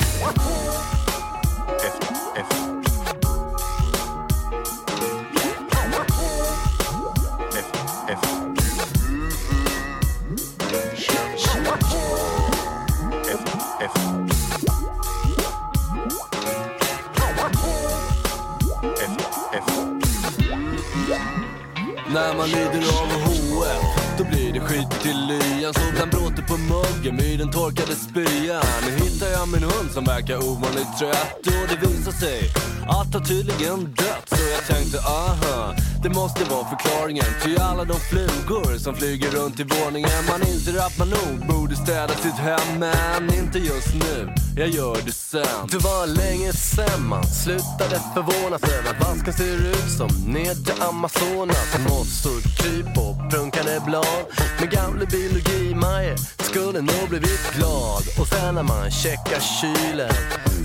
När 22.18 22.34
man 22.36 22.48
lider 22.48 22.82
av 23.00 23.08
HF 23.26 24.18
Då 24.18 24.24
blir 24.24 24.52
det 24.52 24.60
skit 24.60 25.06
i 25.06 25.12
lyan. 25.12 25.74
Så 25.74 25.80
bland 25.94 26.10
bråte 26.10 26.42
på 26.42 26.56
muggen 26.56 27.16
myren 27.16 27.38
den 27.38 27.50
torkade 27.50 27.94
spyan. 27.94 28.62
Nu 28.86 29.04
hittar 29.04 29.26
jag 29.26 29.48
min 29.48 29.62
hund 29.62 29.90
som 29.90 30.04
verkar 30.04 30.36
ovanligt 30.36 30.98
trött. 30.98 31.46
Och 31.46 31.66
det 31.70 31.86
visar 31.86 32.12
sig 32.12 32.40
att 32.88 33.14
han 33.14 33.24
tydligen 33.24 33.84
dött 33.84 34.26
Så 34.26 34.36
jag 34.54 34.66
tänkte 34.66 34.98
aha. 34.98 35.74
Det 36.02 36.08
måste 36.08 36.44
vara 36.44 36.64
förklaringen 36.64 37.24
till 37.42 37.60
alla 37.60 37.84
de 37.84 38.00
flugor 38.00 38.78
som 38.78 38.94
flyger 38.94 39.30
runt 39.30 39.60
i 39.60 39.64
våningen. 39.64 40.24
Man 40.28 40.42
inser 40.42 40.78
att 40.78 40.98
man 40.98 41.08
nog 41.08 41.48
borde 41.48 41.76
städa 41.76 42.08
sitt 42.08 42.34
hem, 42.34 42.78
men 42.78 43.34
inte 43.34 43.58
just 43.58 43.94
nu. 43.94 44.34
Jag 44.56 44.68
gör 44.68 44.96
det 45.04 45.12
sen. 45.12 45.68
Det 45.70 45.78
var 45.78 46.06
länge 46.06 46.52
sen 46.52 47.08
man 47.08 47.24
slutade 47.24 48.00
förvånas 48.14 48.62
över 48.62 48.90
att 48.90 49.08
vasken 49.08 49.32
ser 49.32 49.70
ut 49.70 49.90
som 49.98 50.08
nedre 50.26 50.72
Amazonas. 50.88 51.78
Mossor, 51.88 52.40
kryp 52.56 52.98
och 52.98 53.30
prunkande 53.30 53.80
blad. 53.86 54.24
Med 54.60 54.70
gamla 54.70 55.04
biologi-Maje 55.04 56.16
skulle 56.48 56.80
nog 56.80 57.08
blivit 57.08 57.52
glad. 57.56 58.02
Och 58.20 58.26
sen 58.26 58.54
när 58.54 58.62
man 58.62 58.90
checkar 58.90 59.40
kylen 59.40 60.14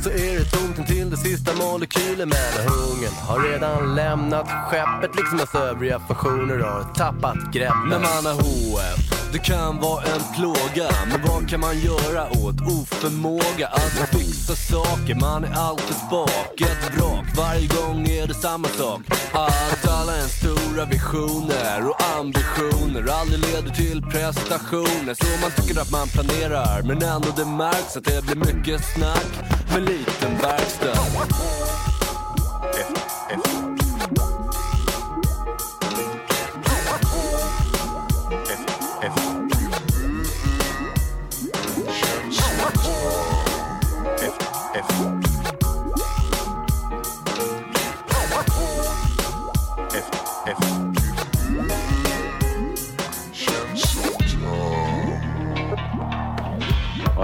så 0.03 0.09
är 0.09 0.39
det 0.39 0.45
tomt 0.45 0.77
intill 0.77 1.09
det 1.09 1.17
sista 1.17 1.51
molekylen. 1.55 2.29
Men 2.29 2.67
hungern 2.67 3.13
har 3.27 3.39
redan 3.39 3.95
lämnat 3.95 4.47
skeppet 4.67 5.15
liksom 5.15 5.37
dess 5.37 5.55
övriga 5.55 5.99
funktioner 5.99 6.59
har 6.59 6.83
tappat 6.93 7.53
greppet. 7.53 7.89
När 7.89 7.99
man 7.99 8.25
har 8.25 8.33
HF, 8.33 9.31
det 9.33 9.39
kan 9.39 9.79
vara 9.79 10.03
en 10.03 10.21
plåga. 10.35 10.89
Men 11.09 11.21
vad 11.27 11.49
kan 11.49 11.59
man 11.59 11.79
göra 11.79 12.23
åt 12.29 12.61
oförmåga 12.61 13.67
att 13.67 14.09
fixa 14.09 14.55
saker? 14.55 15.15
Man 15.15 15.43
är 15.43 15.53
alltid 15.53 15.95
spak, 15.95 16.61
ett 16.61 16.97
vrak. 16.97 17.25
Varje 17.37 17.67
gång 17.67 18.07
är 18.07 18.27
det 18.27 18.33
samma 18.33 18.67
sak. 18.67 19.01
Att 19.31 19.82
alla 20.03 20.17
ens 20.17 20.37
stora 20.37 20.85
visioner 20.85 21.89
och 21.89 21.95
ambitioner 22.19 23.07
aldrig 23.21 23.39
leder 23.39 23.69
till 23.69 24.01
prestationer. 24.01 25.13
Så 25.13 25.41
man 25.41 25.51
tycker 25.51 25.81
att 25.81 25.91
man 25.91 26.07
planerar, 26.07 26.81
men 26.81 27.03
ändå 27.03 27.29
det 27.35 27.45
märks 27.45 27.97
att 27.97 28.03
det 28.03 28.25
blir 28.25 28.35
mycket 28.35 28.81
snack 28.85 29.27
med 29.73 29.81
liten 29.81 30.37
verkstad. 30.41 31.52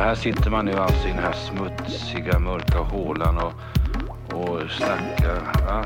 Här 0.10 0.16
sitter 0.16 0.50
man 0.50 0.66
nu 0.66 0.74
alltså 0.74 1.08
i 1.08 1.12
den 1.12 1.24
här 1.24 1.34
smutsiga, 1.34 2.40
mörka 2.40 2.78
hålan 2.78 3.38
och, 3.38 3.54
och 4.34 4.72
snackar. 4.72 5.42
Va? 5.66 5.86